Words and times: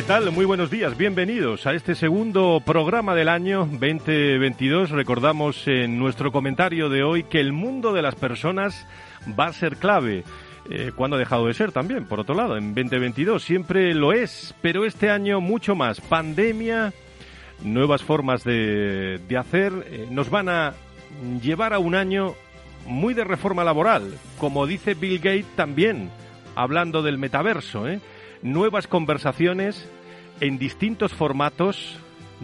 ¿Qué 0.00 0.06
tal? 0.06 0.30
Muy 0.30 0.46
buenos 0.46 0.70
días, 0.70 0.96
bienvenidos 0.96 1.66
a 1.66 1.74
este 1.74 1.94
segundo 1.94 2.62
programa 2.64 3.14
del 3.14 3.28
año 3.28 3.68
2022. 3.70 4.88
Recordamos 4.88 5.68
en 5.68 5.98
nuestro 5.98 6.32
comentario 6.32 6.88
de 6.88 7.02
hoy 7.02 7.24
que 7.24 7.38
el 7.38 7.52
mundo 7.52 7.92
de 7.92 8.00
las 8.00 8.14
personas 8.14 8.86
va 9.38 9.48
a 9.48 9.52
ser 9.52 9.76
clave. 9.76 10.24
Eh, 10.70 10.92
cuando 10.96 11.16
ha 11.16 11.18
dejado 11.18 11.48
de 11.48 11.52
ser 11.52 11.70
también, 11.72 12.06
por 12.06 12.18
otro 12.18 12.34
lado, 12.34 12.56
en 12.56 12.74
2022 12.74 13.42
siempre 13.44 13.92
lo 13.92 14.14
es, 14.14 14.54
pero 14.62 14.86
este 14.86 15.10
año 15.10 15.42
mucho 15.42 15.74
más. 15.74 16.00
Pandemia, 16.00 16.94
nuevas 17.62 18.02
formas 18.02 18.42
de, 18.42 19.20
de 19.28 19.36
hacer, 19.36 19.70
eh, 19.90 20.08
nos 20.10 20.30
van 20.30 20.48
a 20.48 20.72
llevar 21.42 21.74
a 21.74 21.78
un 21.78 21.94
año 21.94 22.36
muy 22.86 23.12
de 23.12 23.24
reforma 23.24 23.64
laboral, 23.64 24.14
como 24.38 24.66
dice 24.66 24.94
Bill 24.94 25.18
Gates 25.18 25.54
también, 25.56 26.08
hablando 26.54 27.02
del 27.02 27.18
metaverso, 27.18 27.86
¿eh? 27.86 28.00
Nuevas 28.42 28.86
conversaciones 28.86 29.88
en 30.40 30.58
distintos 30.58 31.12
formatos, 31.12 31.98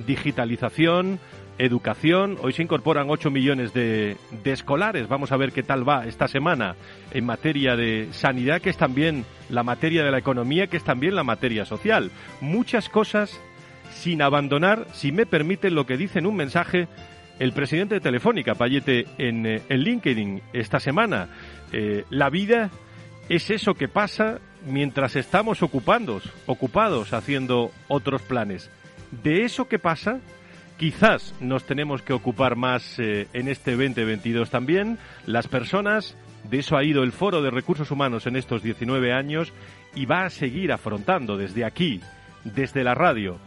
digitalización, 0.07 1.19
educación. 1.59 2.37
Hoy 2.43 2.53
se 2.53 2.63
incorporan 2.63 3.09
8 3.09 3.31
millones 3.31 3.73
de, 3.73 4.17
de, 4.43 4.53
escolares. 4.53 5.09
Vamos 5.09 5.33
a 5.33 5.37
ver 5.37 5.53
qué 5.53 5.63
tal 5.63 5.89
va 5.89 6.07
esta 6.07 6.29
semana 6.29 6.77
en 7.13 7.25
materia 7.25 7.77
de 7.77 8.09
sanidad, 8.13 8.61
que 8.61 8.71
es 8.71 8.77
también 8.77 9.25
la 9.49 9.63
materia 9.63 10.05
de 10.05 10.11
la 10.11 10.19
economía, 10.19 10.67
que 10.67 10.77
es 10.77 10.85
también 10.85 11.15
la 11.15 11.25
materia 11.25 11.65
social. 11.65 12.11
Muchas 12.41 12.89
cosas 12.89 13.41
sin 13.91 14.21
abandonar, 14.21 14.87
si 14.93 15.13
me 15.13 15.27
permiten 15.27 15.75
lo 15.75 15.87
que 15.87 15.97
dice 15.97 16.19
en 16.19 16.27
un 16.27 16.37
mensaje 16.37 16.89
el 17.39 17.53
presidente 17.53 17.97
de 17.97 18.01
Telefónica, 18.01 18.55
Payete, 18.55 19.07
en, 19.19 19.47
eh, 19.47 19.63
en 19.69 19.81
LinkedIn 19.81 20.43
esta 20.53 20.81
semana. 20.81 21.29
Eh, 21.73 22.05
la 22.11 22.31
vida 22.31 22.71
es 23.29 23.51
eso 23.51 23.75
que 23.75 23.89
pasa 23.89 24.39
mientras 24.67 25.17
estamos 25.17 25.63
ocupados, 25.63 26.25
ocupados 26.47 27.13
haciendo 27.13 27.71
otros 27.89 28.23
planes. 28.23 28.71
De 29.23 29.45
eso 29.45 29.69
que 29.69 29.79
pasa, 29.79 30.19
quizás 30.77 31.35
nos 31.41 31.65
tenemos 31.65 32.03
que 32.03 32.13
ocupar 32.13 32.57
más 32.57 32.99
eh, 32.99 33.29
en 33.33 33.49
este 33.49 33.73
2022 33.73 34.51
también. 34.51 34.99
Las 35.25 35.49
personas, 35.49 36.17
de 36.51 36.59
eso 36.59 36.77
ha 36.77 36.85
ido 36.85 37.03
el 37.03 37.13
Foro 37.13 37.43
de 37.43 37.51
Recursos 37.51 37.91
Humanos 37.91 38.27
en 38.27 38.37
estos 38.37 38.63
19 38.63 39.13
años 39.13 39.53
y 39.95 40.07
va 40.07 40.25
a 40.25 40.31
seguir 40.31 40.73
afrontando 40.73 41.37
desde 41.37 41.65
aquí, 41.65 42.01
desde 42.45 42.85
la 42.85 42.95
radio 42.95 43.39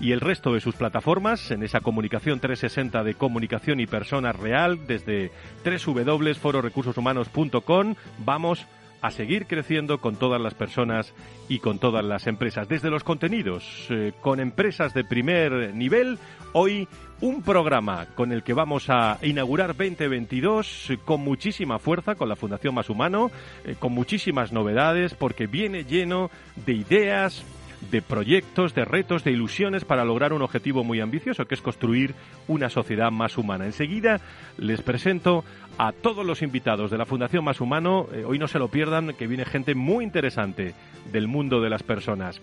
y 0.00 0.12
el 0.12 0.20
resto 0.20 0.52
de 0.52 0.60
sus 0.60 0.76
plataformas 0.76 1.50
en 1.50 1.64
esa 1.64 1.80
comunicación 1.80 2.40
360 2.40 3.02
de 3.02 3.14
comunicación 3.14 3.80
y 3.80 3.86
personas 3.86 4.36
real 4.36 4.86
desde 4.86 5.32
www.fororecursoshumanos.com 5.64 7.94
vamos 8.18 8.66
a 9.00 9.10
seguir 9.10 9.46
creciendo 9.46 9.98
con 9.98 10.16
todas 10.16 10.40
las 10.40 10.54
personas 10.54 11.14
y 11.48 11.60
con 11.60 11.78
todas 11.78 12.04
las 12.04 12.26
empresas. 12.26 12.68
Desde 12.68 12.90
los 12.90 13.04
contenidos, 13.04 13.86
eh, 13.90 14.12
con 14.20 14.40
empresas 14.40 14.94
de 14.94 15.04
primer 15.04 15.74
nivel, 15.74 16.18
hoy 16.52 16.88
un 17.20 17.42
programa 17.42 18.06
con 18.14 18.32
el 18.32 18.42
que 18.42 18.54
vamos 18.54 18.88
a 18.88 19.18
inaugurar 19.22 19.76
2022 19.76 20.90
eh, 20.90 20.98
con 21.04 21.20
muchísima 21.20 21.78
fuerza, 21.78 22.14
con 22.14 22.28
la 22.28 22.36
Fundación 22.36 22.74
Más 22.74 22.90
Humano, 22.90 23.30
eh, 23.64 23.76
con 23.78 23.92
muchísimas 23.92 24.52
novedades, 24.52 25.14
porque 25.14 25.46
viene 25.46 25.84
lleno 25.84 26.30
de 26.66 26.72
ideas, 26.74 27.44
de 27.90 28.02
proyectos, 28.02 28.74
de 28.74 28.84
retos, 28.84 29.24
de 29.24 29.32
ilusiones 29.32 29.84
para 29.84 30.04
lograr 30.04 30.32
un 30.32 30.42
objetivo 30.42 30.84
muy 30.84 31.00
ambicioso, 31.00 31.46
que 31.46 31.54
es 31.54 31.62
construir 31.62 32.14
una 32.46 32.68
sociedad 32.70 33.10
más 33.10 33.38
humana. 33.38 33.66
Enseguida 33.66 34.20
les 34.56 34.82
presento 34.82 35.44
a 35.78 35.92
todos 35.92 36.26
los 36.26 36.42
invitados 36.42 36.90
de 36.90 36.98
la 36.98 37.06
Fundación 37.06 37.44
Más 37.44 37.60
Humano. 37.60 38.08
Eh, 38.12 38.24
hoy 38.24 38.38
no 38.38 38.48
se 38.48 38.58
lo 38.58 38.68
pierdan, 38.68 39.14
que 39.14 39.26
viene 39.26 39.44
gente 39.44 39.74
muy 39.74 40.04
interesante 40.04 40.74
del 41.12 41.28
mundo 41.28 41.60
de 41.60 41.70
las 41.70 41.82
personas. 41.82 42.40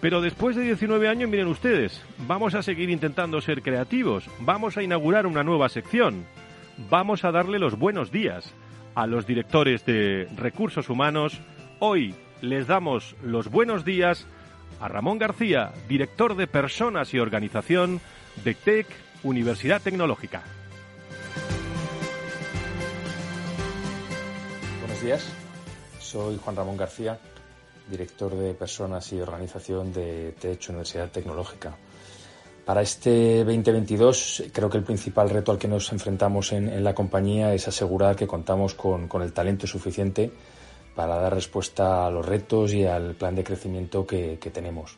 Pero 0.00 0.20
después 0.20 0.56
de 0.56 0.62
19 0.62 1.08
años, 1.08 1.28
miren 1.28 1.48
ustedes, 1.48 2.04
vamos 2.26 2.54
a 2.54 2.62
seguir 2.62 2.90
intentando 2.90 3.40
ser 3.40 3.62
creativos, 3.62 4.28
vamos 4.40 4.76
a 4.76 4.82
inaugurar 4.82 5.26
una 5.26 5.42
nueva 5.42 5.68
sección, 5.68 6.24
vamos 6.90 7.24
a 7.24 7.32
darle 7.32 7.58
los 7.58 7.78
buenos 7.78 8.10
días 8.10 8.54
a 8.94 9.06
los 9.06 9.26
directores 9.26 9.84
de 9.86 10.28
recursos 10.36 10.90
humanos. 10.90 11.40
Hoy 11.80 12.14
les 12.40 12.66
damos 12.66 13.16
los 13.22 13.50
buenos 13.50 13.84
días 13.84 14.26
a 14.80 14.88
Ramón 14.88 15.18
García, 15.18 15.72
director 15.88 16.36
de 16.36 16.46
Personas 16.46 17.12
y 17.14 17.18
Organización 17.18 18.00
de 18.44 18.54
TEC 18.54 18.86
Universidad 19.22 19.80
Tecnológica. 19.80 20.42
Buenos 24.80 25.02
días, 25.02 25.26
soy 26.00 26.38
Juan 26.42 26.56
Ramón 26.56 26.76
García, 26.76 27.18
director 27.90 28.34
de 28.34 28.54
Personas 28.54 29.12
y 29.12 29.20
Organización 29.20 29.92
de 29.92 30.32
TEC 30.40 30.68
Universidad 30.68 31.10
Tecnológica. 31.10 31.76
Para 32.64 32.82
este 32.82 33.44
2022 33.44 34.44
creo 34.52 34.68
que 34.68 34.78
el 34.78 34.84
principal 34.84 35.30
reto 35.30 35.52
al 35.52 35.58
que 35.58 35.68
nos 35.68 35.92
enfrentamos 35.92 36.52
en, 36.52 36.82
la 36.82 36.94
compañía 36.94 37.54
es 37.54 37.68
asegurar 37.68 38.16
que 38.16 38.26
contamos 38.26 38.74
con, 38.74 39.06
con 39.06 39.22
el 39.22 39.32
talento 39.32 39.66
suficiente 39.66 40.32
para 40.96 41.16
dar 41.18 41.34
respuesta 41.34 42.06
a 42.06 42.10
los 42.10 42.24
retos 42.24 42.72
y 42.72 42.84
al 42.84 43.14
plan 43.14 43.36
de 43.36 43.44
crecimiento 43.44 44.06
que, 44.06 44.38
tenemos. 44.52 44.96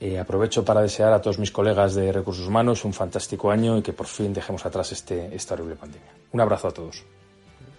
Eh, 0.00 0.18
aprovecho 0.18 0.64
para 0.64 0.82
desear 0.82 1.12
a 1.12 1.20
todos 1.20 1.38
mis 1.38 1.50
colegas 1.50 1.94
de 1.94 2.12
recursos 2.12 2.46
humanos 2.46 2.84
un 2.84 2.92
fantástico 2.92 3.50
año 3.50 3.78
y 3.78 3.82
que 3.82 3.94
por 3.94 4.06
fin 4.06 4.32
dejemos 4.32 4.64
atrás 4.66 4.92
este, 4.92 5.34
esta 5.34 5.54
horrible 5.54 5.74
pandemia. 5.74 6.12
Un 6.30 6.40
abrazo 6.40 6.68
a 6.68 6.70
todos. 6.70 7.04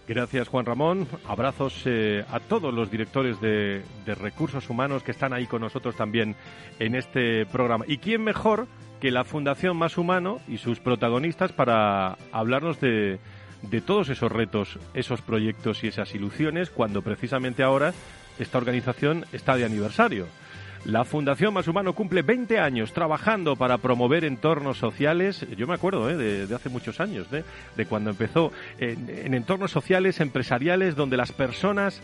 Gracias 0.07 0.47
Juan 0.47 0.65
Ramón. 0.65 1.07
Abrazos 1.27 1.83
eh, 1.85 2.25
a 2.29 2.39
todos 2.39 2.73
los 2.73 2.89
directores 2.89 3.39
de, 3.39 3.83
de, 4.05 4.15
recursos 4.15 4.67
humanos 4.67 5.03
que 5.03 5.11
están 5.11 5.31
ahí 5.31 5.45
con 5.45 5.61
nosotros 5.61 5.95
también 5.95 6.35
en 6.79 6.95
este 6.95 7.45
programa. 7.45 7.85
¿Y 7.87 7.99
quién 7.99 8.23
mejor 8.23 8.67
que 8.99 9.11
la 9.11 9.23
Fundación 9.23 9.77
Más 9.77 9.99
Humano 9.99 10.39
y 10.47 10.57
sus 10.57 10.79
protagonistas 10.79 11.53
para 11.53 12.17
hablarnos 12.31 12.81
de, 12.81 13.19
de 13.61 13.81
todos 13.81 14.09
esos 14.09 14.31
retos, 14.31 14.79
esos 14.93 15.21
proyectos 15.21 15.83
y 15.83 15.87
esas 15.87 16.13
ilusiones 16.15 16.69
cuando 16.69 17.01
precisamente 17.01 17.63
ahora 17.63 17.93
esta 18.39 18.57
organización 18.57 19.25
está 19.33 19.55
de 19.57 19.65
aniversario. 19.65 20.27
La 20.85 21.03
Fundación 21.03 21.53
Más 21.53 21.67
Humano 21.67 21.93
cumple 21.93 22.21
20 22.21 22.57
años 22.57 22.93
trabajando 22.93 23.57
para 23.57 23.79
promover 23.79 24.23
entornos 24.23 24.77
sociales. 24.77 25.45
Yo 25.57 25.67
me 25.67 25.73
acuerdo 25.73 26.09
¿eh? 26.09 26.15
de, 26.15 26.55
hace 26.55 26.69
muchos 26.69 27.01
años, 27.01 27.27
de 27.29 27.85
cuando 27.85 28.11
empezó 28.11 28.53
en, 28.77 29.09
en 29.09 29.33
entornos 29.33 29.71
sociales, 29.71 30.21
empresariales, 30.21 30.95
donde 30.95 31.17
las 31.17 31.33
personas 31.33 32.01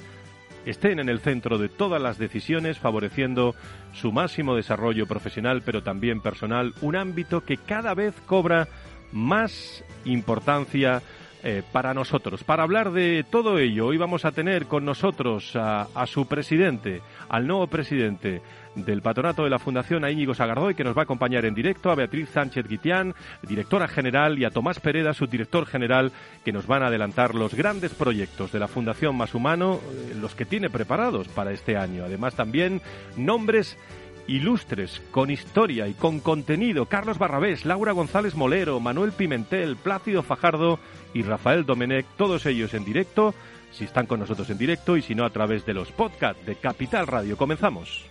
estén 0.65 0.99
en 0.99 1.09
el 1.09 1.19
centro 1.19 1.57
de 1.57 1.69
todas 1.69 2.01
las 2.01 2.17
decisiones, 2.17 2.79
favoreciendo 2.79 3.55
su 3.93 4.11
máximo 4.11 4.55
desarrollo 4.55 5.07
profesional, 5.07 5.61
pero 5.63 5.83
también 5.83 6.21
personal, 6.21 6.73
un 6.81 6.95
ámbito 6.95 7.45
que 7.45 7.57
cada 7.57 7.93
vez 7.93 8.13
cobra 8.25 8.67
más 9.11 9.83
importancia 10.03 11.01
eh, 11.47 11.61
para 11.71 11.93
nosotros. 11.93 12.43
Para 12.43 12.63
hablar 12.63 12.91
de 12.91 13.23
todo 13.29 13.59
ello, 13.59 13.85
hoy 13.85 13.97
vamos 13.97 14.25
a 14.25 14.31
tener 14.31 14.65
con 14.65 14.83
nosotros 14.83 15.51
a, 15.55 15.85
su 16.07 16.25
presidente, 16.25 17.03
al 17.29 17.45
nuevo 17.45 17.67
presidente 17.67 18.41
del 18.73 19.03
patronato 19.03 19.43
de 19.43 19.51
la 19.51 19.59
Fundación, 19.59 20.03
a 20.03 20.09
Íñigo 20.09 20.33
Sagardoy, 20.33 20.73
que 20.73 20.83
nos 20.83 20.97
va 20.97 21.01
a 21.01 21.03
acompañar 21.03 21.45
en 21.45 21.53
directo, 21.53 21.91
a 21.91 21.95
Beatriz 21.95 22.29
Sánchez 22.29 22.67
Guitián, 22.67 23.13
directora 23.43 23.87
general, 23.87 24.39
y 24.39 24.45
a 24.45 24.49
Tomás 24.49 24.79
Pereda, 24.79 25.13
su 25.13 25.27
director 25.27 25.67
general, 25.67 26.11
que 26.43 26.51
nos 26.51 26.65
van 26.65 26.81
a 26.81 26.87
adelantar 26.87 27.35
los 27.35 27.53
grandes 27.53 27.93
proyectos 27.93 28.51
de 28.51 28.57
la 28.57 28.67
Fundación 28.67 29.15
Más 29.15 29.35
Humano, 29.35 29.81
eh, 29.83 30.15
los 30.19 30.33
que 30.33 30.45
tiene 30.45 30.71
preparados 30.71 31.27
para 31.27 31.51
este 31.51 31.77
año. 31.77 32.05
Además, 32.05 32.33
también 32.33 32.81
nombres 33.17 33.77
ilustres, 34.27 35.01
con 35.11 35.29
historia 35.29 35.87
y 35.87 35.93
con 35.93 36.19
contenido. 36.19 36.85
Carlos 36.87 37.17
Barrabés, 37.17 37.65
Laura 37.65 37.91
González 37.91 38.35
Molero, 38.35 38.79
Manuel 38.79 39.11
Pimentel, 39.11 39.75
Plácido 39.75 40.23
Fajardo 40.23 40.79
y 41.13 41.21
Rafael 41.21 41.65
Domenech, 41.65 42.05
todos 42.17 42.45
ellos 42.45 42.73
en 42.73 42.85
directo, 42.85 43.33
si 43.71 43.85
están 43.85 44.05
con 44.05 44.19
nosotros 44.19 44.49
en 44.49 44.57
directo 44.57 44.97
y 44.97 45.01
si 45.01 45.15
no 45.15 45.25
a 45.25 45.29
través 45.29 45.65
de 45.65 45.73
los 45.73 45.91
podcasts 45.91 46.45
de 46.45 46.55
Capital 46.55 47.07
Radio. 47.07 47.37
Comenzamos. 47.37 48.05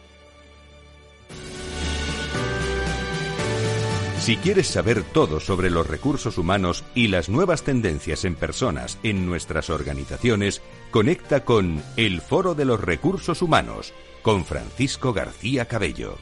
Si 4.24 4.38
quieres 4.38 4.68
saber 4.68 5.02
todo 5.02 5.38
sobre 5.38 5.68
los 5.68 5.86
recursos 5.86 6.38
humanos 6.38 6.82
y 6.94 7.08
las 7.08 7.28
nuevas 7.28 7.62
tendencias 7.62 8.24
en 8.24 8.36
personas 8.36 8.98
en 9.02 9.26
nuestras 9.26 9.68
organizaciones, 9.68 10.62
conecta 10.90 11.44
con 11.44 11.82
El 11.98 12.22
Foro 12.22 12.54
de 12.54 12.64
los 12.64 12.80
Recursos 12.80 13.42
Humanos 13.42 13.92
con 14.24 14.46
Francisco 14.46 15.12
García 15.12 15.66
Cabello. 15.66 16.16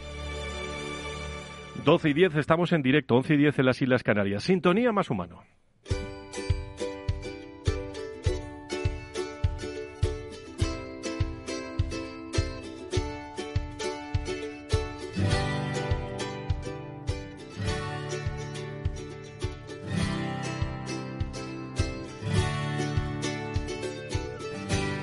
12 1.84 2.08
y 2.08 2.12
10 2.14 2.34
estamos 2.34 2.72
en 2.72 2.82
directo, 2.82 3.14
11 3.14 3.34
y 3.34 3.36
10 3.36 3.58
en 3.60 3.66
las 3.66 3.80
Islas 3.80 4.02
Canarias. 4.02 4.42
Sintonía 4.42 4.90
más 4.90 5.08
humano. 5.08 5.44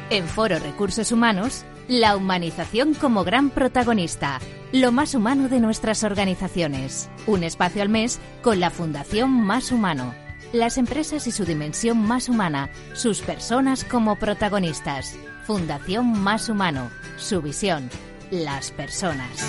En 0.10 0.28
Foro 0.28 0.60
Recursos 0.60 1.14
Humanos, 1.14 1.64
la 1.90 2.16
humanización 2.16 2.94
como 2.94 3.24
gran 3.24 3.50
protagonista, 3.50 4.40
lo 4.72 4.92
más 4.92 5.16
humano 5.16 5.50
de 5.50 5.60
nuestras 5.60 6.04
organizaciones. 6.04 7.10
Un 7.26 7.44
espacio 7.44 7.82
al 7.82 7.90
mes 7.90 8.20
con 8.44 8.60
la 8.60 8.70
Fundación 8.70 9.32
Más 9.32 9.72
Humano. 9.72 10.14
Las 10.54 10.78
empresas 10.78 11.26
y 11.26 11.32
su 11.32 11.46
dimensión 11.46 11.98
más 11.98 12.30
humana, 12.30 12.70
sus 12.94 13.22
personas 13.22 13.84
como 13.84 14.18
protagonistas. 14.18 15.18
Fundación 15.46 16.22
Más 16.22 16.48
Humano, 16.48 16.92
su 17.18 17.42
visión, 17.42 17.90
las 18.30 18.70
personas. 18.70 19.44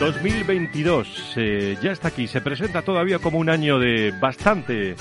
2022 0.00 1.34
eh, 1.36 1.76
ya 1.80 1.92
está 1.92 2.08
aquí, 2.08 2.26
se 2.26 2.40
presenta 2.40 2.82
todavía 2.82 3.20
como 3.20 3.38
un 3.38 3.50
año 3.50 3.78
de 3.78 4.12
bastante 4.18 4.96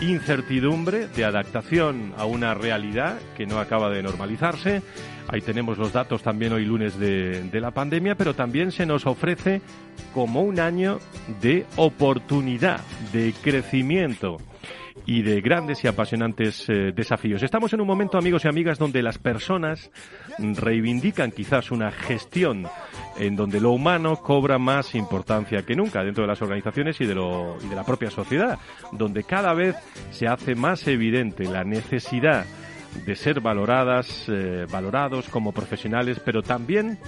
incertidumbre 0.00 1.08
de 1.08 1.24
adaptación 1.24 2.14
a 2.16 2.24
una 2.24 2.54
realidad 2.54 3.18
que 3.36 3.46
no 3.46 3.58
acaba 3.58 3.90
de 3.90 4.02
normalizarse. 4.02 4.82
Ahí 5.32 5.42
tenemos 5.42 5.78
los 5.78 5.92
datos 5.92 6.24
también 6.24 6.52
hoy 6.52 6.64
lunes 6.64 6.98
de, 6.98 7.48
la 7.52 7.70
pandemia, 7.70 8.16
pero 8.16 8.34
también 8.34 8.72
se 8.72 8.84
nos 8.84 9.06
ofrece 9.06 9.62
como 10.12 10.42
un 10.42 10.58
año 10.58 10.98
de 11.40 11.66
oportunidad, 11.76 12.80
de 13.12 13.32
crecimiento 13.40 14.38
y 15.06 15.22
de 15.22 15.40
grandes 15.40 15.84
y 15.84 15.86
apasionantes 15.86 16.68
eh, 16.68 16.90
desafíos. 16.92 17.44
Estamos 17.44 17.72
en 17.72 17.80
un 17.80 17.86
momento, 17.86 18.18
amigos 18.18 18.44
y 18.44 18.48
amigas, 18.48 18.76
donde 18.76 19.04
las 19.04 19.18
personas 19.18 19.92
reivindican 20.38 21.30
quizás 21.30 21.70
una 21.70 21.92
gestión 21.92 22.66
en 23.16 23.36
donde 23.36 23.60
lo 23.60 23.70
humano 23.70 24.16
cobra 24.16 24.58
más 24.58 24.96
importancia 24.96 25.62
que 25.64 25.76
nunca 25.76 26.02
dentro 26.02 26.24
de 26.24 26.28
las 26.28 26.42
organizaciones 26.42 27.00
y 27.00 27.06
de, 27.06 27.14
lo, 27.14 27.56
y 27.64 27.68
de 27.68 27.76
la 27.76 27.84
propia 27.84 28.10
sociedad, 28.10 28.58
donde 28.90 29.22
cada 29.22 29.54
vez 29.54 29.76
se 30.10 30.26
hace 30.26 30.56
más 30.56 30.88
evidente 30.88 31.44
la 31.44 31.62
necesidad 31.62 32.46
de 33.04 33.16
ser 33.16 33.40
valoradas, 33.40 34.26
eh, 34.28 34.66
valorados 34.70 35.28
como 35.28 35.52
profesionales, 35.52 36.20
pero 36.24 36.42
también 36.42 36.98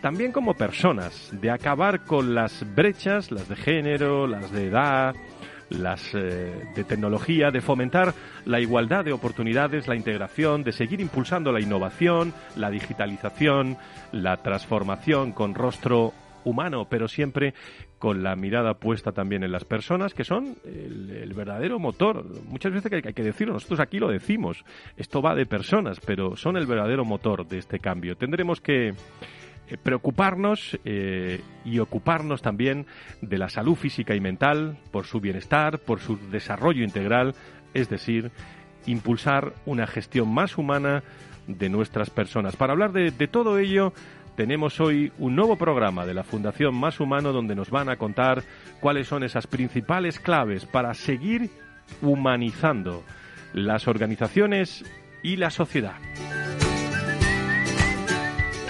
también 0.00 0.32
como 0.32 0.54
personas, 0.54 1.30
de 1.30 1.48
acabar 1.50 2.04
con 2.04 2.34
las 2.34 2.66
brechas, 2.74 3.30
las 3.30 3.48
de 3.48 3.54
género, 3.54 4.26
las 4.26 4.50
de 4.50 4.66
edad, 4.66 5.14
las 5.70 6.12
eh, 6.14 6.64
de 6.74 6.84
tecnología, 6.84 7.52
de 7.52 7.60
fomentar 7.60 8.12
la 8.44 8.60
igualdad 8.60 9.04
de 9.04 9.12
oportunidades, 9.12 9.86
la 9.86 9.94
integración, 9.94 10.64
de 10.64 10.72
seguir 10.72 11.00
impulsando 11.00 11.52
la 11.52 11.60
innovación, 11.60 12.34
la 12.56 12.70
digitalización, 12.70 13.76
la 14.10 14.38
transformación 14.38 15.32
con 15.32 15.54
rostro 15.54 16.12
humano, 16.44 16.86
pero 16.90 17.06
siempre 17.06 17.54
con 18.02 18.24
la 18.24 18.34
mirada 18.34 18.74
puesta 18.74 19.12
también 19.12 19.44
en 19.44 19.52
las 19.52 19.64
personas, 19.64 20.12
que 20.12 20.24
son 20.24 20.56
el, 20.64 21.32
verdadero 21.36 21.78
motor. 21.78 22.26
Muchas 22.48 22.72
veces 22.72 22.90
hay, 22.90 23.00
hay 23.04 23.12
que 23.12 23.22
decirlo, 23.22 23.54
nosotros 23.54 23.78
aquí 23.78 24.00
lo 24.00 24.08
decimos, 24.08 24.64
esto 24.96 25.22
va 25.22 25.36
de 25.36 25.46
personas, 25.46 26.00
pero 26.04 26.36
son 26.36 26.56
el 26.56 26.66
verdadero 26.66 27.04
motor 27.04 27.46
de 27.46 27.58
este 27.58 27.78
cambio. 27.78 28.16
Tendremos 28.16 28.60
que 28.60 28.88
eh, 28.88 28.94
preocuparnos 29.80 30.76
eh, 30.84 31.42
y 31.64 31.78
ocuparnos 31.78 32.42
también 32.42 32.86
de 33.20 33.38
la 33.38 33.48
salud 33.48 33.76
física 33.76 34.16
y 34.16 34.20
mental, 34.20 34.78
por 34.90 35.06
su 35.06 35.20
bienestar, 35.20 35.78
por 35.78 36.00
su 36.00 36.18
desarrollo 36.28 36.82
integral, 36.82 37.36
es 37.72 37.88
decir, 37.88 38.32
impulsar 38.84 39.52
una 39.64 39.86
gestión 39.86 40.28
más 40.28 40.58
humana 40.58 41.04
de 41.46 41.68
nuestras 41.68 42.10
personas. 42.10 42.56
Para 42.56 42.72
hablar 42.72 42.90
de, 42.90 43.12
de 43.12 43.28
todo 43.28 43.60
ello, 43.60 43.92
tenemos 44.36 44.80
hoy 44.80 45.12
un 45.18 45.36
nuevo 45.36 45.56
programa 45.56 46.06
de 46.06 46.14
la 46.14 46.24
Fundación 46.24 46.74
Más 46.74 47.00
Humano 47.00 47.32
donde 47.32 47.54
nos 47.54 47.70
van 47.70 47.88
a 47.88 47.96
contar 47.96 48.42
cuáles 48.80 49.08
son 49.08 49.22
esas 49.22 49.46
principales 49.46 50.18
claves 50.18 50.64
para 50.64 50.94
seguir 50.94 51.50
humanizando 52.00 53.04
las 53.52 53.86
organizaciones 53.86 54.84
y 55.22 55.36
la 55.36 55.50
sociedad. 55.50 55.96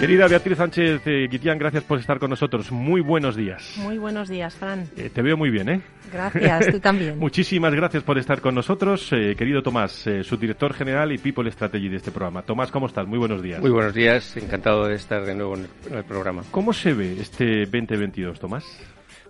Querida 0.03 0.27
Beatriz 0.27 0.57
Sánchez 0.57 1.01
eh, 1.05 1.29
Guitián, 1.31 1.57
gracias 1.57 1.85
por 1.85 1.97
estar 1.97 2.19
con 2.19 2.29
nosotros. 2.29 2.73
Muy 2.73 2.99
buenos 2.99 3.37
días. 3.37 3.75
Muy 3.77 3.97
buenos 3.97 4.27
días, 4.27 4.53
Fran. 4.53 4.85
Eh, 4.97 5.09
te 5.09 5.21
veo 5.21 5.37
muy 5.37 5.49
bien, 5.49 5.69
¿eh? 5.69 5.81
Gracias, 6.11 6.73
tú 6.73 6.81
también. 6.81 7.17
Muchísimas 7.19 7.73
gracias 7.73 8.03
por 8.03 8.17
estar 8.17 8.41
con 8.41 8.53
nosotros, 8.53 9.07
eh, 9.13 9.33
querido 9.37 9.63
Tomás, 9.63 9.93
subdirector 10.23 10.73
general 10.73 11.13
y 11.13 11.19
People 11.19 11.49
Strategy 11.49 11.87
de 11.87 11.95
este 11.95 12.11
programa. 12.11 12.41
Tomás, 12.41 12.69
¿cómo 12.69 12.87
estás? 12.87 13.07
Muy 13.07 13.17
buenos 13.17 13.41
días. 13.41 13.61
Muy 13.61 13.71
buenos 13.71 13.93
días, 13.93 14.35
encantado 14.35 14.87
de 14.87 14.95
estar 14.95 15.23
de 15.23 15.35
nuevo 15.35 15.55
en 15.55 15.69
el, 15.95 16.03
programa. 16.03 16.43
¿Cómo 16.51 16.73
se 16.73 16.93
ve 16.93 17.21
este 17.21 17.61
2022, 17.61 18.41
Tomás? 18.41 18.65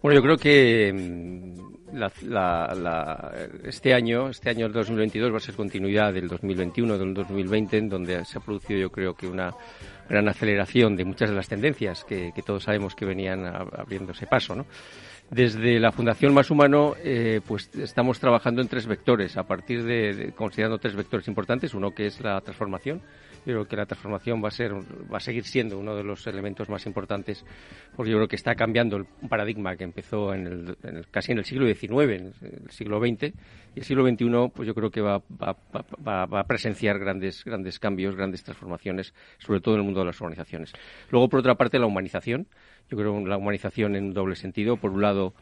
Bueno, 0.02 0.20
yo 0.20 0.24
creo 0.24 0.38
que 0.38 0.92
mm, 0.92 1.84
este 3.64 3.94
año, 3.94 4.30
este 4.30 4.50
año 4.50 4.70
2022 4.70 5.32
va 5.32 5.38
a 5.38 5.40
ser 5.40 5.54
continuidad 5.54 6.12
del 6.14 6.28
2021, 6.28 6.98
del 6.98 7.14
2020, 7.14 7.78
en 7.78 7.90
donde 7.90 8.26
se 8.26 8.40
ha 8.40 8.42
producido 8.42 8.80
yo 8.80 8.90
creo 8.90 9.14
que 9.14 9.28
una 9.28 9.54
gran 10.10 10.28
aceleración 10.28 10.96
de 10.96 11.06
muchas 11.06 11.30
de 11.30 11.36
las 11.36 11.48
tendencias 11.48 12.04
que, 12.04 12.32
todos 12.46 12.64
sabemos 12.64 12.96
que 12.96 13.06
venían 13.06 13.46
abriéndose 13.46 14.28
paso, 14.28 14.56
¿no? 14.56 14.66
Desde 15.34 15.80
la 15.80 15.92
Fundación 15.92 16.32
Más 16.32 16.52
Humano, 16.52 16.94
eh, 17.04 17.42
pues 17.48 17.68
estamos 17.76 18.20
trabajando 18.20 18.62
en 18.62 18.68
tres 18.68 18.86
vectores, 18.86 19.36
a 19.36 19.48
partir 19.48 19.84
de, 19.84 20.32
considerando 20.36 20.78
tres 20.78 20.96
vectores 20.96 21.28
importantes. 21.28 21.74
Uno 21.74 21.90
que 21.90 22.06
es 22.06 22.22
la 22.22 22.40
transformación, 22.42 23.02
yo 23.44 23.54
creo 23.54 23.66
que 23.66 23.76
la 23.76 23.88
transformación 23.88 24.44
va 24.44 24.50
a 24.50 24.52
ser, 24.52 24.74
va 24.74 25.18
a 25.18 25.20
seguir 25.20 25.44
siendo 25.46 25.80
uno 25.80 25.96
de 25.96 26.04
los 26.04 26.28
elementos 26.28 26.70
más 26.70 26.86
importantes, 26.86 27.44
porque 27.96 28.12
yo 28.12 28.18
creo 28.18 28.28
que 28.28 28.36
está 28.36 28.54
cambiando 28.54 28.96
el 28.96 29.06
paradigma 29.28 29.76
que 29.76 29.86
empezó 29.86 30.36
en 30.36 30.46
el, 30.46 31.08
casi 31.10 31.32
en 31.32 31.40
el 31.40 31.46
siglo 31.46 31.66
XIX, 31.66 31.92
en 32.12 32.34
el 32.42 32.70
siglo 32.70 33.00
XX, 33.00 33.34
y 33.76 33.80
el 33.80 33.86
siglo 33.86 34.08
XXI, 34.08 34.52
pues 34.54 34.68
yo 34.68 34.76
creo 34.76 34.92
que 34.92 35.02
va, 35.02 35.18
va, 35.18 36.40
a 36.40 36.44
presenciar 36.44 37.00
grandes, 37.00 37.44
grandes 37.44 37.80
cambios, 37.80 38.16
grandes 38.16 38.44
transformaciones, 38.44 39.16
sobre 39.40 39.62
todo 39.62 39.74
en 39.74 39.80
el 39.82 39.86
mundo 39.86 40.02
de 40.02 40.06
las 40.06 40.22
organizaciones. 40.22 40.74
Luego, 41.10 41.28
por 41.28 41.40
otra 41.40 41.56
parte, 41.56 41.80
la 41.80 41.88
humanización. 41.88 42.48
Yo 42.90 42.98
creo 42.98 43.26
la 43.26 43.38
humanización 43.38 43.96
en 43.96 44.06
un 44.06 44.14
doble 44.14 44.36
sentido. 44.36 44.78
Por 44.78 44.92
un 44.92 45.02
lado, 45.02 45.34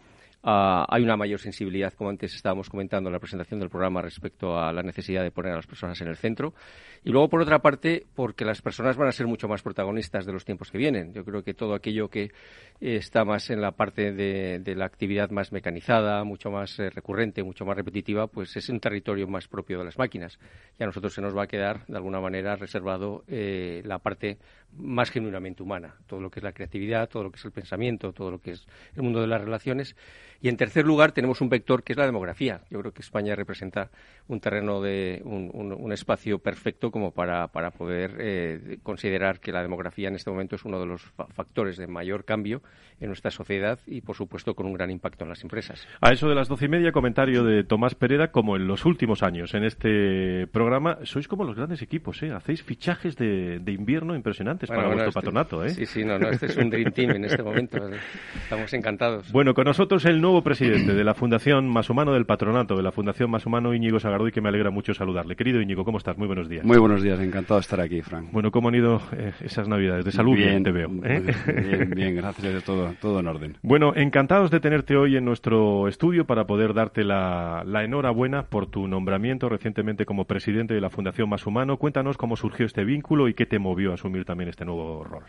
Ah, 0.43 0.87
hay 0.89 1.03
una 1.03 1.15
mayor 1.15 1.39
sensibilidad, 1.39 1.93
como 1.93 2.09
antes 2.09 2.33
estábamos 2.33 2.67
comentando 2.67 3.09
en 3.09 3.13
la 3.13 3.19
presentación 3.19 3.59
del 3.59 3.69
programa, 3.69 4.01
respecto 4.01 4.57
a 4.57 4.73
la 4.73 4.81
necesidad 4.81 5.21
de 5.21 5.29
poner 5.29 5.53
a 5.53 5.57
las 5.57 5.67
personas 5.67 6.01
en 6.01 6.07
el 6.07 6.17
centro. 6.17 6.55
Y 7.03 7.11
luego, 7.11 7.29
por 7.29 7.41
otra 7.41 7.59
parte, 7.59 8.05
porque 8.15 8.43
las 8.43 8.61
personas 8.61 8.97
van 8.97 9.07
a 9.07 9.11
ser 9.11 9.27
mucho 9.27 9.47
más 9.47 9.61
protagonistas 9.61 10.25
de 10.25 10.33
los 10.33 10.43
tiempos 10.43 10.71
que 10.71 10.79
vienen. 10.79 11.13
Yo 11.13 11.23
creo 11.23 11.43
que 11.43 11.53
todo 11.53 11.75
aquello 11.75 12.09
que 12.09 12.23
eh, 12.23 12.95
está 12.95 13.23
más 13.23 13.51
en 13.51 13.61
la 13.61 13.71
parte 13.71 14.13
de, 14.13 14.75
la 14.75 14.85
actividad 14.85 15.29
más 15.29 15.51
mecanizada, 15.51 16.23
mucho 16.23 16.49
más 16.49 16.79
eh, 16.79 16.89
recurrente, 16.89 17.43
mucho 17.43 17.65
más 17.65 17.75
repetitiva, 17.75 18.25
pues 18.25 18.55
es 18.57 18.69
un 18.69 18.79
territorio 18.79 19.27
más 19.27 19.47
propio 19.47 19.77
de 19.79 19.85
las 19.85 19.99
máquinas. 19.99 20.39
Y 20.79 20.83
a 20.83 20.87
nosotros 20.87 21.13
se 21.13 21.21
nos 21.21 21.37
va 21.37 21.43
a 21.43 21.47
quedar, 21.47 21.85
de 21.85 21.97
alguna 21.97 22.19
manera, 22.19 22.55
reservado 22.55 23.23
eh, 23.27 23.83
la 23.85 23.99
parte 23.99 24.39
más 24.73 25.11
genuinamente 25.11 25.61
humana. 25.61 25.95
Todo 26.07 26.19
lo 26.19 26.31
que 26.31 26.39
es 26.39 26.43
la 26.43 26.53
creatividad, 26.53 27.09
todo 27.09 27.23
lo 27.23 27.31
que 27.31 27.37
es 27.37 27.45
el 27.45 27.51
pensamiento, 27.51 28.11
todo 28.13 28.31
lo 28.31 28.39
que 28.39 28.51
es 28.51 28.65
el 28.95 29.03
mundo 29.03 29.21
de 29.21 29.27
las 29.27 29.41
relaciones 29.41 29.95
Y 30.41 30.49
en 30.49 30.57
tercer 30.57 30.85
lugar 30.85 31.11
tenemos 31.11 31.39
un 31.41 31.49
vector 31.49 31.83
que 31.83 31.93
es 31.93 31.97
la 31.97 32.05
demografía. 32.05 32.61
Yo 32.69 32.79
creo 32.79 32.91
que 32.91 33.01
España 33.01 33.35
representa 33.35 33.89
un 34.27 34.39
terreno 34.39 34.81
de 34.81 35.21
un, 35.23 35.91
espacio 35.91 36.39
perfecto 36.39 36.89
como 36.89 37.11
para, 37.11 37.49
para 37.49 37.71
poder 37.71 38.15
eh, 38.17 38.77
considerar 38.81 39.39
que 39.39 39.51
la 39.51 39.61
demografía 39.61 40.07
en 40.07 40.15
este 40.15 40.31
momento 40.31 40.55
es 40.55 40.63
uno 40.63 40.79
de 40.79 40.85
los 40.85 41.01
factores 41.35 41.75
de 41.75 41.85
mayor 41.85 42.23
cambio 42.23 42.61
en 43.01 43.07
nuestra 43.07 43.29
sociedad 43.29 43.79
y, 43.85 44.01
por 44.01 44.15
supuesto, 44.15 44.55
con 44.55 44.65
un 44.65 44.73
gran 44.73 44.89
impacto 44.89 45.25
en 45.25 45.29
las 45.29 45.43
empresas. 45.43 45.85
A 45.99 46.11
eso 46.11 46.29
de 46.29 46.35
las 46.35 46.47
doce 46.47 46.65
y 46.65 46.69
media, 46.69 46.91
comentario 46.91 47.43
de 47.43 47.63
Tomás 47.63 47.95
Pereda, 47.95 48.31
como 48.31 48.55
en 48.55 48.67
los 48.67 48.85
últimos 48.85 49.23
años 49.23 49.53
en 49.53 49.63
este 49.63 50.47
programa, 50.47 50.99
sois 51.03 51.27
como 51.27 51.43
los 51.43 51.55
grandes 51.55 51.81
equipos, 51.81 52.21
¿eh? 52.23 52.31
Hacéis 52.31 52.63
fichajes 52.63 53.17
de, 53.17 53.59
invierno 53.67 54.15
impresionantes 54.15 54.69
para 54.69 54.85
vuestro 54.85 55.09
este 55.09 55.13
patronato, 55.13 55.65
¿eh? 55.65 55.71
Sí, 55.71 55.85
sí, 55.85 56.05
no, 56.05 56.19
no, 56.19 56.29
este 56.29 56.45
es 56.45 56.57
un 56.57 56.69
Dream 56.69 56.91
Team 56.91 57.11
en 57.11 57.25
este 57.25 57.41
momento. 57.41 57.77
Estamos 58.43 58.71
encantados. 58.73 59.31
Bueno, 59.31 59.53
con 59.53 59.65
nosotros 59.65 60.05
el 60.05 60.21
nuevo 60.21 60.30
presidente 60.41 60.93
de 60.93 61.03
la 61.03 61.13
Fundación 61.13 61.67
Más 61.67 61.89
Humano 61.89 62.13
del 62.13 62.25
Patronato, 62.25 62.77
de 62.77 62.83
la 62.83 62.93
Fundación 62.93 63.29
Más 63.29 63.45
Humano, 63.45 63.73
Íñigo 63.73 63.99
Sagardoy, 63.99 64.31
que 64.31 64.39
me 64.39 64.47
alegra 64.47 64.71
mucho 64.71 64.93
saludarle. 64.93 65.35
Querido 65.35 65.59
Íñigo, 65.59 65.83
¿cómo 65.83 65.97
estás? 65.97 66.17
Muy 66.17 66.27
buenos 66.27 66.47
días. 66.47 66.63
Muy 66.63 66.77
buenos 66.77 67.03
días, 67.03 67.19
encantado 67.19 67.59
de 67.59 67.61
estar 67.61 67.81
aquí, 67.81 68.01
Frank. 68.01 68.29
Bueno, 68.31 68.51
¿cómo 68.51 68.69
han 68.69 68.75
ido 68.75 69.01
eh, 69.11 69.33
esas 69.41 69.67
navidades? 69.67 70.05
De 70.05 70.11
salud, 70.11 70.35
bien, 70.35 70.63
te 70.63 70.71
veo. 70.71 70.89
¿eh? 71.03 71.21
Bien, 71.45 71.89
bien, 71.89 72.15
gracias, 72.21 72.63
todo, 72.63 72.93
todo 73.01 73.19
en 73.19 73.27
orden. 73.27 73.57
Bueno, 73.61 73.93
encantados 73.95 74.49
de 74.51 74.61
tenerte 74.61 74.95
hoy 74.95 75.17
en 75.17 75.25
nuestro 75.25 75.89
estudio 75.89 76.25
para 76.25 76.45
poder 76.45 76.73
darte 76.73 77.03
la, 77.03 77.63
la 77.65 77.83
enhorabuena 77.83 78.43
por 78.43 78.67
tu 78.67 78.87
nombramiento 78.87 79.49
recientemente 79.49 80.05
como 80.05 80.25
presidente 80.25 80.73
de 80.73 80.81
la 80.81 80.89
Fundación 80.89 81.27
Más 81.27 81.45
Humano. 81.45 81.77
Cuéntanos 81.77 82.15
cómo 82.15 82.37
surgió 82.37 82.65
este 82.65 82.85
vínculo 82.85 83.27
y 83.27 83.33
qué 83.33 83.45
te 83.45 83.59
movió 83.59 83.91
a 83.91 83.95
asumir 83.95 84.23
también 84.23 84.49
este 84.49 84.63
nuevo 84.63 85.03
rol. 85.03 85.23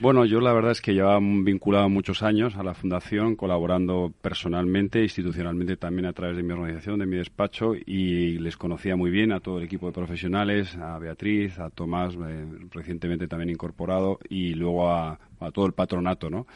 Bueno, 0.00 0.24
yo 0.24 0.40
la 0.40 0.54
verdad 0.54 0.72
es 0.72 0.80
que 0.80 0.94
llevaba 0.94 1.20
vinculado 1.20 1.90
muchos 1.90 2.22
años 2.22 2.56
a 2.56 2.62
la 2.62 2.72
Fundación, 2.72 3.36
colaborando 3.36 4.10
personalmente, 4.22 5.02
institucionalmente 5.02 5.76
también 5.76 6.06
a 6.06 6.14
través 6.14 6.38
de 6.38 6.42
mi 6.42 6.52
organización, 6.52 7.00
de 7.00 7.04
mi 7.04 7.18
despacho, 7.18 7.74
y 7.74 8.38
les 8.38 8.56
conocía 8.56 8.96
muy 8.96 9.10
bien 9.10 9.30
a 9.30 9.40
todo 9.40 9.58
el 9.58 9.64
equipo 9.64 9.88
de 9.88 9.92
profesionales, 9.92 10.74
a 10.76 10.98
Beatriz, 10.98 11.58
a 11.58 11.68
Tomás, 11.68 12.14
eh, 12.14 12.46
recientemente 12.70 13.28
también 13.28 13.50
incorporado, 13.50 14.18
y 14.30 14.54
luego 14.54 14.90
a, 14.90 15.18
a 15.38 15.50
todo 15.50 15.66
el 15.66 15.74
patronato, 15.74 16.30
¿no? 16.30 16.46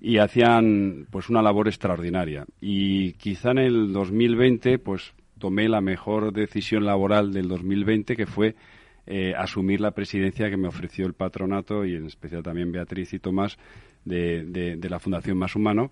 y 0.00 0.18
hacían 0.18 1.06
pues 1.10 1.28
una 1.28 1.42
labor 1.42 1.68
extraordinaria. 1.68 2.46
Y 2.60 3.12
quizá 3.14 3.52
en 3.52 3.58
el 3.58 3.92
2020 3.92 4.78
pues 4.78 5.12
tomé 5.38 5.68
la 5.68 5.80
mejor 5.80 6.32
decisión 6.32 6.84
laboral 6.84 7.32
del 7.32 7.48
2020 7.48 8.14
que 8.14 8.26
fue 8.26 8.54
eh, 9.06 9.34
asumir 9.36 9.80
la 9.80 9.90
presidencia 9.90 10.48
que 10.48 10.56
me 10.56 10.68
ofreció 10.68 11.06
el 11.06 11.12
patronato 11.12 11.84
y 11.84 11.94
en 11.94 12.06
especial 12.06 12.42
también 12.42 12.72
Beatriz 12.72 13.12
y 13.12 13.18
Tomás 13.18 13.58
de, 14.04 14.78
la 14.88 14.98
Fundación 14.98 15.38
Más 15.38 15.56
Humano. 15.56 15.90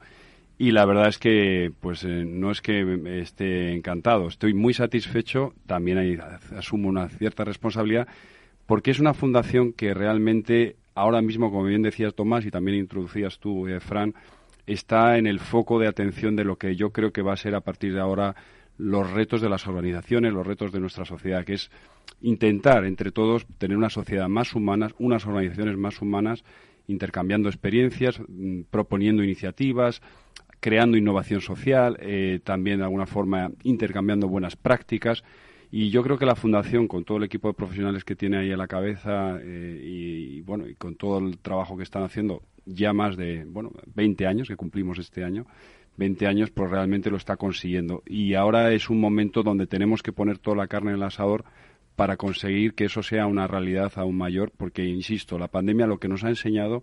Y 0.59 0.71
la 0.71 0.85
verdad 0.85 1.09
es 1.09 1.19
que, 1.19 1.73
pues, 1.81 2.05
eh, 2.05 2.25
no 2.27 2.51
es 2.51 2.61
que 2.61 3.21
esté 3.21 3.73
encantado, 3.73 4.29
estoy 4.29 4.55
muy 4.55 4.75
satisfecho, 4.75 5.55
también 5.67 6.21
asumo 6.57 6.89
una 6.89 7.09
cierta 7.09 7.45
responsabilidad, 7.45 8.07
porque 8.67 8.93
es 8.93 9.01
una 9.01 9.13
fundación 9.13 9.73
que 9.73 9.93
realmente, 9.93 10.77
ahora 10.95 11.21
mismo, 11.21 11.51
como 11.51 11.65
bien 11.65 11.83
decías 11.83 12.15
Tomás 12.15 12.47
y 12.47 12.51
también 12.51 12.79
introducías 12.79 13.39
tú, 13.39 13.67
eh, 13.67 13.81
Fran, 13.81 14.15
está 14.67 15.19
en 15.19 15.27
el 15.27 15.41
foco 15.41 15.79
de 15.79 15.89
atención 15.89 16.37
de 16.37 16.45
lo 16.45 16.57
que 16.57 16.77
yo 16.77 16.91
creo 16.91 17.13
que 17.13 17.23
va 17.23 17.33
a 17.33 17.37
ser 17.37 17.55
a 17.55 17.61
partir 17.61 17.93
de 17.93 18.01
ahora 18.01 18.37
los 18.79 19.11
retos 19.11 19.41
de 19.41 19.49
las 19.49 19.67
organizaciones, 19.67 20.33
los 20.33 20.47
retos 20.47 20.73
de 20.73 20.81
nuestra 20.81 21.05
sociedad, 21.05 21.45
que 21.45 21.55
es 21.55 21.71
intentar 22.21 22.85
entre 22.85 23.13
todos 23.13 23.47
tener 23.59 23.77
una 23.77 23.91
sociedad 23.91 24.29
más 24.29 24.55
humana, 24.55 24.91
unas 24.99 25.27
organizaciones 25.27 25.77
más 25.77 26.01
humanas, 26.01 26.45
intercambiando 26.87 27.49
experiencias, 27.49 28.21
mm, 28.27 28.63
proponiendo 28.71 29.23
iniciativas, 29.23 30.03
creando 30.61 30.97
innovación 30.97 31.41
social, 31.41 31.97
eh, 32.01 32.41
también 32.45 32.79
de 32.79 32.85
alguna 32.85 33.07
forma 33.07 33.51
intercambiando 33.65 34.29
buenas 34.29 34.57
prácticas. 34.57 35.25
Y 35.73 35.91
yo 35.91 36.03
creo 36.03 36.19
que 36.19 36.27
la 36.27 36.37
Fundación, 36.37 36.87
con 36.87 37.05
todo 37.05 37.19
el 37.19 37.25
equipo 37.25 37.49
de 37.49 37.55
profesionales 37.55 38.05
que 38.05 38.15
tiene 38.15 38.37
ahí 38.37 38.53
a 38.53 38.57
la 38.57 38.69
cabeza 38.69 39.39
eh, 39.43 39.81
y, 39.83 40.41
bueno, 40.43 40.69
y 40.69 40.75
con 40.75 40.97
todo 40.97 41.19
el 41.19 41.39
trabajo 41.39 41.77
que 41.77 41.83
están 41.83 42.03
haciendo, 42.05 42.43
ya 42.65 42.93
más 42.93 43.17
de 43.17 43.45
bueno, 43.45 43.73
20 43.95 44.27
años 44.27 44.49
que 44.49 44.57
cumplimos 44.57 44.99
este 44.99 45.25
año, 45.25 45.47
20 45.97 46.27
años, 46.27 46.51
pues 46.51 46.71
realmente 46.71 47.11
lo 47.11 47.17
está 47.17 47.37
consiguiendo. 47.37 48.03
Y 48.07 48.35
ahora 48.35 48.73
es 48.73 48.89
un 48.89 49.01
momento 49.01 49.43
donde 49.43 49.67
tenemos 49.67 50.03
que 50.03 50.13
poner 50.13 50.39
toda 50.39 50.57
la 50.57 50.69
carne 50.69 50.91
en 50.91 50.97
el 50.97 51.03
asador 51.03 51.45
para 52.03 52.17
conseguir 52.17 52.75
que 52.75 52.87
eso 52.87 53.05
sea 53.05 53.29
una 53.29 53.47
realidad 53.47 53.93
aún 53.95 54.17
mayor, 54.17 54.51
porque, 54.57 54.85
insisto, 54.85 55.39
la 55.39 55.47
pandemia 55.47 55.87
lo 55.87 56.01
que 56.01 56.09
nos 56.09 56.25
ha 56.25 56.31
enseñado 56.31 56.83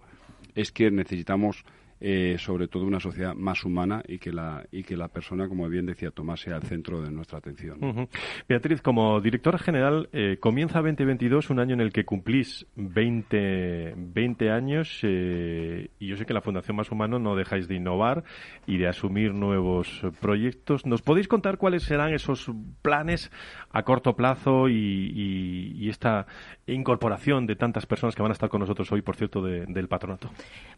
es 0.55 0.71
que 0.71 0.89
necesitamos 0.91 1.65
eh, 2.01 2.37
sobre 2.39 2.67
todo 2.67 2.85
una 2.85 2.99
sociedad 2.99 3.35
más 3.35 3.65
humana 3.65 4.01
y 4.07 4.19
que 4.19 4.31
la 4.31 4.65
y 4.71 4.83
que 4.83 4.95
la 4.95 5.09
persona, 5.09 5.49
como 5.49 5.67
bien 5.67 5.85
decía 5.85 6.11
Tomás, 6.11 6.39
sea 6.39 6.55
el 6.55 6.63
centro 6.63 7.01
de 7.01 7.11
nuestra 7.11 7.39
atención. 7.39 8.07
Beatriz, 8.47 8.81
como 8.81 9.19
directora 9.19 9.57
general, 9.57 10.09
eh, 10.13 10.37
comienza 10.39 10.79
2022, 10.79 11.49
un 11.49 11.59
año 11.59 11.73
en 11.73 11.81
el 11.81 11.91
que 11.91 12.05
cumplís 12.05 12.65
20, 12.75 13.95
20 13.97 14.51
años 14.51 14.99
eh, 15.03 15.89
y 15.99 16.07
yo 16.07 16.15
sé 16.15 16.25
que 16.25 16.33
la 16.33 16.41
Fundación 16.41 16.77
Más 16.77 16.89
Humano 16.91 17.19
no 17.19 17.35
dejáis 17.35 17.67
de 17.67 17.75
innovar 17.75 18.23
y 18.65 18.77
de 18.77 18.87
asumir 18.87 19.33
nuevos 19.33 20.01
proyectos. 20.21 20.85
¿Nos 20.85 21.01
podéis 21.01 21.27
contar 21.27 21.57
cuáles 21.57 21.83
serán 21.83 22.13
esos 22.13 22.49
planes 22.81 23.31
a 23.71 23.83
corto 23.83 24.15
plazo 24.15 24.69
y, 24.69 25.73
y, 25.75 25.89
esta 25.89 26.27
incorporación 26.67 27.45
de 27.45 27.55
tantas 27.55 27.85
personas 27.85 28.15
que 28.15 28.21
van 28.21 28.31
a 28.31 28.33
estar 28.33 28.49
con 28.49 28.59
nosotros 28.59 28.91
hoy, 28.91 29.01
por 29.01 29.15
cierto, 29.15 29.41
del 29.41 29.87
patronato? 29.87 30.29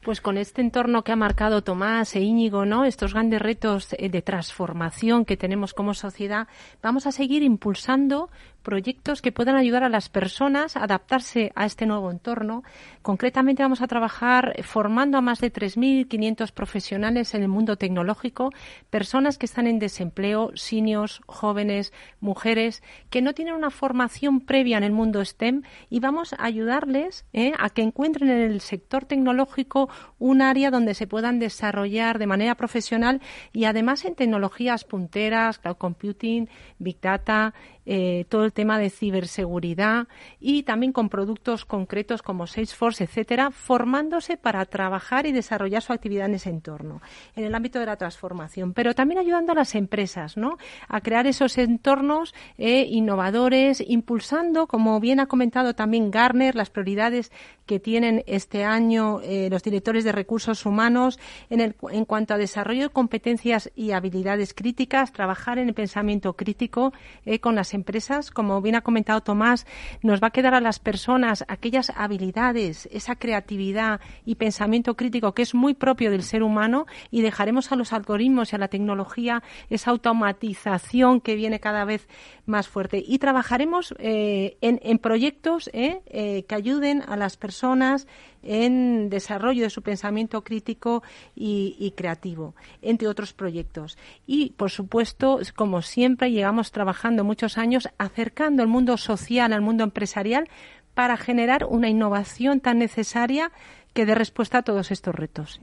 Pues 0.01 0.21
con 0.21 0.37
este 0.37 0.61
entorno 0.61 1.03
que 1.03 1.10
ha 1.11 1.15
marcado 1.15 1.63
Tomás 1.63 2.15
e 2.15 2.21
Íñigo, 2.21 2.65
¿no? 2.65 2.85
Estos 2.85 3.13
grandes 3.13 3.41
retos 3.41 3.93
eh, 3.97 4.09
de 4.09 4.21
transformación 4.21 5.25
que 5.25 5.37
tenemos 5.37 5.73
como 5.73 5.93
sociedad, 5.93 6.47
vamos 6.81 7.07
a 7.07 7.11
seguir 7.11 7.43
impulsando 7.43 8.29
proyectos 8.61 9.21
que 9.21 9.31
puedan 9.31 9.55
ayudar 9.55 9.83
a 9.83 9.89
las 9.89 10.09
personas 10.09 10.77
a 10.77 10.83
adaptarse 10.83 11.51
a 11.55 11.65
este 11.65 11.85
nuevo 11.85 12.11
entorno. 12.11 12.63
Concretamente 13.01 13.63
vamos 13.63 13.81
a 13.81 13.87
trabajar 13.87 14.55
formando 14.63 15.17
a 15.17 15.21
más 15.21 15.39
de 15.39 15.51
3.500 15.51 16.51
profesionales 16.51 17.33
en 17.33 17.41
el 17.41 17.47
mundo 17.47 17.77
tecnológico, 17.77 18.51
personas 18.89 19.37
que 19.37 19.45
están 19.45 19.67
en 19.67 19.79
desempleo, 19.79 20.51
seniors, 20.55 21.21
jóvenes, 21.25 21.91
mujeres, 22.19 22.83
que 23.09 23.21
no 23.21 23.33
tienen 23.33 23.55
una 23.55 23.71
formación 23.71 24.41
previa 24.41 24.77
en 24.77 24.83
el 24.83 24.91
mundo 24.91 25.23
STEM 25.23 25.63
y 25.89 25.99
vamos 25.99 26.33
a 26.33 26.45
ayudarles 26.45 27.25
¿eh? 27.33 27.53
a 27.57 27.69
que 27.69 27.81
encuentren 27.81 28.29
en 28.29 28.51
el 28.51 28.61
sector 28.61 29.05
tecnológico 29.05 29.89
un 30.19 30.41
área 30.41 30.71
donde 30.71 30.93
se 30.93 31.00
puedan 31.07 31.39
desarrollar 31.39 32.19
de 32.19 32.27
manera 32.27 32.55
profesional 32.55 33.21
y 33.53 33.65
además 33.65 34.05
en 34.05 34.15
tecnologías 34.15 34.83
punteras, 34.83 35.59
cloud 35.59 35.77
computing, 35.77 36.49
big 36.79 36.99
data, 37.01 37.53
eh, 37.87 38.25
todo 38.29 38.45
el 38.45 38.53
tema 38.53 38.77
de 38.77 38.91
ciberseguridad 38.91 40.07
y 40.39 40.61
también 40.63 40.91
con 40.91 41.09
productos 41.09 41.65
concretos 41.65 42.21
como 42.21 42.45
Salesforce, 42.45 43.05
etcétera, 43.05 43.49
formándose 43.49 44.37
para 44.37 44.63
trabajar 44.65 45.25
y 45.25 45.31
desarrollar 45.31 45.81
su 45.81 45.91
actividad 45.91 46.27
en 46.27 46.35
ese 46.35 46.51
entorno, 46.51 47.01
en 47.35 47.43
el 47.43 47.55
ámbito 47.55 47.79
de 47.79 47.87
la 47.87 47.95
transformación, 47.95 48.73
pero 48.73 48.93
también 48.93 49.19
ayudando 49.19 49.53
a 49.53 49.55
las 49.55 49.73
empresas, 49.73 50.37
¿no? 50.37 50.57
A 50.87 51.01
crear 51.01 51.25
esos 51.25 51.57
entornos 51.57 52.35
eh, 52.59 52.85
innovadores, 52.87 53.83
impulsando, 53.85 54.67
como 54.67 54.99
bien 54.99 55.19
ha 55.19 55.25
comentado 55.25 55.73
también 55.73 56.11
Garner, 56.11 56.55
las 56.55 56.69
prioridades 56.69 57.31
que 57.65 57.79
tienen 57.79 58.23
este 58.27 58.63
año 58.63 59.21
eh, 59.23 59.47
los 59.49 59.63
directores 59.63 60.03
de 60.03 60.11
recursos 60.11 60.67
humanos 60.67 61.19
en, 61.49 61.61
el, 61.61 61.75
en 61.91 62.05
cuanto 62.05 62.35
a 62.35 62.37
desarrollo 62.37 62.83
de 62.83 62.89
competencias 62.89 63.71
y 63.75 63.91
habilidades 63.91 64.53
críticas, 64.53 65.11
trabajar 65.11 65.57
en 65.57 65.69
el 65.69 65.73
pensamiento 65.73 66.33
crítico 66.33 66.93
con 67.39 67.55
las 67.55 67.70
empresas, 67.73 68.31
como 68.31 68.61
bien 68.61 68.75
ha 68.75 68.81
comentado 68.81 69.21
Tomás, 69.21 69.65
nos 70.01 70.21
va 70.21 70.27
a 70.27 70.31
quedar 70.31 70.53
a 70.53 70.61
las 70.61 70.79
personas 70.79 71.45
aquellas 71.47 71.91
habilidades, 71.95 72.87
esa 72.91 73.15
creatividad 73.15 73.99
y 74.25 74.35
pensamiento 74.35 74.95
crítico 74.95 75.33
que 75.33 75.41
es 75.41 75.53
muy 75.53 75.73
propio 75.73 76.11
del 76.11 76.23
ser 76.23 76.43
humano 76.43 76.85
y 77.09 77.21
dejaremos 77.21 77.71
a 77.71 77.75
los 77.75 77.93
algoritmos 77.93 78.51
y 78.51 78.55
a 78.55 78.59
la 78.59 78.67
tecnología 78.67 79.43
esa 79.69 79.91
automatización 79.91 81.21
que 81.21 81.35
viene 81.35 81.59
cada 81.59 81.85
vez 81.85 82.07
más 82.45 82.67
fuerte. 82.67 83.03
Y 83.05 83.19
trabajaremos 83.19 83.93
eh, 83.99 84.57
en, 84.61 84.99
proyectos 84.99 85.69
eh, 85.73 86.01
eh, 86.07 86.43
que 86.47 86.55
ayuden 86.55 87.03
a 87.07 87.15
las 87.15 87.37
personas 87.37 88.07
en 88.43 89.09
desarrollo 89.09 89.63
de 89.63 89.69
su 89.69 89.81
pensamiento 89.81 90.43
crítico 90.43 91.03
y, 91.35 91.93
creativo, 91.95 92.55
entre 92.81 93.07
otros 93.07 93.33
proyectos. 93.33 93.97
Y, 94.25 94.51
por 94.51 94.71
supuesto, 94.71 95.39
como 95.55 95.81
siempre, 95.81 96.31
llevamos 96.31 96.71
trabajando 96.71 97.23
muchos 97.23 97.57
años 97.57 97.89
acercando 97.97 98.63
el 98.63 98.69
mundo 98.69 98.97
social 98.97 99.53
al 99.53 99.61
mundo 99.61 99.83
empresarial 99.83 100.49
para 100.93 101.17
generar 101.17 101.65
una 101.65 101.89
innovación 101.89 102.59
tan 102.59 102.79
necesaria 102.79 103.51
que 103.93 104.05
dé 104.05 104.15
respuesta 104.15 104.59
a 104.59 104.61
todos 104.63 104.91
estos 104.91 105.13
retos. 105.13 105.59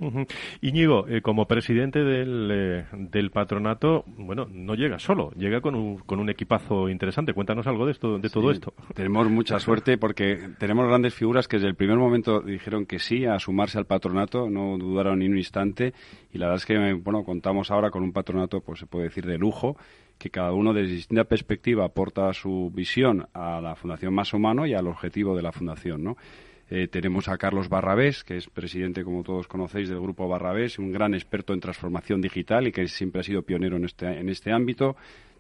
Iñigo, 0.61 1.07
eh, 1.09 1.23
como 1.23 1.47
presidente 1.47 2.05
del, 2.05 2.51
eh, 2.53 2.87
del, 2.93 3.31
patronato, 3.31 4.05
bueno, 4.07 4.47
no 4.51 4.75
llega 4.75 4.99
solo, 4.99 5.31
llega 5.33 5.61
con 5.61 5.75
un, 5.75 5.99
con 5.99 6.21
un 6.21 6.29
equipazo 6.29 6.89
interesante. 6.89 7.33
Cuéntanos 7.33 7.67
algo 7.67 7.87
de 7.87 7.93
esto, 7.93 8.19
de 8.19 8.29
todo 8.29 8.51
esto. 8.51 8.75
Tenemos 8.95 9.29
mucha 9.31 9.59
suerte 9.61 9.97
porque 9.97 10.51
tenemos 10.59 10.87
grandes 10.87 11.15
figuras 11.15 11.49
que 11.49 11.57
desde 11.57 11.69
el 11.69 11.75
primer 11.75 11.97
momento 11.97 12.41
dijeron 12.41 12.87
que 12.87 12.99
sí 12.99 13.25
a 13.25 13.39
sumarse 13.39 13.79
al 13.79 13.87
patronato, 13.87 14.51
no 14.51 14.77
dudaron 14.77 15.21
ni 15.21 15.27
un 15.27 15.39
instante 15.39 15.95
y 16.33 16.39
la 16.39 16.47
verdad 16.47 16.63
es 16.63 16.67
que 16.67 16.93
bueno, 16.95 17.25
contamos 17.25 17.71
ahora 17.71 17.91
con 17.91 18.03
un 18.03 18.13
patronato, 18.13 18.61
pues 18.61 18.81
se 18.81 18.87
puede 18.87 19.05
decir 19.05 19.27
de 19.27 19.39
lujo 19.39 19.77
que 20.19 20.31
cada 20.31 20.53
uno 20.53 20.75
desde 20.75 20.95
distinta 20.95 21.25
perspectiva 21.25 21.85
aporta 21.85 22.33
su 22.35 22.71
visión 22.75 23.29
a 23.33 23.61
la 23.61 23.77
Fundación 23.77 24.13
Más 24.13 24.35
Humano 24.35 24.67
y 24.67 24.75
al 24.75 24.89
objetivo 24.89 25.37
de 25.37 25.43
la 25.43 25.53
Fundación, 25.53 26.03
¿no? 26.03 26.17
Eh, 26.71 26.87
tenemos 26.89 27.29
a 27.29 27.39
Carlos 27.39 27.69
Barrabés, 27.69 28.25
que 28.25 28.37
es 28.37 28.49
presidente, 28.49 29.03
como 29.03 29.23
todos 29.23 29.49
conocéis, 29.49 29.89
del 29.89 30.01
Grupo 30.01 30.29
Barrabés, 30.29 30.79
un 30.79 30.93
gran 30.93 31.15
experto 31.15 31.55
en 31.55 31.61
transformación 31.61 32.21
digital 32.21 32.67
y 32.67 32.73
que 32.73 32.87
siempre 32.89 33.21
ha 33.21 33.25
sido 33.25 33.43
pionero 33.43 33.77
en 33.77 33.85
este, 33.87 34.07
en 34.07 34.29
este 34.29 34.53
ámbito. 34.53 34.95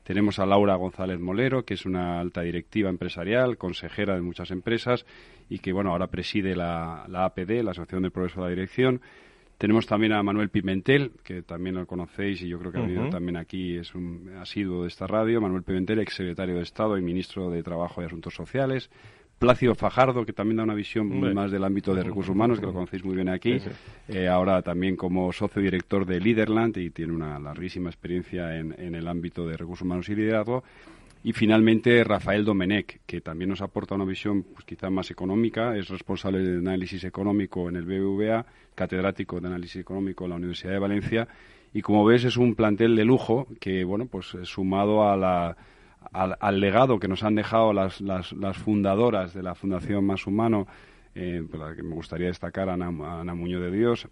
Tenemos 0.04 0.38
a 0.38 0.46
Laura 0.46 0.74
González 0.76 1.20
Molero, 1.20 1.66
que 1.66 1.74
es 1.74 1.84
una 1.84 2.18
alta 2.18 2.40
directiva 2.40 2.88
empresarial, 2.88 3.58
consejera 3.58 4.14
de 4.14 4.22
muchas 4.22 4.50
empresas 4.50 5.04
y 5.50 5.58
que, 5.58 5.70
bueno, 5.70 5.90
ahora 5.90 6.06
preside 6.06 6.56
la, 6.56 7.04
APD, 7.04 7.62
la 7.62 7.72
Asociación 7.72 8.04
de 8.04 8.10
Progreso 8.10 8.40
de 8.40 8.46
la 8.46 8.50
Dirección. 8.50 9.02
Tenemos 9.58 9.86
también 9.86 10.14
a 10.14 10.22
Manuel 10.22 10.48
Pimentel, 10.48 11.12
que 11.22 11.42
también 11.42 11.74
lo 11.74 11.86
conocéis 11.86 12.40
y 12.40 12.48
yo 12.48 12.58
creo 12.58 12.72
que 12.72 12.78
ha 12.78 12.82
venido 12.82 13.10
también 13.10 13.36
aquí, 13.36 13.76
es 13.76 13.94
un 13.94 14.30
asiduo 14.40 14.82
de 14.82 14.88
esta 14.88 15.06
radio. 15.06 15.42
Manuel 15.42 15.62
Pimentel, 15.62 15.98
ex 15.98 16.14
secretario 16.14 16.54
de 16.54 16.62
Estado 16.62 16.96
y 16.96 17.02
ministro 17.02 17.50
de 17.50 17.62
Trabajo 17.62 18.00
y 18.00 18.06
Asuntos 18.06 18.32
Sociales. 18.32 18.88
Plácido 19.38 19.76
Fajardo, 19.76 20.26
que 20.26 20.32
también 20.32 20.56
da 20.56 20.64
una 20.64 20.74
visión 20.74 21.32
más 21.32 21.52
del 21.52 21.62
ámbito 21.62 21.94
de 21.94 22.02
recursos 22.02 22.34
humanos, 22.34 22.58
que 22.58 22.66
lo 22.66 22.72
conocéis 22.72 23.04
muy 23.04 23.14
bien 23.14 23.28
aquí. 23.28 23.58
Eh, 24.08 24.26
ahora 24.26 24.62
también 24.62 24.96
como 24.96 25.32
socio 25.32 25.62
director 25.62 26.04
de 26.04 26.18
Liderland 26.18 26.76
y 26.76 26.90
tiene 26.90 27.12
una 27.12 27.38
larguísima 27.38 27.88
experiencia 27.88 28.58
en, 28.58 28.94
el 28.94 29.06
ámbito 29.06 29.46
de 29.46 29.56
recursos 29.56 29.84
humanos 29.84 30.08
y 30.08 30.16
liderazgo. 30.16 30.64
Y 31.22 31.32
finalmente 31.32 32.02
Rafael 32.02 32.44
Domenech, 32.44 33.00
que 33.06 33.20
también 33.20 33.50
nos 33.50 33.60
aporta 33.60 33.94
una 33.94 34.04
visión 34.04 34.42
pues, 34.42 34.64
quizá 34.64 34.90
más 34.90 35.10
económica, 35.10 35.76
es 35.76 35.88
responsable 35.88 36.40
de 36.40 36.58
análisis 36.58 37.04
económico 37.04 37.68
en 37.68 37.76
el 37.76 37.84
BBVA, 37.84 38.44
catedrático 38.74 39.40
de 39.40 39.48
análisis 39.48 39.80
económico 39.80 40.24
en 40.24 40.30
la 40.30 40.36
Universidad 40.36 40.72
de 40.72 40.78
Valencia. 40.78 41.28
Y 41.74 41.82
como 41.82 42.04
ves 42.04 42.24
es 42.24 42.36
un 42.36 42.54
plantel 42.54 42.96
de 42.96 43.04
lujo 43.04 43.46
que, 43.60 43.84
bueno, 43.84 44.06
pues 44.06 44.36
sumado 44.44 45.08
a 45.08 45.16
la 45.16 45.56
al, 46.12 46.60
legado 46.60 46.98
que 46.98 47.08
nos 47.08 47.22
han 47.22 47.34
dejado 47.34 47.72
las, 47.72 48.00
las, 48.00 48.56
fundadoras 48.56 49.34
de 49.34 49.42
la 49.42 49.54
Fundación 49.54 50.04
Más 50.04 50.26
Humano, 50.26 50.66
eh, 51.14 51.44
pues 51.50 51.76
que 51.76 51.82
me 51.82 51.94
gustaría 51.94 52.28
destacar 52.28 52.68
a 52.68 52.74
Ana, 52.74 52.88
Ana, 52.88 53.34
Muñoz 53.34 53.62
de 53.62 53.70
Dios, 53.70 54.08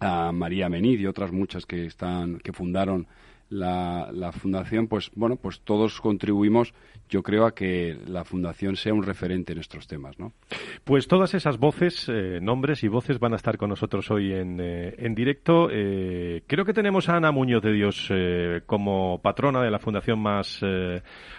a 0.00 0.32
María 0.32 0.68
Menid 0.68 1.00
y 1.00 1.06
otras 1.06 1.32
muchas 1.32 1.66
que 1.66 1.86
están 1.86 2.38
que 2.38 2.52
fundaron 2.52 3.06
la, 3.52 4.10
la 4.12 4.32
fundación, 4.32 4.88
pues 4.88 5.10
bueno, 5.14 5.36
pues 5.36 5.60
todos 5.60 6.00
contribuimos 6.00 6.74
yo 7.12 7.22
creo 7.22 7.44
a 7.44 7.54
que 7.54 7.98
la 8.06 8.24
Fundación 8.24 8.74
sea 8.74 8.94
un 8.94 9.02
referente 9.02 9.52
en 9.52 9.58
estos 9.58 9.86
temas, 9.86 10.18
¿no? 10.18 10.32
Pues 10.82 11.06
todas 11.06 11.34
esas 11.34 11.58
voces, 11.58 12.08
eh, 12.08 12.38
nombres 12.40 12.82
y 12.84 12.88
voces 12.88 13.18
van 13.18 13.34
a 13.34 13.36
estar 13.36 13.58
con 13.58 13.68
nosotros 13.68 14.10
hoy 14.10 14.32
en, 14.32 14.58
eh, 14.60 14.94
en 14.96 15.14
directo. 15.14 15.68
Eh, 15.70 16.42
creo 16.46 16.64
que 16.64 16.72
tenemos 16.72 17.10
a 17.10 17.16
Ana 17.16 17.30
Muñoz 17.30 17.62
de 17.62 17.72
Dios 17.72 18.10
como 18.64 19.20
patrona 19.20 19.62
de 19.62 19.70
la 19.70 19.78
Fundación 19.78 20.20
Más, 20.20 20.60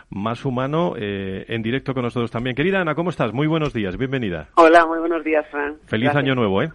Más 0.10 0.46
Humano 0.46 0.94
en 0.98 1.62
directo 1.62 1.94
con 1.94 2.04
nosotros 2.04 2.32
también. 2.32 2.56
Querida 2.56 2.82
Ana, 2.82 2.96
¿cómo 2.96 3.10
estás? 3.10 3.34
Muy 3.34 3.48
buenos 3.48 3.74
días, 3.74 3.98
bienvenida. 3.98 4.50
Hola, 4.56 4.86
muy 4.86 5.00
buenos 5.00 5.24
días, 5.24 5.46
Fran. 5.50 5.78
Feliz 5.86 6.16
año 6.16 6.36
nuevo, 6.36 6.62
¿eh? 6.62 6.72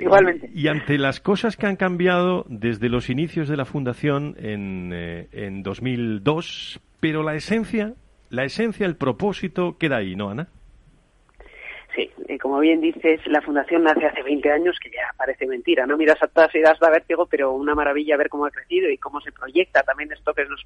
Igualmente. 0.00 0.50
Y, 0.54 0.68
ante 0.68 0.98
las 0.98 1.20
cosas 1.20 1.56
que 1.56 1.66
han 1.66 1.76
cambiado 1.76 2.44
desde 2.48 2.88
los 2.88 3.10
inicios 3.10 3.48
de 3.48 3.56
la 3.56 3.64
Fundación 3.64 4.36
en, 4.38 4.92
en 5.32 5.62
2002, 5.62 6.80
pero 7.00 7.22
la 7.22 7.34
esencia 7.34 7.94
la 8.32 8.44
esencia, 8.44 8.86
el 8.86 8.96
propósito 8.96 9.76
queda 9.78 9.98
ahí, 9.98 10.16
¿no, 10.16 10.30
Ana? 10.30 10.48
Sí, 11.94 12.10
como 12.40 12.58
bien 12.58 12.80
dices, 12.80 13.20
la 13.26 13.42
fundación 13.42 13.82
nace 13.82 14.06
hace 14.06 14.22
20 14.22 14.50
años, 14.50 14.78
que 14.82 14.90
ya 14.90 15.12
parece 15.16 15.46
mentira, 15.46 15.86
¿no? 15.86 15.98
Miras 15.98 16.22
atrás 16.22 16.54
y 16.54 16.60
das 16.60 16.78
da 16.80 16.88
vértigo, 16.88 17.26
pero 17.26 17.52
una 17.52 17.74
maravilla 17.74 18.16
ver 18.16 18.30
cómo 18.30 18.46
ha 18.46 18.50
crecido 18.50 18.88
y 18.88 18.96
cómo 18.96 19.20
se 19.20 19.30
proyecta 19.30 19.82
también 19.82 20.10
esto 20.10 20.32
que 20.32 20.46
nos, 20.46 20.64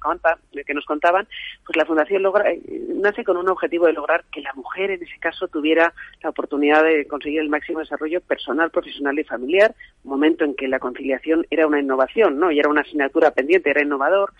que 0.65 0.73
nos 0.73 0.85
contaban. 0.85 1.27
Pues 1.65 1.75
la 1.75 1.85
fundación 1.85 2.23
logra, 2.23 2.49
eh, 2.49 2.61
nace 2.95 3.25
con 3.25 3.35
un 3.35 3.49
objetivo 3.49 3.87
de 3.87 3.93
lograr 3.93 4.23
que 4.31 4.39
la 4.39 4.53
mujer, 4.53 4.91
en 4.91 5.03
ese 5.03 5.19
caso, 5.19 5.49
tuviera 5.49 5.93
la 6.23 6.29
oportunidad 6.29 6.83
de 6.83 7.05
conseguir 7.07 7.41
el 7.41 7.49
máximo 7.49 7.79
desarrollo 7.79 8.21
personal, 8.21 8.71
profesional 8.71 9.19
y 9.19 9.25
familiar, 9.25 9.75
momento 10.05 10.45
en 10.45 10.55
que 10.55 10.69
la 10.69 10.79
conciliación 10.79 11.45
era 11.49 11.67
una 11.67 11.81
innovación, 11.81 12.39
¿no? 12.39 12.51
Y 12.51 12.59
era 12.59 12.69
una 12.69 12.81
asignatura 12.81 13.31
pendiente, 13.31 13.69
era 13.69 13.81
innovador 13.81 14.31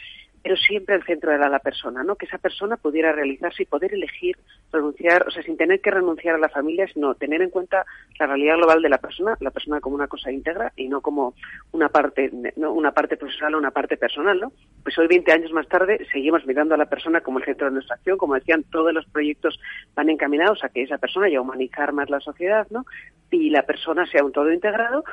pero 0.48 0.56
siempre 0.56 0.96
el 0.96 1.04
centro 1.04 1.34
era 1.34 1.50
la 1.50 1.60
persona, 1.60 2.06
¿no? 2.06 2.16
Que 2.16 2.26
esa 2.26 2.38
persona 2.38 2.78
pudiera 2.78 3.12
realizarse 3.12 3.64
y 3.64 3.66
poder 3.66 3.94
elegir 3.94 4.38
renunciar, 4.72 5.28
o 5.28 5.30
sea, 5.30 5.44
sin 5.44 5.58
tener 5.58 5.82
que 5.82 5.92
renunciar 5.92 6.36
a 6.36 6.38
la 6.38 6.48
familia, 6.48 6.88
sino 6.88 7.16
tener 7.16 7.42
en 7.42 7.50
cuenta 7.50 7.86
la 8.18 8.28
realidad 8.28 8.56
global 8.56 8.82
de 8.82 8.88
la 8.88 8.98
persona, 8.98 9.36
la 9.42 9.52
persona 9.52 9.82
como 9.82 9.98
una 9.98 10.08
cosa 10.08 10.32
íntegra 10.32 10.72
y 10.78 10.88
no 10.88 11.02
como 11.02 11.34
una 11.74 11.90
parte, 11.90 12.32
¿no? 12.56 12.72
una 12.72 12.94
parte 12.94 13.18
profesional 13.18 13.56
o 13.56 13.58
una 13.58 13.72
parte 13.72 13.98
personal, 13.98 14.40
¿no? 14.40 14.54
Pues 14.84 14.98
hoy, 14.98 15.08
20 15.08 15.30
años 15.34 15.52
más 15.52 15.68
tarde, 15.68 16.08
seguimos 16.14 16.46
mirando 16.46 16.76
a 16.76 16.78
la 16.78 16.86
persona 16.86 17.20
como 17.20 17.40
el 17.40 17.46
centro 17.46 17.68
de 17.68 17.74
nuestra 17.74 17.96
acción, 17.96 18.18
como 18.18 18.36
decían, 18.36 18.64
todos 18.72 18.94
los 18.94 19.06
proyectos 19.08 19.60
van 19.96 20.10
encaminados 20.10 20.64
a 20.64 20.70
que 20.70 20.84
esa 20.84 20.98
persona 20.98 21.28
y 21.28 21.36
a 21.36 21.42
humanizar 21.42 21.92
más 21.92 22.10
la 22.10 22.22
sociedad, 22.22 22.68
¿no? 22.70 22.86
Y 23.32 23.50
la 23.50 23.64
persona 23.64 24.06
sea 24.06 24.24
un 24.24 24.32
todo 24.32 24.50
integrado 24.50 25.04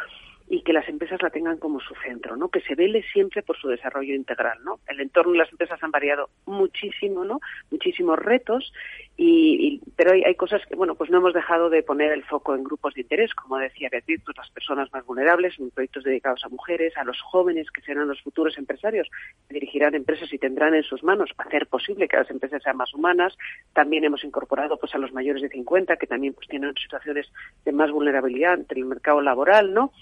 y 0.48 0.62
que 0.62 0.72
las 0.72 0.88
empresas 0.88 1.22
la 1.22 1.30
tengan 1.30 1.58
como 1.58 1.80
su 1.80 1.94
centro, 2.04 2.36
¿no? 2.36 2.48
Que 2.48 2.60
se 2.60 2.74
vele 2.74 3.02
siempre 3.12 3.42
por 3.42 3.56
su 3.56 3.68
desarrollo 3.68 4.14
integral, 4.14 4.58
¿no? 4.62 4.80
El 4.86 5.00
entorno 5.00 5.32
de 5.32 5.38
las 5.38 5.50
empresas 5.50 5.82
han 5.82 5.90
variado 5.90 6.28
muchísimo, 6.46 7.24
¿no? 7.24 7.40
Muchísimos 7.70 8.18
retos 8.18 8.72
y, 9.16 9.80
pero 9.96 10.12
hay, 10.12 10.22
hay, 10.24 10.34
cosas 10.34 10.60
que, 10.66 10.74
bueno, 10.74 10.96
pues 10.96 11.08
no 11.08 11.18
hemos 11.18 11.32
dejado 11.32 11.70
de 11.70 11.82
poner 11.82 12.12
el 12.12 12.24
foco 12.24 12.54
en 12.54 12.64
grupos 12.64 12.94
de 12.94 13.02
interés, 13.02 13.32
como 13.34 13.58
decía 13.58 13.88
Beatriz, 13.90 14.20
pues 14.24 14.36
las 14.36 14.50
personas 14.50 14.92
más 14.92 15.06
vulnerables, 15.06 15.58
en 15.58 15.70
proyectos 15.70 16.04
dedicados 16.04 16.44
a 16.44 16.48
mujeres, 16.48 16.96
a 16.96 17.04
los 17.04 17.20
jóvenes 17.22 17.70
que 17.70 17.80
serán 17.80 18.08
los 18.08 18.20
futuros 18.22 18.58
empresarios, 18.58 19.08
que 19.48 19.54
dirigirán 19.54 19.94
empresas 19.94 20.32
y 20.32 20.38
tendrán 20.38 20.74
en 20.74 20.82
sus 20.82 21.02
manos 21.02 21.30
hacer 21.38 21.66
posible 21.68 22.08
que 22.08 22.16
las 22.16 22.30
empresas 22.30 22.62
sean 22.62 22.76
más 22.76 22.92
humanas. 22.92 23.36
También 23.72 24.04
hemos 24.04 24.24
incorporado 24.24 24.78
pues 24.78 24.94
a 24.94 24.98
los 24.98 25.12
mayores 25.12 25.42
de 25.42 25.48
50 25.48 25.96
que 25.96 26.06
también 26.06 26.34
pues 26.34 26.48
tienen 26.48 26.74
situaciones 26.74 27.26
de 27.64 27.72
más 27.72 27.90
vulnerabilidad 27.90 28.54
entre 28.54 28.80
el 28.80 28.86
mercado 28.86 29.20
laboral, 29.20 29.72
¿no? 29.72 29.92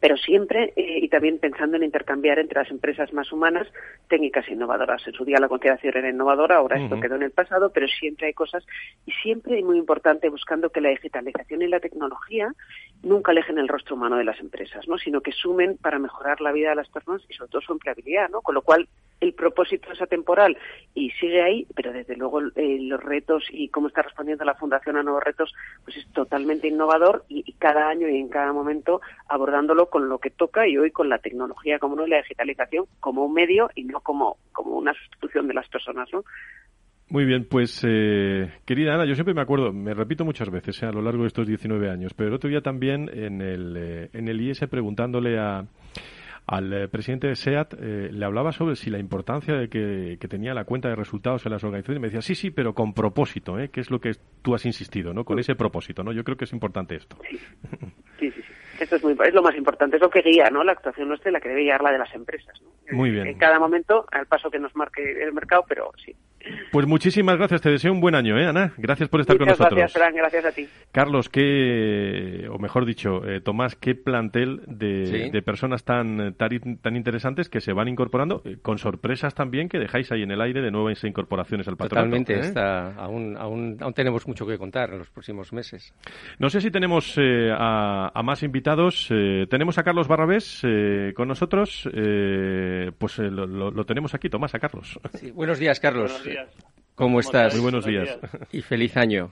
Pero 0.00 0.16
siempre 0.16 0.72
eh, 0.76 1.00
y 1.02 1.08
también 1.08 1.38
pensando 1.38 1.76
en 1.76 1.82
intercambiar 1.82 2.38
entre 2.38 2.60
las 2.60 2.70
empresas 2.70 3.12
más 3.12 3.32
humanas 3.32 3.66
técnicas 4.08 4.48
innovadoras. 4.48 5.06
En 5.06 5.12
su 5.12 5.24
día 5.24 5.38
la 5.38 5.48
conciliación 5.48 5.96
era 5.96 6.10
innovadora, 6.10 6.56
ahora 6.56 6.82
esto 6.82 7.00
quedó 7.00 7.16
en 7.16 7.22
el 7.22 7.30
pasado, 7.30 7.70
pero 7.72 7.86
siempre 7.88 8.28
hay 8.28 8.34
cosas 8.34 8.64
y 9.06 9.12
siempre 9.12 9.58
y 9.58 9.62
muy 9.62 9.78
importante 9.78 10.28
buscando 10.28 10.70
que 10.70 10.80
la 10.80 10.90
digitalización 10.90 11.62
y 11.62 11.68
la 11.68 11.80
tecnología 11.80 12.52
nunca 13.02 13.32
alejen 13.32 13.58
el 13.58 13.68
rostro 13.68 13.96
humano 13.96 14.16
de 14.16 14.24
las 14.24 14.40
empresas, 14.40 14.86
¿no? 14.88 14.98
sino 14.98 15.20
que 15.20 15.32
sumen 15.32 15.76
para 15.76 15.98
mejorar 15.98 16.40
la 16.40 16.52
vida 16.52 16.70
de 16.70 16.76
las 16.76 16.88
personas 16.88 17.22
y 17.28 17.34
sobre 17.34 17.50
todo 17.50 17.62
su 17.62 17.72
empleabilidad, 17.72 18.28
¿no? 18.30 18.40
con 18.40 18.54
lo 18.54 18.62
cual 18.62 18.88
el 19.20 19.34
propósito 19.34 19.92
es 19.92 20.00
atemporal 20.00 20.56
y 20.94 21.10
sigue 21.12 21.42
ahí, 21.42 21.66
pero 21.74 21.92
desde 21.92 22.16
luego 22.16 22.40
eh, 22.54 22.78
los 22.80 23.02
retos 23.02 23.44
y 23.50 23.68
cómo 23.68 23.88
está 23.88 24.02
respondiendo 24.02 24.44
la 24.44 24.54
Fundación 24.54 24.96
a 24.96 25.02
nuevos 25.02 25.22
retos, 25.22 25.52
pues 25.84 25.96
es 25.96 26.06
totalmente 26.12 26.68
innovador 26.68 27.24
y, 27.28 27.52
cada 27.54 27.88
año 27.88 28.08
y 28.08 28.16
en 28.16 28.28
cada 28.28 28.52
momento 28.52 29.00
abordándolo 29.28 29.90
con 29.90 30.08
lo 30.08 30.18
que 30.18 30.30
toca 30.30 30.68
y 30.68 30.78
hoy 30.78 30.90
con 30.90 31.08
la 31.08 31.18
tecnología 31.18 31.78
como 31.78 31.96
no 31.96 32.06
la 32.06 32.18
digitalización 32.18 32.86
como 33.00 33.24
un 33.24 33.34
medio 33.34 33.70
y 33.74 33.84
no 33.84 34.00
como, 34.00 34.36
como 34.52 34.76
una 34.76 34.94
sustitución 34.94 35.48
de 35.48 35.54
las 35.54 35.68
personas, 35.68 36.08
¿no? 36.12 36.24
Muy 37.10 37.24
bien, 37.24 37.46
pues 37.48 37.82
eh, 37.88 38.52
querida 38.66 38.94
Ana, 38.94 39.06
yo 39.06 39.14
siempre 39.14 39.32
me 39.32 39.40
acuerdo, 39.40 39.72
me 39.72 39.94
repito 39.94 40.26
muchas 40.26 40.50
veces 40.50 40.82
eh, 40.82 40.86
a 40.86 40.92
lo 40.92 41.00
largo 41.00 41.22
de 41.22 41.28
estos 41.28 41.46
19 41.46 41.90
años, 41.90 42.12
pero 42.14 42.28
el 42.28 42.34
otro 42.34 42.50
día 42.50 42.60
también 42.60 43.10
en 43.12 43.40
el, 43.40 44.10
en 44.12 44.28
el 44.28 44.40
IS 44.40 44.60
preguntándole 44.68 45.38
a, 45.38 45.64
al 46.48 46.72
eh, 46.72 46.88
presidente 46.88 47.26
de 47.26 47.36
SEAT 47.36 47.74
eh, 47.74 48.08
le 48.10 48.24
hablaba 48.24 48.52
sobre 48.52 48.74
si 48.74 48.88
la 48.88 48.98
importancia 48.98 49.54
de 49.54 49.68
que, 49.68 50.16
tenía 50.28 50.54
la 50.54 50.64
cuenta 50.64 50.88
de 50.88 50.96
resultados 50.96 51.44
en 51.44 51.52
las 51.52 51.62
organizaciones 51.62 51.98
y 51.98 52.00
me 52.00 52.08
decía, 52.08 52.22
sí, 52.22 52.34
sí, 52.34 52.50
pero 52.50 52.74
con 52.74 52.94
propósito, 52.94 53.58
¿eh? 53.58 53.68
que 53.68 53.80
es 53.80 53.90
lo 53.90 54.00
que 54.00 54.12
tú 54.40 54.54
has 54.54 54.64
insistido, 54.64 55.12
¿no? 55.12 55.24
Con 55.24 55.38
ese 55.38 55.54
propósito, 55.54 56.02
¿no? 56.02 56.10
Yo 56.10 56.24
creo 56.24 56.38
que 56.38 56.46
es 56.46 56.52
importante 56.54 56.96
esto. 56.96 57.18
Sí, 57.28 57.38
sí, 58.18 58.30
sí. 58.30 58.42
Esto 58.80 58.96
es, 58.96 59.04
muy, 59.04 59.12
es 59.12 59.34
lo 59.34 59.42
más 59.42 59.56
importante, 59.56 59.96
es 59.96 60.02
lo 60.02 60.08
que 60.08 60.22
guía, 60.22 60.48
¿no? 60.50 60.64
La 60.64 60.72
actuación 60.72 61.08
nuestra 61.08 61.30
y 61.30 61.34
la 61.34 61.40
que 61.40 61.50
debe 61.50 61.64
guiar 61.64 61.82
la 61.82 61.92
de 61.92 61.98
las 61.98 62.14
empresas, 62.14 62.58
¿no? 62.62 62.96
Muy 62.96 63.10
bien. 63.10 63.26
En 63.26 63.36
cada 63.36 63.58
momento, 63.58 64.06
al 64.10 64.26
paso 64.26 64.50
que 64.50 64.58
nos 64.58 64.74
marque 64.74 65.02
el 65.22 65.34
mercado, 65.34 65.64
pero 65.68 65.90
sí. 66.02 66.14
Pues 66.70 66.86
muchísimas 66.86 67.36
gracias, 67.36 67.62
te 67.62 67.70
deseo 67.70 67.92
un 67.92 68.00
buen 68.00 68.14
año, 68.14 68.38
¿eh, 68.38 68.46
Ana? 68.46 68.72
Gracias 68.76 69.08
por 69.08 69.20
estar 69.20 69.36
con 69.36 69.48
nosotros. 69.48 69.70
Gracias, 69.70 69.92
Fran, 69.92 70.14
gracias 70.14 70.44
a 70.44 70.52
ti. 70.52 70.68
Carlos, 70.92 71.28
qué, 71.28 72.46
o 72.50 72.58
mejor 72.58 72.84
dicho, 72.84 73.24
eh, 73.26 73.40
Tomás, 73.40 73.74
qué 73.74 73.94
plantel 73.94 74.62
de, 74.66 75.42
personas 75.44 75.84
tan, 75.84 76.34
tan, 76.34 76.96
interesantes 76.96 77.48
que 77.48 77.60
se 77.60 77.72
van 77.72 77.88
incorporando, 77.88 78.42
eh, 78.44 78.58
con 78.60 78.78
sorpresas 78.78 79.34
también 79.34 79.68
que 79.68 79.78
dejáis 79.78 80.12
ahí 80.12 80.22
en 80.22 80.30
el 80.30 80.40
aire 80.40 80.60
de 80.60 80.70
nuevas 80.70 81.02
incorporaciones 81.04 81.66
al 81.68 81.76
patronato. 81.76 82.06
Totalmente, 82.06 82.34
¿eh? 82.34 82.40
está, 82.40 82.94
aún, 82.94 83.36
aún, 83.36 83.78
aún, 83.80 83.94
tenemos 83.94 84.26
mucho 84.26 84.46
que 84.46 84.58
contar 84.58 84.90
en 84.92 84.98
los 84.98 85.10
próximos 85.10 85.52
meses. 85.52 85.94
No 86.38 86.50
sé 86.50 86.60
si 86.60 86.70
tenemos 86.70 87.18
a, 87.18 88.10
a, 88.14 88.22
más 88.22 88.42
invitados. 88.42 89.08
tenemos 89.50 89.78
a 89.78 89.82
Carlos 89.82 90.06
Barrabés 90.08 90.62
con 91.14 91.28
nosotros. 91.28 91.88
pues 91.92 93.18
lo, 93.18 93.46
lo, 93.46 93.84
tenemos 93.84 94.14
aquí, 94.14 94.28
Tomás, 94.28 94.54
a 94.54 94.58
Carlos. 94.58 94.98
Sí, 95.14 95.30
buenos 95.30 95.58
días, 95.58 95.80
Carlos. 95.80 96.22
¿Cómo 96.94 97.20
estás? 97.20 97.54
Muy 97.54 97.62
buenos 97.62 97.86
días. 97.86 98.18
Y 98.50 98.60
feliz 98.60 98.96
año. 98.96 99.30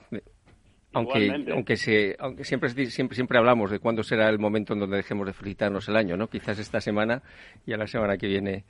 Aunque, 0.93 1.45
aunque, 1.51 1.75
se, 1.75 2.15
aunque 2.17 2.43
siempre, 2.45 2.69
siempre, 2.89 3.13
siempre 3.13 3.37
hablamos 3.37 3.69
de 3.69 3.79
cuándo 3.79 4.03
será 4.03 4.29
el 4.29 4.39
momento 4.39 4.73
en 4.73 4.79
donde 4.79 4.97
dejemos 4.97 5.27
de 5.27 5.33
felicitarnos 5.33 5.87
el 5.89 5.97
año, 5.97 6.15
¿no? 6.15 6.27
Quizás 6.27 6.57
esta 6.59 6.79
semana 6.79 7.21
y 7.65 7.73
a 7.73 7.77
la 7.77 7.85
semana 7.85 8.17
que 8.17 8.27
viene 8.27 8.63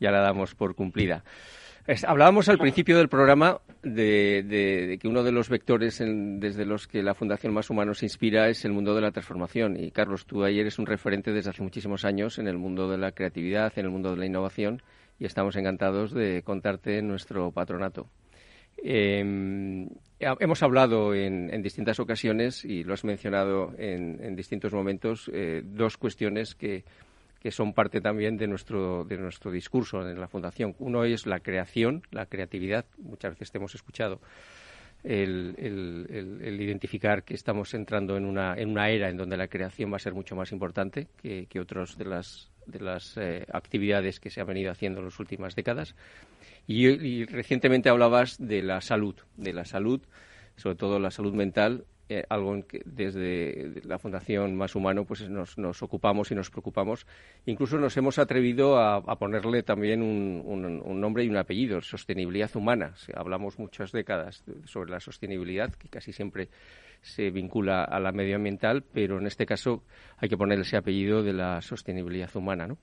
ya 0.00 0.10
la 0.10 0.20
damos 0.20 0.54
por 0.54 0.76
cumplida. 0.76 1.24
hablábamos 2.06 2.48
al 2.48 2.58
principio 2.58 2.96
del 2.96 3.08
programa 3.08 3.60
de, 3.82 4.98
que 5.00 5.08
uno 5.08 5.24
de 5.24 5.32
los 5.32 5.48
vectores 5.48 6.00
desde 6.00 6.64
los 6.64 6.86
que 6.86 7.02
la 7.02 7.14
Fundación 7.14 7.52
Más 7.52 7.68
Humanos 7.70 7.98
se 7.98 8.06
inspira 8.06 8.48
es 8.48 8.64
el 8.64 8.72
mundo 8.72 8.94
de 8.94 9.00
la 9.00 9.10
transformación. 9.10 9.76
Y 9.76 9.90
Carlos, 9.90 10.26
tú 10.26 10.44
ayer 10.44 10.60
eres 10.60 10.78
un 10.78 10.86
referente 10.86 11.32
desde 11.32 11.50
hace 11.50 11.62
muchísimos 11.62 12.04
años 12.04 12.38
en 12.38 12.46
el 12.46 12.56
mundo 12.56 12.88
de 12.88 12.98
la 12.98 13.10
creatividad, 13.12 13.72
en 13.76 13.86
el 13.86 13.90
mundo 13.90 14.12
de 14.12 14.16
la 14.16 14.26
innovación 14.26 14.80
y 15.18 15.24
estamos 15.24 15.56
encantados 15.56 16.12
de 16.12 16.42
contarte 16.42 17.00
nuestro 17.02 17.50
patronato. 17.52 18.08
Em, 18.76 19.88
hemos 20.18 20.62
hablado 20.62 21.14
en, 21.14 21.62
distintas 21.62 22.00
ocasiones 22.00 22.64
y 22.64 22.84
lo 22.84 22.94
has 22.94 23.04
mencionado 23.04 23.72
en, 23.78 24.34
distintos 24.36 24.72
momentos 24.72 25.30
eh, 25.32 25.62
dos 25.64 25.96
cuestiones 25.96 26.54
que, 26.54 26.84
son 27.50 27.74
parte 27.74 28.00
también 28.00 28.38
de 28.38 28.46
nuestro, 28.46 29.04
de 29.04 29.18
nuestro 29.18 29.50
discurso 29.50 30.08
en 30.08 30.18
la 30.18 30.28
Fundación. 30.28 30.74
Uno 30.78 31.04
es 31.04 31.26
la 31.26 31.40
creación, 31.40 32.02
la 32.10 32.24
creatividad. 32.24 32.86
Muchas 32.96 33.32
veces 33.32 33.50
te 33.50 33.58
hemos 33.58 33.74
escuchado 33.74 34.18
el, 35.02 36.56
identificar 36.58 37.22
que 37.22 37.34
estamos 37.34 37.74
entrando 37.74 38.16
en 38.16 38.24
una, 38.24 38.54
en 38.56 38.70
una 38.70 38.88
era 38.88 39.10
en 39.10 39.18
donde 39.18 39.36
la 39.36 39.48
creación 39.48 39.92
va 39.92 39.96
a 39.96 40.00
ser 40.00 40.14
mucho 40.14 40.34
más 40.34 40.52
importante 40.52 41.08
que, 41.20 41.44
que 41.46 41.60
otras 41.60 41.98
de 41.98 42.06
las 42.06 42.50
de 42.66 42.80
las 42.80 43.16
eh, 43.16 43.46
actividades 43.52 44.20
que 44.20 44.30
se 44.30 44.40
han 44.40 44.46
venido 44.46 44.70
haciendo 44.70 45.00
en 45.00 45.06
las 45.06 45.18
últimas 45.18 45.54
décadas. 45.54 45.94
Y, 46.66 47.24
recientemente 47.26 47.88
hablabas 47.88 48.36
de 48.38 48.62
la 48.62 48.80
salud, 48.80 49.16
de 49.36 49.52
la 49.52 49.64
salud, 49.64 50.00
sobre 50.56 50.76
todo 50.76 50.98
la 50.98 51.10
salud 51.10 51.34
mental, 51.34 51.84
eh, 52.08 52.24
algo 52.28 52.54
en 52.54 52.62
que 52.62 52.82
desde 52.84 53.80
la 53.84 53.98
Fundación 53.98 54.56
Más 54.56 54.74
Humano 54.74 55.04
pues 55.04 55.28
nos, 55.28 55.56
nos, 55.56 55.82
ocupamos 55.82 56.30
y 56.30 56.34
nos 56.34 56.50
preocupamos. 56.50 57.06
Incluso 57.46 57.78
nos 57.78 57.96
hemos 57.96 58.18
atrevido 58.18 58.78
a, 58.78 59.00
ponerle 59.18 59.62
también 59.62 60.02
un, 60.02 60.42
un, 60.44 61.00
nombre 61.00 61.24
y 61.24 61.28
un 61.28 61.36
apellido, 61.36 61.80
sostenibilidad 61.80 62.54
humana. 62.56 62.94
Hablamos 63.14 63.58
muchas 63.58 63.92
décadas 63.92 64.44
sobre 64.64 64.90
la 64.90 65.00
sostenibilidad, 65.00 65.72
que 65.74 65.88
casi 65.88 66.12
siempre 66.12 66.48
se 67.04 67.30
vincula 67.30 67.84
a 67.84 68.00
la 68.00 68.12
medioambiental, 68.12 68.82
pero 68.82 69.18
en 69.18 69.26
este 69.26 69.44
caso 69.46 69.84
hay 70.16 70.28
que 70.28 70.36
ponerle 70.36 70.62
ese 70.62 70.76
apellido 70.76 71.22
de 71.22 71.34
la 71.34 71.60
sostenibilidad 71.60 72.34
humana. 72.34 72.66
¿no? 72.66 72.78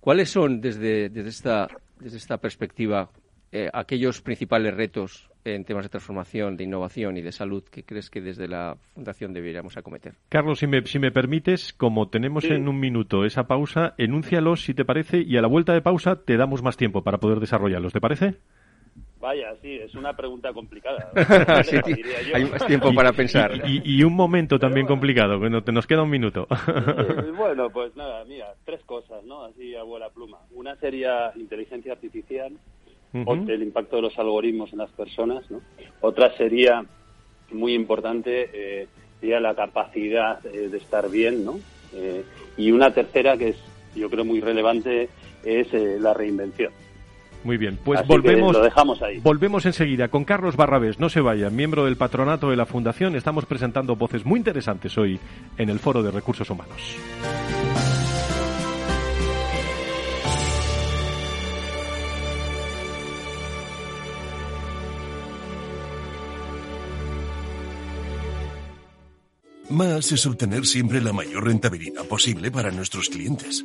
¿Cuáles 0.00 0.30
son, 0.30 0.60
desde, 0.60 1.08
desde, 1.08 1.28
esta, 1.28 1.68
desde 1.98 2.18
esta 2.18 2.38
perspectiva, 2.38 3.10
eh, 3.50 3.68
aquellos 3.72 4.22
principales 4.22 4.74
retos 4.74 5.28
en 5.44 5.64
temas 5.64 5.84
de 5.84 5.88
transformación, 5.90 6.56
de 6.56 6.64
innovación 6.64 7.16
y 7.16 7.22
de 7.22 7.32
salud 7.32 7.64
que 7.64 7.82
crees 7.82 8.10
que 8.10 8.20
desde 8.20 8.48
la 8.48 8.76
Fundación 8.94 9.32
deberíamos 9.32 9.76
acometer? 9.76 10.14
Carlos, 10.28 10.60
si 10.60 10.66
me, 10.66 10.86
si 10.86 10.98
me 10.98 11.10
permites, 11.10 11.72
como 11.72 12.08
tenemos 12.08 12.44
en 12.44 12.68
un 12.68 12.78
minuto 12.78 13.24
esa 13.24 13.44
pausa, 13.44 13.94
enúncialos 13.98 14.64
si 14.64 14.72
te 14.72 14.84
parece 14.84 15.18
y 15.18 15.36
a 15.36 15.42
la 15.42 15.48
vuelta 15.48 15.74
de 15.74 15.82
pausa 15.82 16.22
te 16.24 16.36
damos 16.36 16.62
más 16.62 16.76
tiempo 16.76 17.02
para 17.02 17.18
poder 17.18 17.40
desarrollarlos. 17.40 17.92
¿Te 17.92 18.00
parece? 18.00 18.36
Vaya, 19.24 19.56
sí, 19.62 19.76
es 19.76 19.94
una 19.94 20.12
pregunta 20.12 20.52
complicada. 20.52 21.10
hay 22.34 22.44
más 22.44 22.66
tiempo 22.66 22.92
para 22.92 23.10
pensar. 23.14 23.52
Y, 23.66 24.02
un 24.02 24.12
momento 24.12 24.58
también 24.58 24.86
complicado, 24.86 25.38
bueno, 25.38 25.64
te 25.64 25.72
nos 25.72 25.86
queda 25.86 26.02
un 26.02 26.10
minuto. 26.10 26.46
bueno, 27.34 27.70
pues 27.70 27.96
nada, 27.96 28.22
mira, 28.26 28.52
tres 28.66 28.84
cosas, 28.84 29.24
¿no? 29.24 29.44
Así 29.44 29.74
a 29.76 29.82
buena 29.82 30.10
pluma. 30.10 30.40
Una 30.52 30.76
sería 30.76 31.32
inteligencia 31.36 31.94
artificial, 31.94 32.52
el 33.14 33.62
impacto 33.62 33.96
de 33.96 34.02
los 34.02 34.18
algoritmos 34.18 34.70
en 34.74 34.80
las 34.80 34.90
personas, 34.90 35.50
¿no? 35.50 35.62
Otra 36.02 36.36
sería, 36.36 36.84
muy 37.50 37.72
importante, 37.72 38.50
eh, 38.52 38.88
sería 39.20 39.40
la 39.40 39.54
capacidad 39.54 40.44
eh, 40.44 40.68
de 40.68 40.76
estar 40.76 41.08
bien, 41.08 41.46
¿no? 41.46 41.58
Eh, 41.94 42.24
y 42.58 42.72
una 42.72 42.92
tercera, 42.92 43.38
que 43.38 43.48
es, 43.48 43.56
yo 43.94 44.10
creo, 44.10 44.26
muy 44.26 44.42
relevante, 44.42 45.08
es 45.42 45.72
la 45.72 46.12
reinvención. 46.12 46.74
Muy 47.44 47.58
bien, 47.58 47.78
pues 47.84 48.04
volvemos, 48.06 48.54
lo 48.54 48.62
dejamos 48.62 49.02
ahí. 49.02 49.20
volvemos 49.20 49.66
enseguida 49.66 50.08
con 50.08 50.24
Carlos 50.24 50.56
Barrabés. 50.56 50.98
No 50.98 51.10
se 51.10 51.20
vaya, 51.20 51.50
miembro 51.50 51.84
del 51.84 51.96
patronato 51.96 52.50
de 52.50 52.56
la 52.56 52.64
Fundación. 52.64 53.14
Estamos 53.16 53.44
presentando 53.44 53.96
voces 53.96 54.24
muy 54.24 54.38
interesantes 54.38 54.96
hoy 54.96 55.20
en 55.58 55.68
el 55.68 55.78
Foro 55.78 56.02
de 56.02 56.10
Recursos 56.10 56.48
Humanos. 56.48 56.96
Más 69.70 70.12
es 70.12 70.24
obtener 70.26 70.66
siempre 70.66 71.00
la 71.00 71.12
mayor 71.12 71.44
rentabilidad 71.44 72.04
posible 72.04 72.50
para 72.50 72.70
nuestros 72.70 73.08
clientes. 73.08 73.64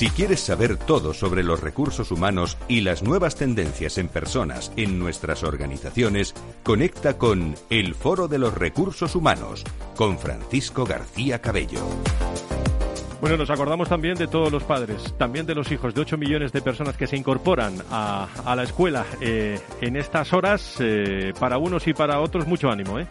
Si 0.00 0.08
quieres 0.08 0.40
saber 0.40 0.78
todo 0.78 1.12
sobre 1.12 1.42
los 1.42 1.60
recursos 1.60 2.10
humanos 2.10 2.56
y 2.68 2.80
las 2.80 3.02
nuevas 3.02 3.36
tendencias 3.36 3.98
en 3.98 4.08
personas 4.08 4.72
en 4.78 4.98
nuestras 4.98 5.42
organizaciones, 5.44 6.34
conecta 6.62 7.18
con 7.18 7.54
El 7.68 7.94
Foro 7.94 8.26
de 8.26 8.38
los 8.38 8.54
Recursos 8.54 9.14
Humanos 9.14 9.62
con 9.96 10.18
Francisco 10.18 10.86
García 10.86 11.42
Cabello. 11.42 11.80
Bueno, 13.20 13.36
nos 13.36 13.50
acordamos 13.50 13.90
también 13.90 14.14
de 14.14 14.26
todos 14.26 14.50
los 14.50 14.62
padres, 14.62 15.14
también 15.18 15.44
de 15.44 15.54
los 15.54 15.70
hijos 15.70 15.94
de 15.94 16.00
8 16.00 16.16
millones 16.16 16.50
de 16.52 16.62
personas 16.62 16.96
que 16.96 17.06
se 17.06 17.18
incorporan 17.18 17.74
a, 17.90 18.54
la 18.56 18.62
escuela 18.62 19.04
eh, 19.20 19.60
en 19.82 19.96
estas 19.96 20.32
horas. 20.32 20.76
Eh, 20.80 21.34
para 21.38 21.58
unos 21.58 21.86
y 21.86 21.92
para 21.92 22.20
otros, 22.20 22.46
mucho 22.46 22.70
ánimo, 22.70 22.98
¿eh? 22.98 23.06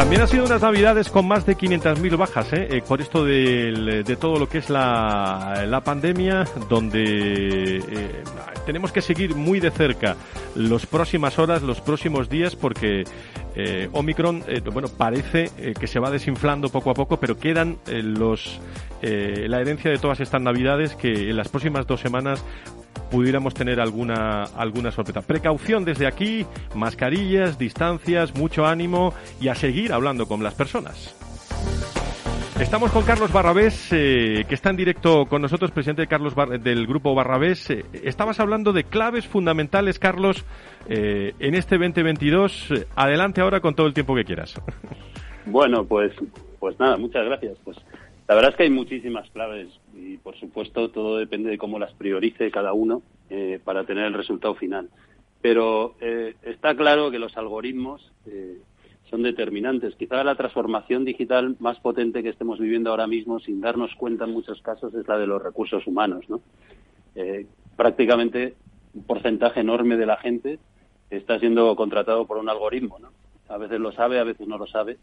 También 0.00 0.22
ha 0.22 0.26
sido 0.26 0.46
unas 0.46 0.62
navidades 0.62 1.10
con 1.10 1.28
más 1.28 1.44
de 1.44 1.54
500.000 1.58 2.16
bajas, 2.16 2.50
¿eh? 2.54 2.68
¿eh? 2.70 2.82
por 2.88 3.02
esto 3.02 3.22
de, 3.22 4.16
todo 4.18 4.38
lo 4.38 4.48
que 4.48 4.56
es 4.56 4.70
la, 4.70 5.82
pandemia, 5.84 6.44
donde 6.70 7.76
eh, 7.76 8.22
tenemos 8.64 8.92
que 8.92 9.02
seguir 9.02 9.34
muy 9.34 9.60
de 9.60 9.70
cerca 9.70 10.16
las 10.54 10.86
próximas 10.86 11.38
horas, 11.38 11.60
los 11.60 11.82
próximos 11.82 12.30
días, 12.30 12.56
porque 12.56 13.04
eh, 13.54 13.90
Omicron, 13.92 14.42
eh, 14.48 14.62
bueno, 14.72 14.88
parece 14.88 15.50
que 15.78 15.86
se 15.86 16.00
va 16.00 16.10
desinflando 16.10 16.70
poco 16.70 16.90
a 16.90 16.94
poco, 16.94 17.18
pero 17.18 17.36
quedan 17.36 17.76
los 17.86 18.58
la 19.02 19.60
herencia 19.60 19.90
de 19.90 19.98
todas 19.98 20.20
estas 20.20 20.40
navidades 20.40 20.96
que 20.96 21.28
en 21.28 21.36
las 21.36 21.48
próximas 21.48 21.86
dos 21.86 22.00
semanas 22.00 22.42
pudiéramos 23.10 23.54
tener 23.54 23.80
alguna, 23.80 24.44
alguna 24.44 24.90
sorpresa. 24.90 25.22
Precaución 25.22 25.84
desde 25.84 26.06
aquí, 26.06 26.46
mascarillas, 26.74 27.58
distancias, 27.58 28.34
mucho 28.34 28.66
ánimo 28.66 29.14
y 29.40 29.48
a 29.48 29.54
seguir 29.54 29.92
hablando 29.92 30.26
con 30.26 30.42
las 30.42 30.54
personas. 30.54 31.14
Estamos 32.60 32.92
con 32.92 33.04
Carlos 33.04 33.32
Barrabés, 33.32 33.88
eh, 33.90 34.44
que 34.46 34.54
está 34.54 34.68
en 34.68 34.76
directo 34.76 35.24
con 35.24 35.40
nosotros, 35.40 35.70
presidente 35.70 36.02
de 36.02 36.08
Carlos 36.08 36.34
del 36.62 36.86
grupo 36.86 37.14
Barrabés. 37.14 37.70
Eh, 37.70 37.86
estabas 38.04 38.38
hablando 38.38 38.74
de 38.74 38.84
claves 38.84 39.26
fundamentales, 39.26 39.98
Carlos, 39.98 40.44
eh, 40.86 41.32
en 41.38 41.54
este 41.54 41.78
2022. 41.78 42.86
Adelante 42.94 43.40
ahora 43.40 43.60
con 43.60 43.74
todo 43.74 43.86
el 43.86 43.94
tiempo 43.94 44.14
que 44.14 44.24
quieras. 44.24 44.60
Bueno, 45.46 45.86
pues, 45.86 46.12
pues 46.58 46.78
nada, 46.78 46.98
muchas 46.98 47.24
gracias. 47.24 47.56
Pues 47.64 47.78
la 48.30 48.36
verdad 48.36 48.52
es 48.52 48.56
que 48.58 48.62
hay 48.62 48.70
muchísimas 48.70 49.28
claves 49.30 49.66
y, 49.92 50.16
por 50.18 50.38
supuesto, 50.38 50.88
todo 50.90 51.16
depende 51.16 51.50
de 51.50 51.58
cómo 51.58 51.80
las 51.80 51.92
priorice 51.94 52.52
cada 52.52 52.72
uno 52.72 53.02
eh, 53.28 53.58
para 53.64 53.82
tener 53.82 54.04
el 54.04 54.14
resultado 54.14 54.54
final. 54.54 54.88
Pero 55.42 55.96
eh, 56.00 56.36
está 56.44 56.76
claro 56.76 57.10
que 57.10 57.18
los 57.18 57.36
algoritmos 57.36 58.12
eh, 58.26 58.58
son 59.10 59.24
determinantes. 59.24 59.96
Quizá 59.96 60.22
la 60.22 60.36
transformación 60.36 61.04
digital 61.04 61.56
más 61.58 61.80
potente 61.80 62.22
que 62.22 62.28
estemos 62.28 62.60
viviendo 62.60 62.90
ahora 62.90 63.08
mismo, 63.08 63.40
sin 63.40 63.60
darnos 63.60 63.96
cuenta 63.96 64.26
en 64.26 64.32
muchos 64.32 64.62
casos, 64.62 64.94
es 64.94 65.08
la 65.08 65.18
de 65.18 65.26
los 65.26 65.42
recursos 65.42 65.84
humanos. 65.88 66.24
¿no? 66.28 66.40
prácticamente 67.74 68.54
un 68.94 69.02
porcentaje 69.02 69.58
enorme 69.58 69.96
de 69.96 70.06
la 70.06 70.18
gente 70.18 70.60
está 71.10 71.40
siendo 71.40 71.74
contratado 71.74 72.28
por 72.28 72.38
un 72.38 72.48
algoritmo. 72.48 73.00
¿no? 73.00 73.08
A 73.48 73.58
veces 73.58 73.80
lo 73.80 73.90
sabe, 73.90 74.20
a 74.20 74.24
veces 74.24 74.46
no 74.46 74.56
lo 74.56 74.68
sabe, 74.68 74.98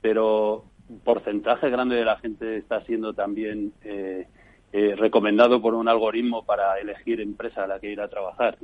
pero 0.00 0.64
porcentaje 1.00 1.70
grande 1.70 1.96
de 1.96 2.04
la 2.04 2.18
gente 2.18 2.56
está 2.56 2.82
siendo 2.84 3.14
también 3.14 3.72
eh, 3.84 4.26
eh, 4.72 4.94
recomendado 4.96 5.60
por 5.60 5.74
un 5.74 5.88
algoritmo 5.88 6.44
para 6.44 6.78
elegir 6.78 7.20
empresa 7.20 7.64
a 7.64 7.66
la 7.66 7.78
que 7.78 7.92
ir 7.92 8.00
a 8.00 8.08
trabajar. 8.08 8.58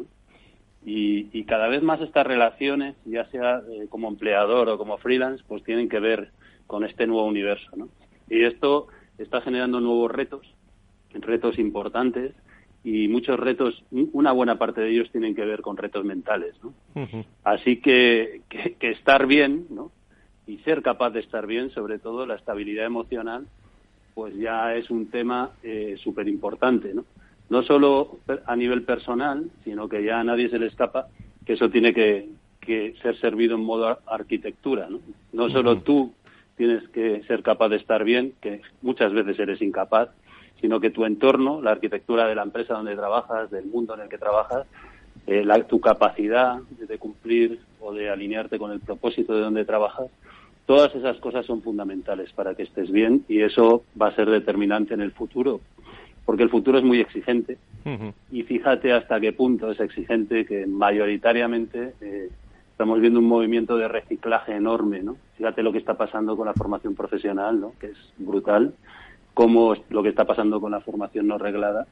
Y, 0.85 1.45
cada 1.45 1.69
vez 1.69 1.83
más 1.83 2.01
estas 2.01 2.27
relaciones, 2.27 2.95
ya 3.05 3.27
sea 3.31 3.62
eh, 3.71 3.87
como 3.88 4.09
empleador 4.09 4.69
o 4.69 4.79
como 4.79 4.99
freelance, 4.99 5.45
pues 5.47 5.62
tienen 5.64 5.88
que 5.88 5.99
ver 5.99 6.31
con 6.67 6.85
este 6.85 7.07
nuevo 7.07 7.27
universo. 7.27 7.71
Y 8.29 8.43
esto 8.43 8.88
está 9.19 9.41
generando 9.41 9.81
nuevos 9.81 10.11
retos, 10.11 10.47
retos 11.12 11.59
importantes, 11.59 12.35
y 12.85 13.09
muchos 13.09 13.38
retos, 13.38 13.85
una 13.91 14.33
buena 14.33 14.59
parte 14.59 14.81
de 14.81 14.91
ellos 14.91 15.11
tienen 15.11 15.35
que 15.35 15.45
ver 15.45 15.61
con 15.61 15.77
retos 15.77 16.05
mentales. 16.05 16.55
Así 17.45 17.81
que, 17.81 18.43
que, 18.49 18.75
que, 18.75 18.91
estar 18.91 19.27
bien, 19.27 19.67
¿no? 19.71 19.91
Y 20.49 20.57
ser 20.59 20.83
capaz 20.83 21.11
de 21.11 21.21
estar 21.21 21.47
bien, 21.47 21.71
sobre 21.71 21.99
todo 21.99 22.25
la 22.27 22.35
estabilidad 22.35 22.87
emocional, 22.87 23.47
pues 24.15 24.35
ya 24.35 24.75
es 24.75 24.91
un 24.91 25.11
tema 25.11 25.51
eh, 25.63 25.97
súper 26.03 26.27
importante, 26.27 26.93
¿no? 26.95 27.05
No 27.51 27.63
solo 27.63 28.19
a 28.47 28.57
nivel 28.57 28.83
personal, 28.83 29.51
sino 29.63 29.89
que 29.89 30.03
ya 30.03 30.21
a 30.21 30.25
nadie 30.25 30.49
se 30.49 30.59
le 30.59 30.67
escapa 30.67 31.09
que 31.47 31.53
eso 31.53 31.71
tiene 31.71 31.95
que, 31.95 32.29
ser 33.01 33.19
servido 33.19 33.55
en 33.55 33.63
modo 33.63 33.99
arquitectura, 34.07 34.89
¿no? 34.91 35.01
No 35.33 35.49
solo 35.49 35.81
tú 35.81 36.13
tienes 36.57 36.87
que 36.91 37.23
ser 37.23 37.43
capaz 37.43 37.71
de 37.71 37.77
estar 37.77 38.05
bien, 38.05 38.35
que 38.43 38.61
muchas 38.83 39.13
veces 39.13 39.39
eres 39.39 39.63
incapaz, 39.63 40.11
sino 40.61 40.81
que 40.81 40.91
tu 40.91 41.07
entorno, 41.07 41.63
la 41.63 41.71
arquitectura 41.71 42.27
de 42.27 42.35
la 42.35 42.43
empresa 42.43 42.75
donde 42.75 42.97
trabajas, 42.97 43.51
del 43.51 43.67
mundo 43.67 43.95
en 43.95 44.01
el 44.01 44.09
que 44.09 44.19
trabajas, 44.19 44.67
eh, 45.27 45.45
la, 45.45 45.63
tu 45.65 45.81
capacidad 45.81 46.59
de 46.71 46.99
cumplir 46.99 47.61
o 47.81 47.95
de 47.95 48.11
alinearte 48.11 48.59
con 48.59 48.73
el 48.73 48.81
propósito 48.81 49.35
de 49.35 49.41
donde 49.41 49.65
trabajas, 49.65 50.11
Todas 50.69 50.95
esas 50.95 51.17
cosas 51.17 51.47
son 51.47 51.63
fundamentales 51.63 52.31
para 52.35 52.55
que 52.55 52.65
estés 52.65 52.93
bien 52.93 53.25
y 53.27 53.41
eso 53.41 53.85
va 53.99 54.09
a 54.09 54.15
ser 54.15 54.29
determinante 54.29 54.93
en 54.93 55.01
el 55.01 55.13
futuro, 55.13 55.63
porque 56.27 56.43
el 56.43 56.51
futuro 56.51 56.77
es 56.77 56.85
muy 56.85 57.01
exigente 57.01 57.57
y 58.31 58.43
fíjate 58.43 58.93
hasta 58.93 59.19
qué 59.19 59.33
punto 59.33 59.71
es 59.71 59.81
exigente 59.81 60.45
que 60.45 60.67
mayoritariamente 60.67 61.95
eh, 62.03 62.29
estamos 62.71 63.01
viendo 63.01 63.19
un 63.19 63.25
movimiento 63.25 63.79
de 63.79 63.89
reciclaje 63.89 64.57
enorme, 64.57 65.03
¿no? 65.03 65.17
Fíjate 65.39 65.63
lo 65.63 65.73
que 65.73 65.79
está 65.79 65.95
pasando 65.95 66.37
con 66.37 66.45
la 66.45 66.53
formación 66.53 66.95
profesional, 66.95 67.59
¿no? 67.59 67.73
Que 67.81 67.87
es 67.87 67.99
brutal, 68.19 68.75
como 69.33 69.75
lo 69.89 70.03
que 70.03 70.11
está 70.11 70.27
pasando 70.27 70.61
con 70.61 70.73
la 70.73 70.81
formación 70.81 71.29
no 71.29 71.39
reglada. 71.39 71.87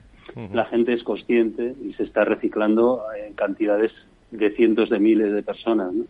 La 0.52 0.66
gente 0.66 0.92
es 0.92 1.02
consciente 1.02 1.74
y 1.82 1.94
se 1.94 2.02
está 2.02 2.26
reciclando 2.26 3.04
en 3.26 3.32
cantidades 3.32 3.92
de 4.32 4.50
cientos 4.50 4.90
de 4.90 4.98
miles 4.98 5.32
de 5.32 5.42
personas, 5.42 5.94
¿no? 5.94 6.04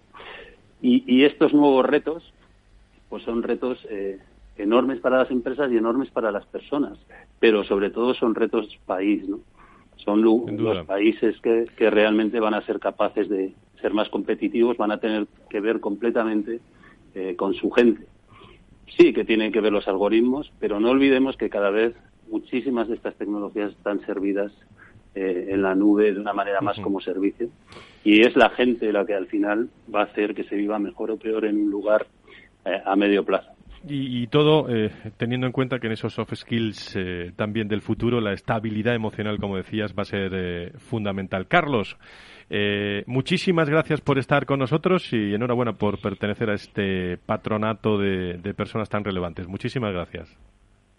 Y, 0.82 1.04
y 1.06 1.24
estos 1.24 1.54
nuevos 1.54 1.86
retos 1.86 2.32
pues 3.08 3.22
son 3.22 3.42
retos 3.42 3.78
eh, 3.90 4.18
enormes 4.56 5.00
para 5.00 5.18
las 5.18 5.30
empresas 5.30 5.70
y 5.70 5.76
enormes 5.76 6.10
para 6.10 6.30
las 6.30 6.46
personas, 6.46 6.98
pero 7.40 7.64
sobre 7.64 7.90
todo 7.90 8.14
son 8.14 8.34
retos 8.34 8.78
país, 8.86 9.28
¿no? 9.28 9.40
Son 9.96 10.22
los 10.22 10.86
países 10.86 11.40
que, 11.40 11.66
que 11.76 11.90
realmente 11.90 12.38
van 12.38 12.54
a 12.54 12.64
ser 12.66 12.78
capaces 12.78 13.28
de 13.28 13.54
ser 13.80 13.92
más 13.94 14.08
competitivos, 14.08 14.76
van 14.76 14.92
a 14.92 15.00
tener 15.00 15.26
que 15.48 15.60
ver 15.60 15.80
completamente 15.80 16.60
eh, 17.14 17.34
con 17.34 17.54
su 17.54 17.70
gente. 17.70 18.06
Sí 18.96 19.12
que 19.12 19.24
tienen 19.24 19.52
que 19.52 19.60
ver 19.60 19.72
los 19.72 19.88
algoritmos, 19.88 20.52
pero 20.60 20.80
no 20.80 20.90
olvidemos 20.90 21.36
que 21.36 21.50
cada 21.50 21.70
vez 21.70 21.94
muchísimas 22.28 22.88
de 22.88 22.94
estas 22.94 23.14
tecnologías 23.16 23.72
están 23.72 24.04
servidas 24.04 24.52
eh, 25.14 25.48
en 25.48 25.62
la 25.62 25.74
nube 25.74 26.12
de 26.12 26.20
una 26.20 26.34
manera 26.34 26.60
más 26.60 26.78
como 26.80 27.00
servicio. 27.00 27.48
Y 28.04 28.20
es 28.20 28.36
la 28.36 28.50
gente 28.50 28.92
la 28.92 29.06
que 29.06 29.14
al 29.14 29.26
final 29.26 29.70
va 29.92 30.02
a 30.02 30.04
hacer 30.04 30.34
que 30.34 30.44
se 30.44 30.56
viva 30.56 30.78
mejor 30.78 31.10
o 31.10 31.16
peor 31.16 31.46
en 31.46 31.56
un 31.56 31.70
lugar 31.70 32.06
eh, 32.66 32.82
a 32.84 32.96
medio 32.96 33.24
plazo. 33.24 33.50
Y, 33.88 34.26
todo 34.26 34.66
eh, 34.68 34.90
teniendo 35.16 35.46
en 35.46 35.52
cuenta 35.52 35.78
que 35.78 35.86
en 35.86 35.92
esos 35.92 36.12
soft 36.12 36.34
skills 36.34 36.98
también 37.36 37.68
del 37.68 37.82
futuro 37.82 38.20
la 38.20 38.32
estabilidad 38.32 38.96
emocional, 38.96 39.38
como 39.38 39.56
decías, 39.56 39.94
va 39.96 40.02
a 40.02 40.06
ser 40.06 40.72
fundamental. 40.78 41.46
Carlos, 41.46 41.96
muchísimas 43.06 43.70
gracias 43.70 44.00
por 44.00 44.18
estar 44.18 44.44
con 44.44 44.58
nosotros 44.58 45.12
y 45.12 45.34
enhorabuena 45.34 45.74
por 45.74 46.00
pertenecer 46.00 46.50
a 46.50 46.54
este 46.54 47.16
patronato 47.26 47.96
de 47.96 48.54
personas 48.56 48.88
tan 48.88 49.04
relevantes. 49.04 49.46
Muchísimas 49.46 49.92
gracias. 49.92 50.36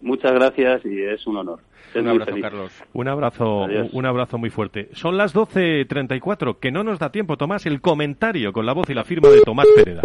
Muchas 0.00 0.32
gracias 0.32 0.84
y 0.84 1.02
es 1.02 1.26
un 1.26 1.38
honor. 1.38 1.60
un 1.94 2.08
abrazo, 2.08 2.32
Carlos. 2.40 2.84
Un 2.92 3.08
abrazo, 3.08 3.66
un 3.92 4.06
abrazo 4.06 4.38
muy 4.38 4.50
fuerte. 4.50 4.88
Son 4.92 5.16
las 5.16 5.34
12.34, 5.34 6.58
que 6.60 6.70
no 6.70 6.84
nos 6.84 6.98
da 7.00 7.10
tiempo, 7.10 7.36
Tomás, 7.36 7.66
el 7.66 7.80
comentario 7.80 8.52
con 8.52 8.64
la 8.64 8.74
voz 8.74 8.88
y 8.90 8.94
la 8.94 9.04
firma 9.04 9.28
de 9.28 9.42
Tomás 9.42 9.66
Pereda. 9.74 10.02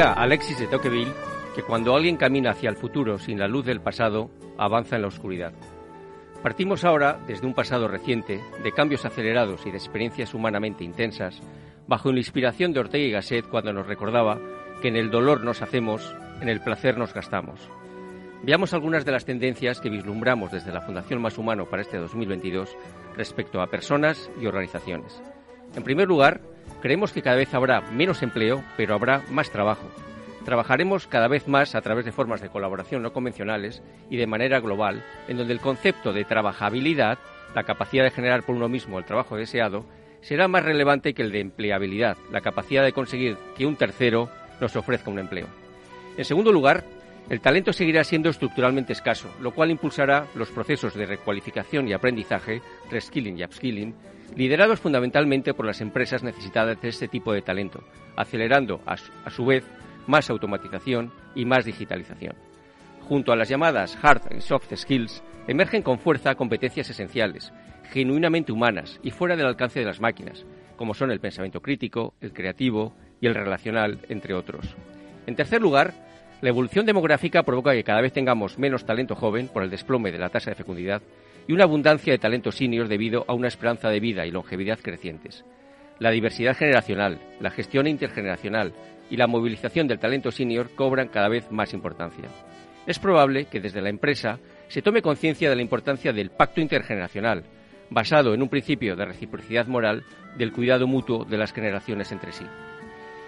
Decía 0.00 0.14
Alexis 0.14 0.58
de 0.58 0.66
Tocqueville 0.66 1.12
que 1.54 1.62
cuando 1.62 1.94
alguien 1.94 2.16
camina 2.16 2.52
hacia 2.52 2.70
el 2.70 2.76
futuro 2.76 3.18
sin 3.18 3.38
la 3.38 3.46
luz 3.46 3.66
del 3.66 3.82
pasado, 3.82 4.30
avanza 4.56 4.96
en 4.96 5.02
la 5.02 5.08
oscuridad. 5.08 5.52
Partimos 6.42 6.84
ahora 6.84 7.20
desde 7.26 7.46
un 7.46 7.52
pasado 7.52 7.86
reciente, 7.86 8.40
de 8.62 8.72
cambios 8.72 9.04
acelerados 9.04 9.66
y 9.66 9.70
de 9.70 9.76
experiencias 9.76 10.32
humanamente 10.32 10.84
intensas, 10.84 11.42
bajo 11.86 12.12
la 12.12 12.18
inspiración 12.18 12.72
de 12.72 12.80
Ortega 12.80 13.04
y 13.04 13.10
Gasset 13.10 13.46
cuando 13.46 13.74
nos 13.74 13.86
recordaba 13.86 14.38
que 14.80 14.88
en 14.88 14.96
el 14.96 15.10
dolor 15.10 15.44
nos 15.44 15.60
hacemos, 15.60 16.16
en 16.40 16.48
el 16.48 16.62
placer 16.62 16.96
nos 16.96 17.12
gastamos. 17.12 17.68
Veamos 18.42 18.72
algunas 18.72 19.04
de 19.04 19.12
las 19.12 19.26
tendencias 19.26 19.82
que 19.82 19.90
vislumbramos 19.90 20.50
desde 20.50 20.72
la 20.72 20.80
Fundación 20.80 21.20
Más 21.20 21.36
Humano 21.36 21.66
para 21.66 21.82
este 21.82 21.98
2022 21.98 22.74
respecto 23.18 23.60
a 23.60 23.66
personas 23.66 24.30
y 24.40 24.46
organizaciones. 24.46 25.20
En 25.74 25.82
primer 25.82 26.08
lugar, 26.08 26.40
creemos 26.80 27.12
que 27.12 27.22
cada 27.22 27.36
vez 27.36 27.52
habrá 27.54 27.80
menos 27.80 28.22
empleo, 28.22 28.62
pero 28.76 28.94
habrá 28.94 29.22
más 29.30 29.50
trabajo, 29.50 29.88
Trabajaremos 30.44 31.06
cada 31.06 31.28
vez 31.28 31.48
más 31.48 31.74
a 31.74 31.82
través 31.82 32.04
de 32.04 32.12
formas 32.12 32.40
de 32.40 32.48
colaboración 32.48 33.02
no 33.02 33.12
convencionales 33.12 33.82
y 34.08 34.16
de 34.16 34.26
manera 34.26 34.60
global, 34.60 35.02
en 35.28 35.36
donde 35.36 35.52
el 35.52 35.60
concepto 35.60 36.12
de 36.12 36.24
trabajabilidad, 36.24 37.18
la 37.54 37.64
capacidad 37.64 38.04
de 38.04 38.10
generar 38.10 38.42
por 38.44 38.56
uno 38.56 38.68
mismo 38.68 38.98
el 38.98 39.04
trabajo 39.04 39.36
deseado, 39.36 39.84
será 40.22 40.48
más 40.48 40.64
relevante 40.64 41.14
que 41.14 41.22
el 41.22 41.32
de 41.32 41.40
empleabilidad, 41.40 42.16
la 42.32 42.40
capacidad 42.40 42.84
de 42.84 42.92
conseguir 42.92 43.36
que 43.56 43.66
un 43.66 43.76
tercero 43.76 44.30
nos 44.60 44.76
ofrezca 44.76 45.10
un 45.10 45.18
empleo. 45.18 45.46
En 46.16 46.24
segundo 46.24 46.52
lugar, 46.52 46.84
el 47.28 47.40
talento 47.40 47.72
seguirá 47.72 48.02
siendo 48.02 48.30
estructuralmente 48.30 48.92
escaso, 48.92 49.28
lo 49.40 49.52
cual 49.52 49.70
impulsará 49.70 50.26
los 50.34 50.50
procesos 50.50 50.94
de 50.94 51.06
recualificación 51.06 51.86
y 51.86 51.92
aprendizaje, 51.92 52.60
reskilling 52.90 53.38
y 53.38 53.44
upskilling, 53.44 53.94
liderados 54.36 54.80
fundamentalmente 54.80 55.54
por 55.54 55.66
las 55.66 55.80
empresas 55.80 56.22
necesitadas 56.22 56.80
de 56.80 56.88
este 56.88 57.08
tipo 57.08 57.32
de 57.32 57.42
talento, 57.42 57.82
acelerando 58.16 58.80
a 58.86 58.96
su, 59.30 59.44
vez 59.44 59.64
más 60.06 60.30
automatización 60.30 61.12
y 61.34 61.44
más 61.44 61.64
digitalización. 61.64 62.34
Junto 63.02 63.32
a 63.32 63.36
las 63.36 63.48
llamadas 63.48 63.98
hard 64.02 64.36
y 64.36 64.40
soft 64.40 64.74
skills, 64.74 65.22
emergen 65.48 65.82
con 65.82 65.98
fuerza 65.98 66.34
competencias 66.34 66.90
esenciales, 66.90 67.52
genuinamente 67.90 68.52
humanas 68.52 69.00
y 69.02 69.10
fuera 69.10 69.36
del 69.36 69.46
alcance 69.46 69.80
de 69.80 69.86
las 69.86 70.00
máquinas, 70.00 70.44
como 70.76 70.94
son 70.94 71.10
el 71.10 71.20
pensamiento 71.20 71.60
crítico, 71.60 72.14
el 72.20 72.32
creativo 72.32 72.94
y 73.20 73.26
el 73.26 73.34
relacional, 73.34 73.98
entre 74.08 74.34
otros. 74.34 74.76
En 75.26 75.36
tercer 75.36 75.60
lugar, 75.60 75.92
la 76.40 76.48
evolución 76.48 76.86
demográfica 76.86 77.42
provoca 77.42 77.72
que 77.72 77.84
cada 77.84 78.00
vez 78.00 78.12
tengamos 78.12 78.58
menos 78.58 78.86
talento 78.86 79.14
joven 79.14 79.48
por 79.48 79.62
el 79.62 79.70
desplome 79.70 80.10
de 80.10 80.18
la 80.18 80.30
tasa 80.30 80.50
de 80.50 80.56
fecundidad 80.56 81.02
y 81.46 81.52
una 81.52 81.64
abundancia 81.64 82.12
de 82.12 82.18
talento 82.18 82.52
senior 82.52 82.88
debido 82.88 83.24
a 83.28 83.34
una 83.34 83.48
esperanza 83.48 83.88
de 83.88 84.00
vida 84.00 84.26
y 84.26 84.30
longevidad 84.30 84.78
crecientes. 84.80 85.44
La 85.98 86.10
diversidad 86.10 86.56
generacional, 86.56 87.20
la 87.40 87.50
gestión 87.50 87.86
intergeneracional, 87.86 88.72
y 89.10 89.16
la 89.16 89.26
movilización 89.26 89.88
del 89.88 89.98
talento 89.98 90.30
senior 90.30 90.70
cobran 90.74 91.08
cada 91.08 91.28
vez 91.28 91.50
más 91.50 91.74
importancia. 91.74 92.28
Es 92.86 92.98
probable 92.98 93.46
que 93.46 93.60
desde 93.60 93.82
la 93.82 93.90
empresa 93.90 94.38
se 94.68 94.82
tome 94.82 95.02
conciencia 95.02 95.50
de 95.50 95.56
la 95.56 95.62
importancia 95.62 96.12
del 96.12 96.30
pacto 96.30 96.60
intergeneracional, 96.60 97.44
basado 97.90 98.32
en 98.32 98.42
un 98.42 98.48
principio 98.48 98.94
de 98.94 99.04
reciprocidad 99.04 99.66
moral 99.66 100.04
del 100.38 100.52
cuidado 100.52 100.86
mutuo 100.86 101.24
de 101.24 101.36
las 101.36 101.52
generaciones 101.52 102.12
entre 102.12 102.32
sí. 102.32 102.46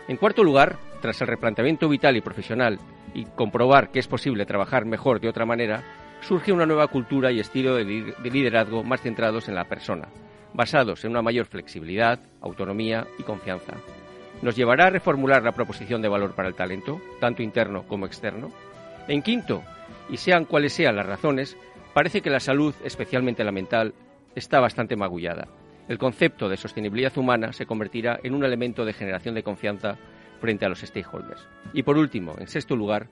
En 0.07 0.17
cuarto 0.17 0.45
lugar, 0.45 0.77
tras 1.01 1.21
el 1.21 1.27
replanteamiento 1.27 1.89
vital 1.89 2.17
y 2.17 2.21
profesional 2.21 2.79
y 3.13 3.25
comprobar 3.25 3.91
que 3.91 3.99
es 3.99 4.07
posible 4.07 4.47
trabajar 4.47 4.85
mejor 4.85 5.21
de 5.21 5.29
otra 5.29 5.47
manera, 5.47 5.83
surge 6.23 6.53
una 6.53 6.67
nueva 6.67 6.89
cultura 6.89 7.31
y 7.31 7.41
estilo 7.41 7.77
de 7.77 8.15
liderazgo 8.25 8.83
más 8.83 9.03
centrados 9.03 9.49
en 9.49 9.55
la 9.55 9.69
persona, 9.69 10.09
basados 10.55 11.05
en 11.05 11.11
una 11.11 11.23
mayor 11.23 11.47
flexibilidad, 11.47 12.19
autonomía 12.41 13.07
y 13.19 13.23
confianza 13.23 13.75
nos 14.43 14.57
llevará 14.57 14.87
a 14.87 14.91
reformular 14.91 15.43
la 15.43 15.53
proposición 15.53 16.03
de 16.03 16.09
valor 16.09 16.35
para 16.35 16.49
el 16.49 16.55
talento, 16.55 17.01
tanto 17.21 17.43
interno 17.43 17.85
como 17.87 18.07
externo. 18.07 18.51
En 19.09 19.23
quinto, 19.23 19.63
y 20.11 20.17
sean 20.17 20.45
cuales 20.45 20.73
sean 20.73 20.97
las 20.97 21.07
razones, 21.07 21.57
parece 21.95 22.21
que 22.21 22.31
la 22.31 22.41
salud, 22.41 22.75
especialmente 22.85 23.45
la 23.45 23.53
mental, 23.53 23.95
está 24.35 24.61
bastante 24.61 24.97
magullada. 24.97 25.47
El 25.89 25.99
concepto 25.99 26.49
de 26.49 26.57
sostenibilidad 26.57 27.17
humana 27.17 27.53
se 27.53 27.67
convertirá 27.67 28.19
en 28.23 28.35
un 28.35 28.45
elemento 28.45 28.85
de 28.85 28.93
generación 28.93 29.35
de 29.35 29.43
confianza 29.43 29.97
frente 30.41 30.67
a 30.67 30.69
los 30.69 30.81
stakeholders. 30.81 31.49
Y 31.73 31.85
por 31.85 31.97
último, 31.97 32.35
en 32.39 32.49
sexto 32.49 32.75
lugar, 32.75 33.09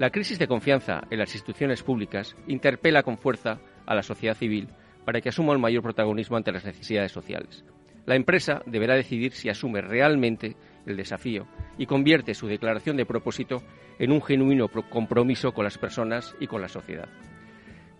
la 0.00 0.08
crisis 0.08 0.38
de 0.38 0.48
confianza 0.48 1.02
en 1.10 1.18
las 1.18 1.34
instituciones 1.34 1.82
públicas 1.82 2.34
interpela 2.46 3.02
con 3.02 3.18
fuerza 3.18 3.60
a 3.84 3.94
la 3.94 4.02
sociedad 4.02 4.34
civil 4.34 4.70
para 5.04 5.20
que 5.20 5.28
asuma 5.28 5.52
el 5.52 5.58
mayor 5.58 5.82
protagonismo 5.82 6.38
ante 6.38 6.52
las 6.52 6.64
necesidades 6.64 7.12
sociales. 7.12 7.66
La 8.06 8.16
empresa 8.16 8.62
deberá 8.64 8.94
decidir 8.94 9.32
si 9.32 9.50
asume 9.50 9.82
realmente 9.82 10.56
el 10.86 10.96
desafío 10.96 11.46
y 11.76 11.84
convierte 11.84 12.32
su 12.32 12.46
declaración 12.46 12.96
de 12.96 13.04
propósito 13.04 13.62
en 13.98 14.10
un 14.10 14.22
genuino 14.22 14.68
compromiso 14.68 15.52
con 15.52 15.64
las 15.64 15.76
personas 15.76 16.34
y 16.40 16.46
con 16.46 16.62
la 16.62 16.68
sociedad. 16.68 17.10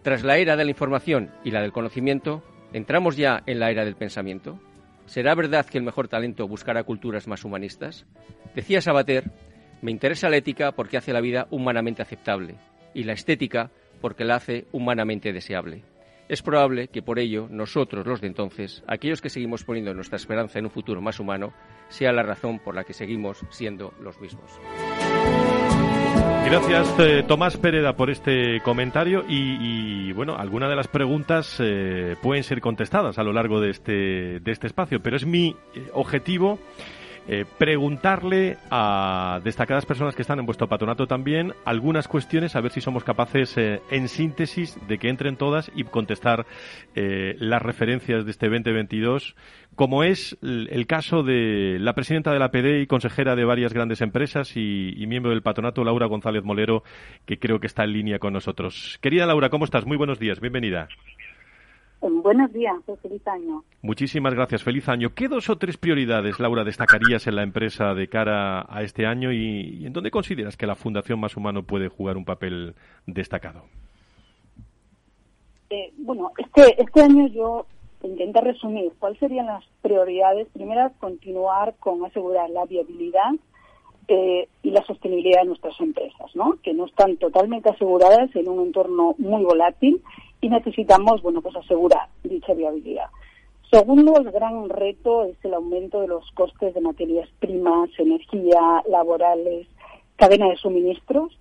Tras 0.00 0.24
la 0.24 0.38
era 0.38 0.56
de 0.56 0.64
la 0.64 0.70
información 0.70 1.30
y 1.44 1.50
la 1.50 1.60
del 1.60 1.72
conocimiento, 1.72 2.42
¿entramos 2.72 3.18
ya 3.18 3.42
en 3.44 3.60
la 3.60 3.70
era 3.70 3.84
del 3.84 3.96
pensamiento? 3.96 4.58
¿Será 5.04 5.34
verdad 5.34 5.66
que 5.66 5.76
el 5.76 5.84
mejor 5.84 6.08
talento 6.08 6.48
buscará 6.48 6.82
culturas 6.82 7.28
más 7.28 7.44
humanistas? 7.44 8.06
Decía 8.54 8.80
Sabater, 8.80 9.30
me 9.82 9.90
interesa 9.90 10.28
la 10.28 10.36
ética 10.36 10.72
porque 10.72 10.96
hace 10.96 11.12
la 11.12 11.20
vida 11.20 11.46
humanamente 11.50 12.02
aceptable 12.02 12.56
y 12.94 13.04
la 13.04 13.12
estética 13.12 13.70
porque 14.00 14.24
la 14.24 14.36
hace 14.36 14.66
humanamente 14.72 15.32
deseable. 15.32 15.82
Es 16.28 16.42
probable 16.42 16.88
que 16.88 17.02
por 17.02 17.18
ello 17.18 17.48
nosotros, 17.50 18.06
los 18.06 18.20
de 18.20 18.28
entonces, 18.28 18.84
aquellos 18.86 19.20
que 19.20 19.30
seguimos 19.30 19.64
poniendo 19.64 19.92
nuestra 19.94 20.16
esperanza 20.16 20.58
en 20.58 20.66
un 20.66 20.70
futuro 20.70 21.00
más 21.00 21.18
humano, 21.18 21.52
sea 21.88 22.12
la 22.12 22.22
razón 22.22 22.60
por 22.60 22.74
la 22.76 22.84
que 22.84 22.92
seguimos 22.92 23.44
siendo 23.50 23.92
los 24.00 24.20
mismos. 24.20 24.60
Gracias, 26.44 26.96
eh, 26.98 27.24
Tomás 27.26 27.56
Pereda, 27.56 27.96
por 27.96 28.10
este 28.10 28.60
comentario 28.62 29.24
y, 29.28 30.12
bueno, 30.12 30.36
algunas 30.36 30.70
de 30.70 30.76
las 30.76 30.88
preguntas 30.88 31.56
eh, 31.60 32.16
pueden 32.22 32.42
ser 32.42 32.60
contestadas 32.60 33.18
a 33.18 33.22
lo 33.22 33.32
largo 33.32 33.60
de 33.60 33.70
este, 33.70 34.40
de 34.40 34.52
este 34.52 34.66
espacio, 34.66 35.00
pero 35.00 35.16
es 35.16 35.26
mi 35.26 35.56
eh, 35.74 35.90
objetivo 35.92 36.58
eh, 37.32 37.44
preguntarle 37.58 38.58
a 38.72 39.40
destacadas 39.44 39.86
personas 39.86 40.16
que 40.16 40.22
están 40.22 40.40
en 40.40 40.46
vuestro 40.46 40.66
patronato 40.68 41.06
también 41.06 41.54
algunas 41.64 42.08
cuestiones, 42.08 42.56
a 42.56 42.60
ver 42.60 42.72
si 42.72 42.80
somos 42.80 43.04
capaces, 43.04 43.56
eh, 43.56 43.80
en 43.92 44.08
síntesis, 44.08 44.76
de 44.88 44.98
que 44.98 45.08
entren 45.08 45.36
todas 45.36 45.70
y 45.76 45.84
contestar 45.84 46.44
eh, 46.96 47.36
las 47.38 47.62
referencias 47.62 48.24
de 48.24 48.32
este 48.32 48.48
2022, 48.48 49.36
como 49.76 50.02
es 50.02 50.38
el 50.42 50.88
caso 50.88 51.22
de 51.22 51.76
la 51.78 51.94
presidenta 51.94 52.32
de 52.32 52.40
la 52.40 52.50
PD 52.50 52.80
y 52.80 52.88
consejera 52.88 53.36
de 53.36 53.44
varias 53.44 53.72
grandes 53.72 54.00
empresas 54.00 54.56
y, 54.56 55.00
y 55.00 55.06
miembro 55.06 55.30
del 55.30 55.42
patronato, 55.42 55.84
Laura 55.84 56.06
González 56.06 56.42
Molero, 56.42 56.82
que 57.26 57.38
creo 57.38 57.60
que 57.60 57.68
está 57.68 57.84
en 57.84 57.92
línea 57.92 58.18
con 58.18 58.32
nosotros. 58.32 58.98
Querida 59.00 59.24
Laura, 59.26 59.50
¿cómo 59.50 59.66
estás? 59.66 59.86
Muy 59.86 59.96
buenos 59.96 60.18
días, 60.18 60.40
bienvenida. 60.40 60.88
Buenos 62.00 62.50
días, 62.52 62.76
feliz 63.02 63.26
año. 63.28 63.62
Muchísimas 63.82 64.32
gracias, 64.32 64.62
feliz 64.62 64.88
año. 64.88 65.14
¿Qué 65.14 65.28
dos 65.28 65.50
o 65.50 65.58
tres 65.58 65.76
prioridades, 65.76 66.40
Laura, 66.40 66.64
destacarías 66.64 67.26
en 67.26 67.36
la 67.36 67.42
empresa 67.42 67.94
de 67.94 68.08
cara 68.08 68.64
a 68.68 68.82
este 68.82 69.04
año 69.04 69.32
y, 69.32 69.84
en 69.84 69.92
dónde 69.92 70.10
consideras 70.10 70.56
que 70.56 70.66
la 70.66 70.74
Fundación 70.74 71.20
Más 71.20 71.36
Humano 71.36 71.62
puede 71.62 71.88
jugar 71.88 72.16
un 72.16 72.24
papel 72.24 72.74
destacado? 73.06 73.64
Eh, 75.68 75.92
bueno, 75.98 76.32
este, 76.38 76.82
este 76.82 77.02
año 77.02 77.26
yo 77.28 77.66
intento 78.02 78.40
resumir 78.40 78.92
cuáles 78.98 79.18
serían 79.18 79.46
las 79.46 79.64
prioridades. 79.82 80.48
Primera, 80.54 80.90
continuar 80.98 81.74
con 81.80 82.04
asegurar 82.06 82.48
la 82.48 82.64
viabilidad 82.64 83.32
eh, 84.08 84.48
y 84.62 84.70
la 84.70 84.84
sostenibilidad 84.84 85.42
de 85.42 85.48
nuestras 85.48 85.78
empresas, 85.80 86.34
¿no? 86.34 86.56
que 86.62 86.74
no 86.74 86.86
están 86.86 87.16
totalmente 87.16 87.70
aseguradas 87.70 88.34
en 88.34 88.48
un 88.48 88.66
entorno 88.66 89.14
muy 89.18 89.44
volátil 89.44 90.02
y 90.40 90.48
necesitamos, 90.48 91.22
bueno, 91.22 91.42
pues 91.42 91.56
asegurar 91.56 92.08
dicha 92.24 92.54
viabilidad. 92.54 93.06
Segundo, 93.70 94.16
el 94.16 94.32
gran 94.32 94.68
reto 94.68 95.24
es 95.24 95.36
el 95.44 95.54
aumento 95.54 96.00
de 96.00 96.08
los 96.08 96.28
costes 96.32 96.74
de 96.74 96.80
materias 96.80 97.28
primas, 97.38 97.88
energía, 97.98 98.82
laborales, 98.88 99.68
cadena 100.16 100.48
de 100.48 100.56
suministros. 100.56 101.38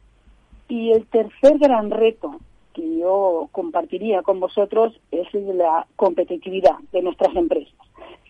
Y 0.67 0.91
el 0.91 1.08
tercer 1.08 1.58
gran 1.58 1.89
reto 1.89 2.39
que 2.74 3.00
yo 3.00 3.50
compartiría 3.52 4.22
con 4.22 4.39
vosotros 4.39 4.93
es 5.10 5.28
el 5.34 5.48
de 5.48 5.54
la 5.56 5.88
competitividad 5.95 6.78
de 6.91 7.02
nuestras 7.02 7.36
empresas. 7.36 7.74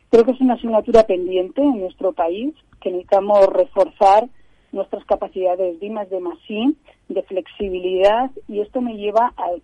Creo 0.10 0.26
que 0.26 0.32
es 0.32 0.42
una 0.42 0.56
asignatura 0.56 1.04
pendiente 1.04 1.62
en 1.62 1.80
nuestro 1.80 2.14
país 2.14 2.54
que 2.82 2.92
necesitamos 2.92 3.48
reforzar 3.48 4.28
nuestras 4.72 5.04
capacidades 5.06 5.80
de 5.80 5.90
más 5.90 6.10
de 6.10 6.20
más 6.20 6.38
de 7.10 7.24
flexibilidad 7.24 8.32
y 8.48 8.62
esto 8.62 8.82
me 8.82 8.96
lleva 8.96 9.34
al 9.36 9.62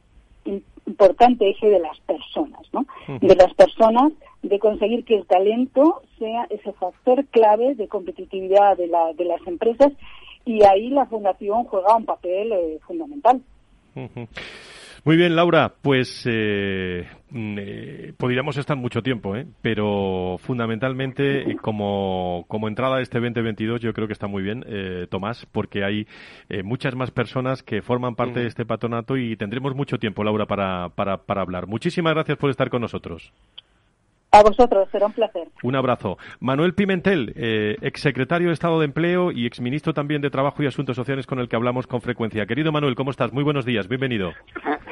importante 0.86 1.50
eje 1.50 1.68
de 1.68 1.80
las 1.80 2.00
personas, 2.02 2.62
¿no? 2.72 2.86
De 3.20 3.36
las 3.36 3.54
personas, 3.56 4.12
de 4.44 4.60
conseguir 4.60 5.04
que 5.06 5.16
el 5.16 5.26
talento 5.26 6.04
sea 6.20 6.46
ese 6.50 6.72
factor 6.74 7.26
clave 7.28 7.74
de 7.76 7.88
competitividad 7.88 8.78
de, 8.78 8.88
la, 8.88 9.14
de 9.14 9.26
las 9.26 9.46
empresas 9.48 9.92
y 10.46 10.64
ahí 10.64 10.90
la 10.90 11.08
fundación 11.08 11.64
juega 11.64 11.96
un 11.96 12.06
papel 12.06 12.52
eh, 12.52 12.80
fundamental. 12.86 13.42
Muy 15.06 15.18
bien, 15.18 15.36
Laura, 15.36 15.76
pues 15.84 16.24
eh, 16.26 17.08
mm, 17.30 17.58
eh, 17.60 18.14
podríamos 18.18 18.58
estar 18.58 18.76
mucho 18.76 19.04
tiempo, 19.04 19.36
¿eh? 19.36 19.46
pero 19.62 20.38
fundamentalmente 20.40 21.52
eh, 21.52 21.56
como, 21.62 22.44
como 22.48 22.68
entrada 22.68 22.98
de 22.98 23.04
este 23.04 23.20
2022 23.20 23.82
yo 23.82 23.94
creo 23.94 24.08
que 24.08 24.14
está 24.14 24.26
muy 24.26 24.42
bien, 24.42 24.66
eh, 24.68 25.06
Tomás, 25.08 25.46
porque 25.52 25.84
hay 25.84 26.08
muchas 26.64 26.96
más 26.96 27.12
personas 27.12 27.62
que 27.62 27.84
forman 27.84 28.16
parte 28.16 28.40
de 28.40 28.48
este 28.48 28.66
patronato 28.66 29.16
y 29.16 29.38
tendremos 29.38 29.76
mucho 29.76 30.00
tiempo, 30.00 30.24
Laura, 30.24 30.48
para, 30.48 30.90
para, 30.90 31.18
para 31.18 31.42
hablar. 31.42 31.68
Muchísimas 31.68 32.16
gracias 32.16 32.40
por 32.40 32.50
estar 32.50 32.72
con 32.72 32.82
nosotros. 32.82 33.32
A 34.36 34.44
vosotros, 34.44 34.90
será 34.92 35.06
un 35.06 35.14
placer. 35.14 35.48
Un 35.64 35.78
abrazo. 35.78 36.18
Manuel 36.42 36.74
Pimentel, 36.74 37.32
eh, 37.38 37.78
exsecretario 37.82 38.48
de 38.48 38.54
Estado 38.54 38.80
de 38.80 38.86
Empleo 38.86 39.32
y 39.32 39.46
exministro 39.46 39.94
también 39.94 40.22
de 40.22 40.30
Trabajo 40.30 40.62
y 40.62 40.68
Asuntos 40.68 40.98
Sociales 40.98 41.26
con 41.26 41.40
el 41.40 41.48
que 41.48 41.56
hablamos 41.56 41.88
con 41.88 42.02
frecuencia. 42.02 42.46
Querido 42.46 42.74
Manuel, 42.74 42.96
¿cómo 42.96 43.12
estás? 43.12 43.32
Muy 43.32 43.46
buenos 43.46 43.64
días, 43.64 43.88
bienvenido. 43.88 44.34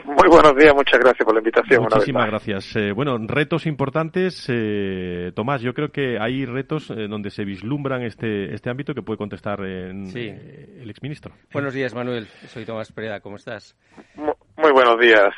Muy 0.05 0.29
buenos 0.29 0.55
días, 0.55 0.73
muchas 0.73 0.97
gracias 0.97 1.25
por 1.25 1.33
la 1.33 1.41
invitación. 1.41 1.83
Muchísimas 1.83 2.27
gracias. 2.27 2.73
Eh, 2.77 2.93
bueno, 2.93 3.17
retos 3.17 3.65
importantes. 3.65 4.45
Eh, 4.47 5.33
Tomás, 5.35 5.61
yo 5.61 5.73
creo 5.73 5.91
que 5.91 6.17
hay 6.17 6.45
retos 6.45 6.89
eh, 6.91 7.07
donde 7.09 7.29
se 7.29 7.43
vislumbran 7.43 8.03
este, 8.03 8.53
este 8.53 8.69
ámbito 8.69 8.93
que 8.93 9.01
puede 9.01 9.17
contestar 9.17 9.59
en, 9.65 10.05
eh, 10.15 10.79
el 10.81 10.89
exministro. 10.89 11.33
Buenos 11.51 11.73
días, 11.73 11.93
Manuel. 11.93 12.27
Soy 12.47 12.63
Tomás 12.63 12.93
Pereda, 12.93 13.19
¿cómo 13.19 13.35
estás? 13.35 13.75
Muy 14.15 14.71
buenos 14.71 14.97
días 14.97 15.33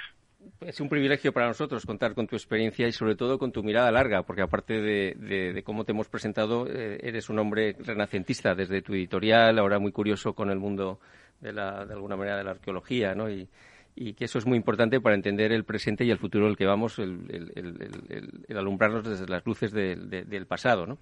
es 0.61 0.79
un 0.81 0.89
privilegio 0.89 1.33
para 1.33 1.47
nosotros 1.47 1.85
contar 1.85 2.13
con 2.13 2.27
tu 2.27 2.35
experiencia 2.35 2.87
y 2.87 2.91
sobre 2.91 3.15
todo 3.15 3.37
con 3.37 3.51
tu 3.51 3.63
mirada 3.63 3.91
larga, 3.91 4.23
porque 4.23 4.41
aparte 4.41 4.81
de, 4.81 5.61
cómo 5.63 5.83
te 5.85 5.91
hemos 5.91 6.07
presentado, 6.07 6.67
eh, 6.67 6.99
eres 7.01 7.29
un 7.29 7.39
hombre 7.39 7.75
renacentista 7.79 8.55
desde 8.55 8.81
tu 8.81 8.93
editorial, 8.93 9.59
ahora 9.59 9.79
muy 9.79 9.91
curioso 9.91 10.33
con 10.33 10.49
el 10.49 10.59
mundo 10.59 10.99
de, 11.41 11.53
la, 11.53 11.85
de 11.85 11.93
alguna 11.93 12.15
manera 12.15 12.37
de 12.37 12.43
la 12.43 12.51
arqueología, 12.51 13.13
¿no? 13.15 13.29
Y, 13.29 13.47
que 13.95 14.25
eso 14.25 14.39
es 14.39 14.45
muy 14.45 14.57
importante 14.57 14.99
para 14.99 15.15
entender 15.15 15.53
el 15.53 15.63
presente 15.63 16.03
y 16.03 16.11
el 16.11 16.17
futuro 16.17 16.47
del 16.47 16.57
que 16.57 16.65
vamos, 16.65 16.99
el, 16.99 17.15
alumbrarnos 18.49 19.07
desde 19.07 19.25
las 19.25 19.45
luces 19.45 19.71
del 19.71 20.45
pasado, 20.47 20.85
¿no? 20.85 20.97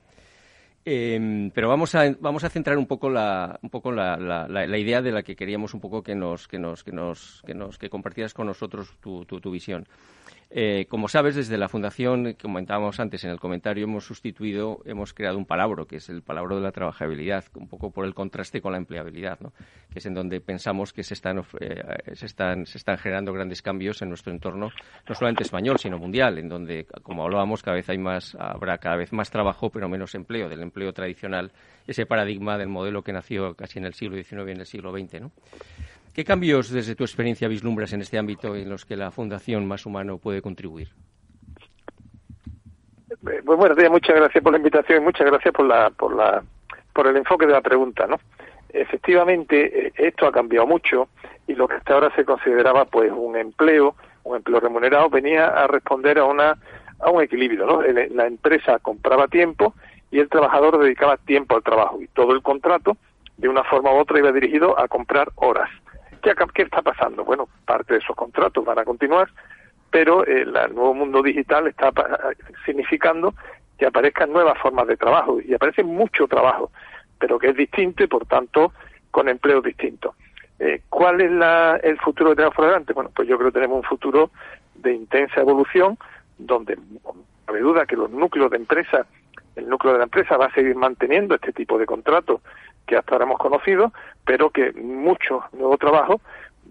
Eh, 0.85 1.49
pero 1.53 1.69
vamos 1.69 1.95
a, 1.95 2.13
vamos 2.19 2.43
a 2.43 2.49
centrar 2.49 2.77
un 2.77 2.87
poco 2.87 3.09
la, 3.09 3.57
un 3.61 3.69
poco 3.69 3.91
la, 3.91 4.17
la, 4.17 4.47
la, 4.47 4.77
idea 4.77 5.01
de 5.01 5.11
la 5.11 5.23
que 5.23 5.35
queríamos 5.35 5.73
un 5.73 5.79
poco 5.79 6.03
que 6.03 6.13
nos, 6.13 6.47
que 6.47 6.59
nos, 6.59 6.83
que 6.83 6.91
nos, 6.91 7.41
que 7.45 7.53
nos, 7.53 7.77
que 7.77 7.89
compartieras 7.89 8.33
con 8.33 8.47
nosotros 8.47 8.93
tu, 8.99 9.23
tu, 9.23 9.39
tu 9.39 9.49
visión. 9.49 9.87
Eh, 10.55 10.85
como 10.87 11.07
sabes, 11.07 11.33
desde 11.33 11.57
la 11.57 11.67
Fundación, 11.67 12.25
que 12.25 12.35
comentábamos 12.35 12.99
antes 12.99 13.23
en 13.23 13.31
el 13.31 13.39
comentario, 13.39 13.85
hemos 13.85 14.05
sustituido, 14.05 14.83
hemos 14.85 15.11
creado 15.11 15.35
un 15.39 15.47
palabra, 15.47 15.85
que 15.85 15.95
es 15.95 16.09
el 16.09 16.21
palabra 16.21 16.55
de 16.55 16.61
la 16.61 16.71
trabajabilidad, 16.71 17.43
un 17.55 17.67
poco 17.67 17.89
por 17.89 18.05
el 18.05 18.13
contraste 18.13 18.61
con 18.61 18.73
la 18.73 18.77
empleabilidad, 18.77 19.39
¿no? 19.39 19.51
que 19.91 19.97
es 19.97 20.05
en 20.05 20.13
donde 20.13 20.41
pensamos 20.41 20.93
que 20.93 21.01
se 21.01 21.15
están, 21.15 21.43
eh, 21.59 21.81
se, 22.13 22.27
están, 22.27 22.67
se 22.67 22.77
están 22.77 22.99
generando 22.99 23.33
grandes 23.33 23.63
cambios 23.63 24.03
en 24.03 24.09
nuestro 24.09 24.31
entorno, 24.31 24.69
no 25.09 25.15
solamente 25.15 25.41
español, 25.41 25.79
sino 25.79 25.97
mundial, 25.97 26.37
en 26.37 26.49
donde, 26.49 26.85
como 27.01 27.23
hablábamos, 27.23 27.63
cada 27.63 27.77
vez 27.77 27.89
hay 27.89 27.97
más, 27.97 28.35
habrá 28.39 28.77
cada 28.77 28.97
vez 28.97 29.11
más 29.11 29.31
trabajo, 29.31 29.71
pero 29.71 29.89
menos 29.89 30.13
empleo, 30.13 30.49
del 30.49 30.61
empleo 30.61 30.93
tradicional, 30.93 31.51
ese 31.87 32.05
paradigma 32.05 32.59
del 32.59 32.69
modelo 32.69 33.01
que 33.01 33.11
nació 33.11 33.55
casi 33.55 33.79
en 33.79 33.85
el 33.85 33.95
siglo 33.95 34.21
XIX 34.21 34.49
y 34.49 34.51
en 34.51 34.59
el 34.59 34.65
siglo 34.67 34.91
XX. 34.91 35.19
¿no? 35.19 35.31
¿Qué 36.13 36.23
cambios 36.23 36.69
desde 36.69 36.95
tu 36.95 37.03
experiencia 37.03 37.47
vislumbras 37.47 37.91
en 37.93 38.01
este 38.01 38.19
ámbito 38.19 38.55
en 38.55 38.69
los 38.69 38.85
que 38.85 38.95
la 38.95 39.09
Fundación 39.09 39.67
Más 39.67 39.87
Humano 39.87 40.19
puede 40.19 40.43
contribuir? 40.43 40.89
Eh, 43.09 43.41
pues 43.43 43.57
bueno, 43.57 43.75
muchas 43.89 44.15
gracias 44.15 44.43
por 44.43 44.53
la 44.53 44.59
invitación 44.59 45.01
y 45.01 45.05
muchas 45.05 45.25
gracias 45.25 45.51
por 45.51 45.65
la, 45.65 45.89
por 45.89 46.15
la, 46.15 46.43
por 46.93 47.07
el 47.07 47.17
enfoque 47.17 47.47
de 47.47 47.53
la 47.53 47.61
pregunta, 47.61 48.05
¿no? 48.05 48.19
Efectivamente, 48.69 49.87
eh, 49.87 49.93
esto 49.95 50.27
ha 50.27 50.31
cambiado 50.31 50.67
mucho 50.67 51.09
y 51.47 51.55
lo 51.55 51.67
que 51.67 51.75
hasta 51.75 51.95
ahora 51.95 52.15
se 52.15 52.25
consideraba 52.25 52.85
pues 52.85 53.11
un 53.11 53.35
empleo, 53.35 53.95
un 54.23 54.35
empleo 54.35 54.59
remunerado, 54.59 55.09
venía 55.09 55.47
a 55.47 55.65
responder 55.65 56.19
a 56.19 56.25
una 56.25 56.57
a 56.99 57.09
un 57.09 57.23
equilibrio, 57.23 57.65
¿no? 57.65 57.81
La 57.81 58.27
empresa 58.27 58.77
compraba 58.79 59.27
tiempo 59.27 59.73
y 60.11 60.19
el 60.19 60.29
trabajador 60.29 60.77
dedicaba 60.77 61.17
tiempo 61.17 61.55
al 61.55 61.63
trabajo 61.63 61.99
y 62.01 62.07
todo 62.07 62.33
el 62.33 62.41
contrato 62.41 62.97
de 63.35 63.49
una 63.49 63.63
forma 63.63 63.91
u 63.91 63.97
otra 63.97 64.19
iba 64.19 64.31
dirigido 64.31 64.79
a 64.79 64.87
comprar 64.87 65.31
horas. 65.35 65.69
¿Qué, 66.23 66.61
está 66.61 66.81
pasando? 66.81 67.25
Bueno, 67.25 67.49
parte 67.65 67.93
de 67.93 67.99
esos 67.99 68.15
contratos 68.15 68.63
van 68.63 68.79
a 68.79 68.85
continuar, 68.85 69.29
pero 69.91 70.25
el 70.25 70.53
nuevo 70.73 70.93
mundo 70.93 71.21
digital 71.21 71.67
está 71.67 71.91
significando 72.65 73.33
que 73.77 73.85
aparezcan 73.85 74.31
nuevas 74.31 74.57
formas 74.59 74.87
de 74.87 74.95
trabajo 74.95 75.39
y 75.41 75.53
aparece 75.53 75.83
mucho 75.83 76.27
trabajo, 76.27 76.71
pero 77.19 77.37
que 77.37 77.49
es 77.49 77.57
distinto 77.57 78.03
y 78.03 78.07
por 78.07 78.25
tanto 78.25 78.71
con 79.11 79.27
empleos 79.27 79.63
distintos. 79.63 80.15
Eh, 80.59 80.81
¿Cuál 80.89 81.19
es 81.19 81.83
el 81.83 81.99
futuro 81.99 82.29
que 82.29 82.37
tenemos 82.37 82.55
por 82.55 82.65
delante? 82.65 82.93
Bueno, 82.93 83.11
pues 83.13 83.27
yo 83.27 83.37
creo 83.37 83.49
que 83.49 83.59
tenemos 83.59 83.77
un 83.77 83.83
futuro 83.83 84.31
de 84.75 84.93
intensa 84.93 85.41
evolución 85.41 85.97
donde 86.37 86.77
no 86.77 87.15
cabe 87.45 87.59
duda 87.59 87.85
que 87.85 87.97
los 87.97 88.09
núcleos 88.09 88.49
de 88.49 88.57
empresa, 88.57 89.05
el 89.57 89.67
núcleo 89.67 89.93
de 89.93 89.99
la 89.99 90.05
empresa 90.05 90.37
va 90.37 90.45
a 90.45 90.53
seguir 90.53 90.75
manteniendo 90.75 91.35
este 91.35 91.51
tipo 91.51 91.77
de 91.77 91.85
contratos 91.85 92.41
que 92.85 92.97
hasta 92.97 93.13
ahora 93.13 93.25
hemos 93.25 93.39
conocido, 93.39 93.93
pero 94.25 94.49
que 94.49 94.71
mucho 94.73 95.43
nuevo 95.53 95.77
trabajo 95.77 96.21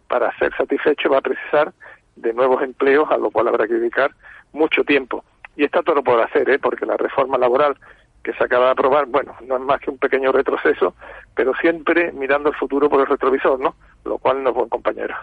para 0.09 0.37
ser 0.39 0.55
satisfecho 0.57 1.11
va 1.11 1.19
a 1.19 1.23
precisar 1.23 1.73
de 2.17 2.33
nuevos 2.33 2.63
empleos, 2.63 3.11
a 3.11 3.17
lo 3.17 3.31
cual 3.31 3.49
habrá 3.49 3.67
que 3.67 3.75
dedicar 3.75 4.13
mucho 4.53 4.85
tiempo. 4.85 5.25
Y 5.57 5.65
está 5.65 5.83
todo 5.83 6.03
por 6.03 6.21
hacer, 6.21 6.49
¿eh? 6.51 6.59
porque 6.59 6.87
la 6.87 6.97
reforma 6.97 7.39
laboral 7.39 7.77
que 8.23 8.33
se 8.35 8.45
acaba 8.45 8.67
de 8.67 8.73
aprobar, 8.73 9.07
bueno, 9.07 9.35
no 9.47 9.57
es 9.57 9.63
más 9.63 9.81
que 9.81 9.91
un 9.91 9.99
pequeño 9.99 10.31
retroceso, 10.31 10.95
pero 11.35 11.53
siempre 11.61 12.13
mirando 12.13 12.51
el 12.51 12.55
futuro 12.55 12.89
por 12.89 13.01
el 13.01 13.07
retrovisor, 13.07 13.59
¿no? 13.59 13.75
Lo 14.05 14.19
cual 14.19 14.43
no 14.43 14.51
es 14.51 14.57
buen 14.57 14.69
compañero. 14.69 15.17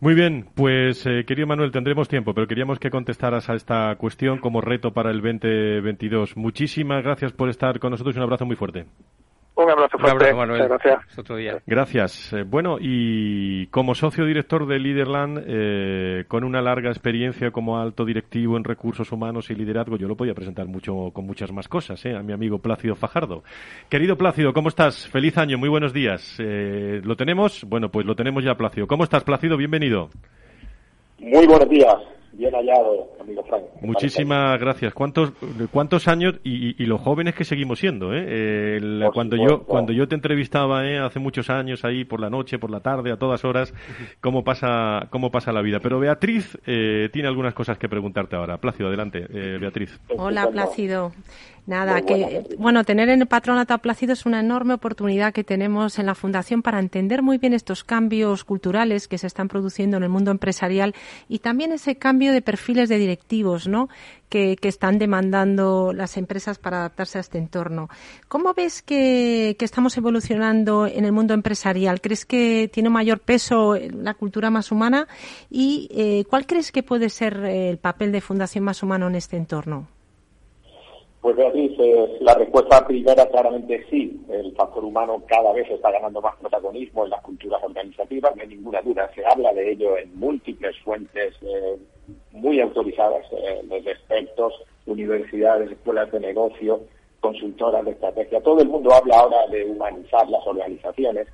Muy 0.00 0.14
bien, 0.14 0.46
pues 0.54 1.04
eh, 1.06 1.24
querido 1.26 1.48
Manuel, 1.48 1.72
tendremos 1.72 2.08
tiempo, 2.08 2.34
pero 2.34 2.46
queríamos 2.46 2.78
que 2.78 2.90
contestaras 2.90 3.48
a 3.48 3.54
esta 3.54 3.96
cuestión 3.96 4.38
como 4.38 4.60
reto 4.60 4.92
para 4.92 5.10
el 5.10 5.20
2022. 5.22 6.36
Muchísimas 6.36 7.02
gracias 7.02 7.32
por 7.32 7.48
estar 7.48 7.80
con 7.80 7.90
nosotros 7.90 8.14
y 8.14 8.18
un 8.18 8.24
abrazo 8.24 8.46
muy 8.46 8.56
fuerte. 8.56 8.86
Un 9.58 9.68
abrazo 9.68 9.98
fuerte. 9.98 10.32
Gracias. 10.32 11.18
Otro 11.18 11.34
día. 11.34 11.58
Gracias. 11.66 12.32
Eh, 12.32 12.44
bueno, 12.44 12.76
y 12.80 13.66
como 13.66 13.96
socio 13.96 14.24
director 14.24 14.68
de 14.68 14.78
Liderland, 14.78 15.42
eh, 15.48 16.24
con 16.28 16.44
una 16.44 16.62
larga 16.62 16.90
experiencia 16.90 17.50
como 17.50 17.76
alto 17.76 18.04
directivo 18.04 18.56
en 18.56 18.62
recursos 18.62 19.10
humanos 19.10 19.50
y 19.50 19.56
liderazgo, 19.56 19.96
yo 19.96 20.06
lo 20.06 20.16
podía 20.16 20.32
presentar 20.32 20.66
mucho 20.66 21.10
con 21.12 21.26
muchas 21.26 21.50
más 21.50 21.66
cosas, 21.66 22.06
eh, 22.06 22.14
a 22.14 22.22
mi 22.22 22.32
amigo 22.32 22.60
Plácido 22.60 22.94
Fajardo. 22.94 23.42
Querido 23.88 24.16
Plácido, 24.16 24.52
¿cómo 24.52 24.68
estás? 24.68 25.08
Feliz 25.08 25.36
año, 25.38 25.58
muy 25.58 25.68
buenos 25.68 25.92
días. 25.92 26.36
Eh, 26.38 27.00
¿Lo 27.02 27.16
tenemos? 27.16 27.64
Bueno, 27.64 27.88
pues 27.88 28.06
lo 28.06 28.14
tenemos 28.14 28.44
ya, 28.44 28.54
Plácido. 28.54 28.86
¿Cómo 28.86 29.02
estás, 29.02 29.24
Plácido? 29.24 29.56
Bienvenido. 29.56 30.08
Muy 31.18 31.48
buenos 31.48 31.68
días. 31.68 31.96
Bien 32.38 32.54
hallado, 32.54 33.10
amigo 33.20 33.42
Frank. 33.42 33.64
Muchísimas 33.80 34.60
gracias. 34.60 34.94
¿Cuántos, 34.94 35.32
cuántos 35.72 36.06
años 36.06 36.36
y, 36.44 36.80
y, 36.80 36.86
los 36.86 37.00
jóvenes 37.00 37.34
que 37.34 37.42
seguimos 37.42 37.80
siendo? 37.80 38.14
¿eh? 38.14 38.78
cuando 39.12 39.36
yo 39.36 39.64
cuando 39.64 39.92
yo 39.92 40.06
te 40.06 40.14
entrevistaba 40.14 40.86
¿eh? 40.86 41.00
hace 41.00 41.18
muchos 41.18 41.50
años 41.50 41.84
ahí 41.84 42.04
por 42.04 42.20
la 42.20 42.30
noche, 42.30 42.60
por 42.60 42.70
la 42.70 42.78
tarde, 42.78 43.10
a 43.10 43.16
todas 43.16 43.44
horas, 43.44 43.74
cómo 44.20 44.44
pasa 44.44 45.08
cómo 45.10 45.32
pasa 45.32 45.50
la 45.50 45.62
vida. 45.62 45.80
Pero 45.82 45.98
Beatriz 45.98 46.56
eh, 46.64 47.08
tiene 47.12 47.26
algunas 47.26 47.54
cosas 47.54 47.76
que 47.76 47.88
preguntarte 47.88 48.36
ahora. 48.36 48.58
Plácido, 48.58 48.86
adelante, 48.86 49.26
eh, 49.28 49.58
Beatriz. 49.60 50.00
Hola, 50.16 50.46
Plácido. 50.46 51.10
Nada, 51.68 52.00
que 52.00 52.46
bueno, 52.56 52.82
tener 52.82 53.10
en 53.10 53.20
el 53.20 53.26
patronato 53.26 53.74
a 53.74 53.78
Plácido 53.78 54.14
es 54.14 54.24
una 54.24 54.40
enorme 54.40 54.72
oportunidad 54.72 55.34
que 55.34 55.44
tenemos 55.44 55.98
en 55.98 56.06
la 56.06 56.14
Fundación 56.14 56.62
para 56.62 56.78
entender 56.78 57.20
muy 57.20 57.36
bien 57.36 57.52
estos 57.52 57.84
cambios 57.84 58.42
culturales 58.44 59.06
que 59.06 59.18
se 59.18 59.26
están 59.26 59.48
produciendo 59.48 59.98
en 59.98 60.02
el 60.02 60.08
mundo 60.08 60.30
empresarial 60.30 60.94
y 61.28 61.40
también 61.40 61.72
ese 61.72 61.96
cambio 61.96 62.32
de 62.32 62.40
perfiles 62.40 62.88
de 62.88 62.96
directivos, 62.96 63.68
¿no? 63.68 63.90
Que, 64.30 64.56
están 64.62 64.98
demandando 64.98 65.92
las 65.92 66.16
empresas 66.16 66.58
para 66.58 66.78
adaptarse 66.78 67.18
a 67.18 67.20
este 67.20 67.36
entorno. 67.36 67.90
¿Cómo 68.28 68.54
ves 68.54 68.80
que, 68.80 69.54
estamos 69.60 69.94
evolucionando 69.98 70.86
en 70.86 71.04
el 71.04 71.12
mundo 71.12 71.34
empresarial? 71.34 72.00
¿Crees 72.00 72.24
que 72.24 72.70
tiene 72.72 72.88
mayor 72.88 73.20
peso 73.20 73.76
la 73.76 74.14
cultura 74.14 74.48
más 74.48 74.72
humana? 74.72 75.06
¿Y 75.50 75.90
eh, 75.90 76.24
cuál 76.30 76.46
crees 76.46 76.72
que 76.72 76.82
puede 76.82 77.10
ser 77.10 77.36
el 77.44 77.76
papel 77.76 78.10
de 78.10 78.22
Fundación 78.22 78.64
Más 78.64 78.82
Humano 78.82 79.08
en 79.08 79.16
este 79.16 79.36
entorno? 79.36 79.86
Pues 81.20 81.34
Beatriz, 81.34 81.72
la 82.20 82.34
respuesta 82.34 82.86
primera 82.86 83.26
claramente 83.26 83.84
sí. 83.90 84.20
El 84.28 84.54
factor 84.54 84.84
humano 84.84 85.22
cada 85.26 85.52
vez 85.52 85.68
está 85.68 85.90
ganando 85.90 86.20
más 86.20 86.36
protagonismo 86.36 87.04
en 87.04 87.10
las 87.10 87.22
culturas 87.22 87.62
organizativas, 87.62 88.36
no 88.36 88.42
hay 88.42 88.48
ninguna 88.48 88.80
duda. 88.82 89.10
Se 89.14 89.26
habla 89.26 89.52
de 89.52 89.72
ello 89.72 89.98
en 89.98 90.16
múltiples 90.18 90.76
fuentes 90.84 91.34
eh, 91.42 91.76
muy 92.30 92.60
autorizadas, 92.60 93.26
eh, 93.32 93.60
desde 93.64 93.92
expertos, 93.92 94.54
universidades, 94.86 95.72
escuelas 95.72 96.10
de 96.12 96.20
negocio, 96.20 96.82
consultoras 97.20 97.84
de 97.84 97.90
estrategia. 97.90 98.40
Todo 98.40 98.60
el 98.62 98.68
mundo 98.68 98.94
habla 98.94 99.18
ahora 99.18 99.46
de 99.48 99.64
humanizar 99.64 100.28
las 100.28 100.46
organizaciones 100.46 101.26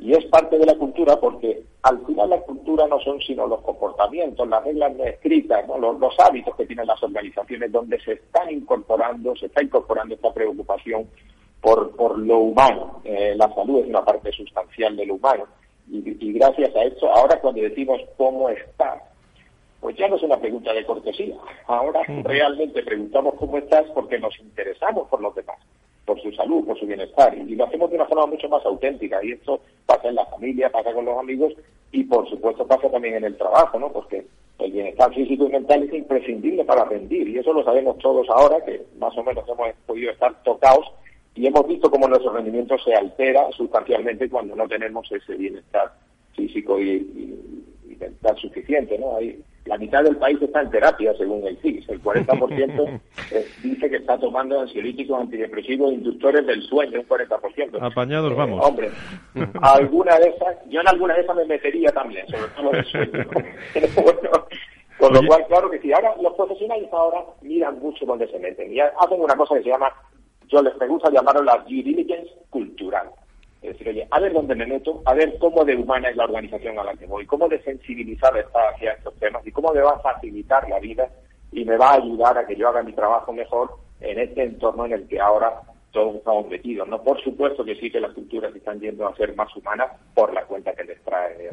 y 0.00 0.14
es 0.14 0.24
parte 0.26 0.58
de 0.58 0.64
la 0.64 0.76
cultura 0.76 1.20
porque 1.20 1.62
al 1.82 2.04
final 2.06 2.30
la 2.30 2.40
cultura 2.40 2.86
no 2.86 2.98
son 3.00 3.20
sino 3.20 3.46
los 3.46 3.60
comportamientos, 3.60 4.48
las 4.48 4.64
reglas 4.64 4.96
no 4.96 5.04
escritas, 5.04 5.66
Los, 5.68 6.18
hábitos 6.18 6.56
que 6.56 6.64
tienen 6.64 6.86
las 6.86 7.02
organizaciones 7.02 7.70
donde 7.70 8.00
se 8.00 8.12
están 8.12 8.50
incorporando, 8.50 9.36
se 9.36 9.46
está 9.46 9.62
incorporando 9.62 10.14
esta 10.14 10.32
preocupación 10.32 11.06
por, 11.60 11.94
por 11.96 12.18
lo 12.18 12.38
humano. 12.38 13.02
Eh, 13.04 13.34
la 13.36 13.54
salud 13.54 13.80
es 13.80 13.88
una 13.88 14.02
parte 14.02 14.32
sustancial 14.32 14.96
de 14.96 15.04
lo 15.04 15.16
humano. 15.16 15.44
Y, 15.90 16.32
gracias 16.32 16.74
a 16.74 16.84
eso, 16.84 17.12
ahora 17.12 17.38
cuando 17.38 17.60
decimos 17.60 18.00
cómo 18.16 18.48
estás, 18.48 19.02
pues 19.80 19.96
ya 19.96 20.08
no 20.08 20.16
es 20.16 20.22
una 20.22 20.38
pregunta 20.38 20.72
de 20.72 20.86
cortesía. 20.86 21.36
Ahora 21.66 22.00
realmente 22.24 22.82
preguntamos 22.82 23.34
cómo 23.34 23.58
estás 23.58 23.84
porque 23.92 24.18
nos 24.18 24.38
interesamos 24.40 25.08
por 25.08 25.20
los 25.20 25.34
demás 25.34 25.58
por 26.10 26.20
su 26.20 26.32
salud, 26.32 26.64
por 26.64 26.76
su 26.76 26.86
bienestar. 26.86 27.32
Y, 27.38 27.54
lo 27.54 27.64
hacemos 27.64 27.88
de 27.88 27.94
una 27.94 28.06
forma 28.06 28.26
mucho 28.26 28.48
más 28.48 28.66
auténtica. 28.66 29.24
Y 29.24 29.30
esto 29.30 29.60
pasa 29.86 30.08
en 30.08 30.16
la 30.16 30.26
familia, 30.26 30.68
pasa 30.68 30.92
con 30.92 31.04
los 31.04 31.16
amigos 31.16 31.52
y, 31.92 32.02
por 32.02 32.28
supuesto, 32.28 32.66
pasa 32.66 32.90
también 32.90 33.14
en 33.14 33.24
el 33.24 33.36
trabajo, 33.36 33.78
¿no? 33.78 33.92
Porque 33.92 34.26
el 34.58 34.72
bienestar 34.72 35.14
físico 35.14 35.46
y 35.46 35.50
mental 35.50 35.84
es 35.84 35.94
imprescindible 35.94 36.64
para 36.64 36.84
rendir. 36.84 37.28
Y 37.28 37.38
eso 37.38 37.52
lo 37.52 37.62
sabemos 37.62 37.96
todos 37.98 38.28
ahora, 38.28 38.64
que 38.64 38.82
más 38.98 39.16
o 39.16 39.22
menos 39.22 39.44
hemos 39.48 39.68
podido 39.86 40.10
estar 40.10 40.34
tocados 40.42 40.84
y 41.36 41.46
hemos 41.46 41.64
visto 41.68 41.88
cómo 41.88 42.08
nuestro 42.08 42.32
rendimiento 42.32 42.76
se 42.78 42.92
altera 42.92 43.46
sustancialmente 43.52 44.28
cuando 44.28 44.56
no 44.56 44.66
tenemos 44.66 45.10
ese 45.12 45.36
bienestar 45.36 45.92
físico 46.34 46.80
y, 46.80 47.68
mental 48.00 48.36
suficiente, 48.38 48.98
¿no? 48.98 49.16
Hay, 49.16 49.42
la 49.66 49.76
mitad 49.76 50.02
del 50.02 50.16
país 50.16 50.40
está 50.40 50.62
en 50.62 50.70
terapia, 50.70 51.14
según 51.16 51.46
el 51.46 51.56
CIS. 51.58 51.88
El 51.88 52.02
40% 52.02 53.00
eh, 53.32 53.46
dice 53.62 53.90
que 53.90 53.96
está 53.96 54.18
tomando 54.18 54.60
ansiolíticos, 54.60 55.20
antidepresivos, 55.20 55.92
inductores 55.92 56.46
del 56.46 56.62
sueño, 56.62 57.00
un 57.00 57.06
40%. 57.06 57.78
Apañados, 57.80 58.34
vamos. 58.34 58.66
Hombre, 58.66 58.90
alguna 59.60 60.18
de 60.18 60.28
esas, 60.28 60.56
yo 60.68 60.80
en 60.80 60.88
alguna 60.88 61.14
de 61.14 61.20
esas 61.20 61.36
me 61.36 61.44
metería 61.44 61.90
también, 61.90 62.26
sobre 62.28 62.48
todo 62.56 62.70
del 62.70 62.84
sueño. 62.86 63.12
con 64.98 65.14
lo 65.14 65.26
cual, 65.26 65.46
claro 65.46 65.70
que 65.70 65.78
sí. 65.80 65.92
Ahora, 65.92 66.14
los 66.20 66.34
profesionales 66.34 66.88
ahora 66.92 67.24
miran 67.42 67.78
mucho 67.78 68.04
dónde 68.06 68.28
se 68.28 68.38
meten 68.38 68.72
y 68.72 68.80
hacen 68.80 69.20
una 69.20 69.36
cosa 69.36 69.56
que 69.56 69.62
se 69.62 69.70
llama, 69.70 69.92
yo 70.48 70.62
les 70.62 70.76
me 70.78 70.86
gusta 70.88 71.10
llamarlo 71.10 71.42
la 71.42 71.58
due 71.58 71.82
diligence 71.82 72.30
cultural. 72.50 73.08
Es 73.62 73.72
decir, 73.72 73.88
oye, 73.88 74.08
a 74.10 74.20
ver 74.20 74.32
dónde 74.32 74.54
me 74.54 74.66
meto, 74.66 75.02
a 75.04 75.14
ver 75.14 75.36
cómo 75.38 75.64
de 75.64 75.76
humana 75.76 76.08
es 76.08 76.16
la 76.16 76.24
organización 76.24 76.78
a 76.78 76.84
la 76.84 76.94
que 76.94 77.06
voy, 77.06 77.26
cómo 77.26 77.48
de 77.48 77.62
sensibilizada 77.62 78.40
está 78.40 78.70
hacia 78.70 78.92
estos 78.92 79.14
temas 79.16 79.46
y 79.46 79.52
cómo 79.52 79.72
me 79.72 79.80
va 79.80 79.92
a 79.92 80.00
facilitar 80.00 80.66
la 80.68 80.78
vida 80.78 81.08
y 81.52 81.64
me 81.64 81.76
va 81.76 81.90
a 81.90 81.96
ayudar 81.96 82.38
a 82.38 82.46
que 82.46 82.56
yo 82.56 82.68
haga 82.68 82.82
mi 82.82 82.92
trabajo 82.92 83.32
mejor 83.32 83.70
en 84.00 84.18
este 84.18 84.44
entorno 84.44 84.86
en 84.86 84.92
el 84.92 85.08
que 85.08 85.20
ahora 85.20 85.60
todos 85.92 86.16
estamos 86.16 86.48
metidos. 86.48 86.88
No, 86.88 87.02
por 87.02 87.20
supuesto 87.22 87.64
que 87.64 87.74
sí 87.76 87.90
que 87.90 88.00
las 88.00 88.12
culturas 88.12 88.54
están 88.54 88.80
yendo 88.80 89.06
a 89.06 89.14
ser 89.16 89.34
más 89.34 89.54
humanas 89.56 89.90
por 90.14 90.32
la 90.32 90.44
cuenta 90.44 90.72
que 90.74 90.84
les 90.84 91.02
trae. 91.02 91.50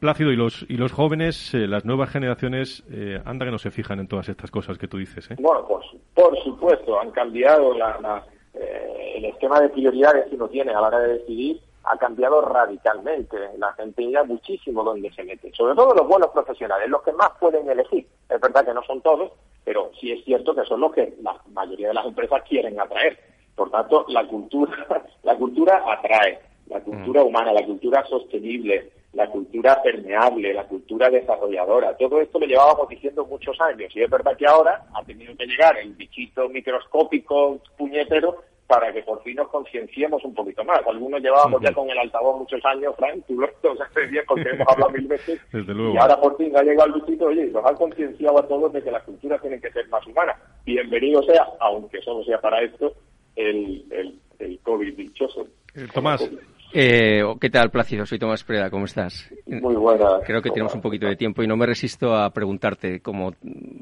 Plácido, 0.00 0.32
y 0.32 0.36
los 0.36 0.64
y 0.68 0.76
los 0.76 0.92
jóvenes, 0.92 1.54
eh, 1.54 1.66
las 1.68 1.84
nuevas 1.84 2.10
generaciones, 2.10 2.82
eh, 2.90 3.20
anda 3.24 3.44
que 3.44 3.52
no 3.52 3.58
se 3.58 3.70
fijan 3.70 4.00
en 4.00 4.08
todas 4.08 4.28
estas 4.28 4.50
cosas 4.50 4.78
que 4.78 4.88
tú 4.88 4.98
dices. 4.98 5.30
¿eh? 5.30 5.36
Bueno, 5.38 5.66
pues 5.68 5.86
por 6.14 6.36
supuesto, 6.42 7.00
han 7.00 7.10
cambiado 7.10 7.74
la 7.76 8.24
eh, 8.54 9.14
el 9.16 9.24
esquema 9.24 9.60
de 9.60 9.68
prioridades 9.70 10.26
que 10.28 10.36
uno 10.36 10.48
tiene 10.48 10.72
a 10.72 10.80
la 10.80 10.88
hora 10.88 11.00
de 11.00 11.18
decidir 11.18 11.60
ha 11.84 11.96
cambiado 11.96 12.40
radicalmente. 12.42 13.36
La 13.58 13.72
gente 13.74 14.04
mira 14.04 14.24
muchísimo 14.24 14.84
dónde 14.84 15.12
se 15.12 15.24
mete, 15.24 15.52
sobre 15.52 15.74
todo 15.74 15.94
los 15.94 16.06
buenos 16.06 16.30
profesionales, 16.30 16.88
los 16.88 17.02
que 17.02 17.12
más 17.12 17.30
pueden 17.40 17.68
elegir. 17.68 18.06
Es 18.28 18.40
verdad 18.40 18.64
que 18.64 18.74
no 18.74 18.82
son 18.84 19.00
todos, 19.00 19.32
pero 19.64 19.90
sí 20.00 20.12
es 20.12 20.24
cierto 20.24 20.54
que 20.54 20.64
son 20.64 20.80
los 20.80 20.92
que 20.92 21.14
la 21.22 21.36
mayoría 21.52 21.88
de 21.88 21.94
las 21.94 22.06
empresas 22.06 22.42
quieren 22.48 22.80
atraer. 22.80 23.18
Por 23.54 23.70
tanto, 23.70 24.04
la 24.08 24.26
cultura, 24.26 24.72
la 25.22 25.36
cultura 25.36 25.82
atrae, 25.86 26.38
la 26.68 26.80
cultura 26.80 27.22
mm. 27.22 27.26
humana, 27.26 27.52
la 27.52 27.64
cultura 27.64 28.04
sostenible, 28.06 28.90
la 29.12 29.28
cultura 29.28 29.82
permeable, 29.82 30.54
la 30.54 30.64
cultura 30.64 31.10
desarrolladora. 31.10 31.96
Todo 31.96 32.20
esto 32.20 32.38
lo 32.38 32.46
llevábamos 32.46 32.88
diciendo 32.88 33.26
muchos 33.26 33.60
años 33.60 33.94
y 33.94 34.02
es 34.02 34.10
verdad 34.10 34.36
que 34.36 34.46
ahora 34.46 34.86
ha 34.94 35.04
tenido 35.04 35.36
que 35.36 35.46
llegar 35.46 35.76
el 35.78 35.92
bichito 35.92 36.48
microscópico 36.48 37.60
puñetero 37.76 38.42
para 38.66 38.90
que 38.90 39.02
por 39.02 39.22
fin 39.22 39.36
nos 39.36 39.48
concienciemos 39.48 40.24
un 40.24 40.34
poquito 40.34 40.64
más. 40.64 40.80
Algunos 40.86 41.20
llevábamos 41.20 41.60
ya 41.60 41.74
con 41.74 41.90
el 41.90 41.98
altavoz 41.98 42.38
muchos 42.38 42.64
años, 42.64 42.94
Frank, 42.96 43.22
tú 43.28 43.38
lo 43.38 43.76
sabes 43.76 44.10
bien 44.10 44.24
porque 44.26 44.48
hemos 44.48 44.66
hablado 44.66 44.90
mil 44.92 45.06
veces. 45.06 45.38
Y 45.52 45.96
ahora 45.98 46.18
por 46.18 46.38
fin 46.38 46.56
ha 46.56 46.62
llegado 46.62 46.86
el 46.86 47.02
bichito, 47.02 47.26
oye, 47.26 47.44
nos 47.48 47.66
ha 47.66 47.74
concienciado 47.74 48.38
a 48.38 48.48
todos 48.48 48.72
de 48.72 48.82
que 48.82 48.90
las 48.90 49.02
culturas 49.02 49.42
tienen 49.42 49.60
que 49.60 49.70
ser 49.72 49.86
más 49.88 50.06
humanas. 50.06 50.38
Bienvenido 50.64 51.22
sea, 51.24 51.46
aunque 51.60 52.00
solo 52.00 52.24
sea 52.24 52.40
para 52.40 52.62
esto, 52.62 52.94
el, 53.36 53.84
el, 53.90 54.18
el 54.38 54.58
COVID 54.60 54.96
dichoso. 54.96 55.46
Eh, 55.74 55.86
Tomás, 55.92 56.26
eh, 56.72 57.22
¿Qué 57.40 57.50
tal, 57.50 57.70
Plácido? 57.70 58.06
Soy 58.06 58.18
Tomás 58.18 58.44
Preda, 58.44 58.70
¿cómo 58.70 58.84
estás? 58.84 59.32
Muy 59.46 59.74
buena. 59.74 60.20
Creo 60.24 60.42
que 60.42 60.50
tenemos 60.50 60.74
un 60.74 60.80
poquito 60.80 61.06
de 61.06 61.16
tiempo 61.16 61.42
y 61.42 61.46
no 61.46 61.56
me 61.56 61.66
resisto 61.66 62.14
a 62.14 62.30
preguntarte, 62.30 63.00
como 63.00 63.34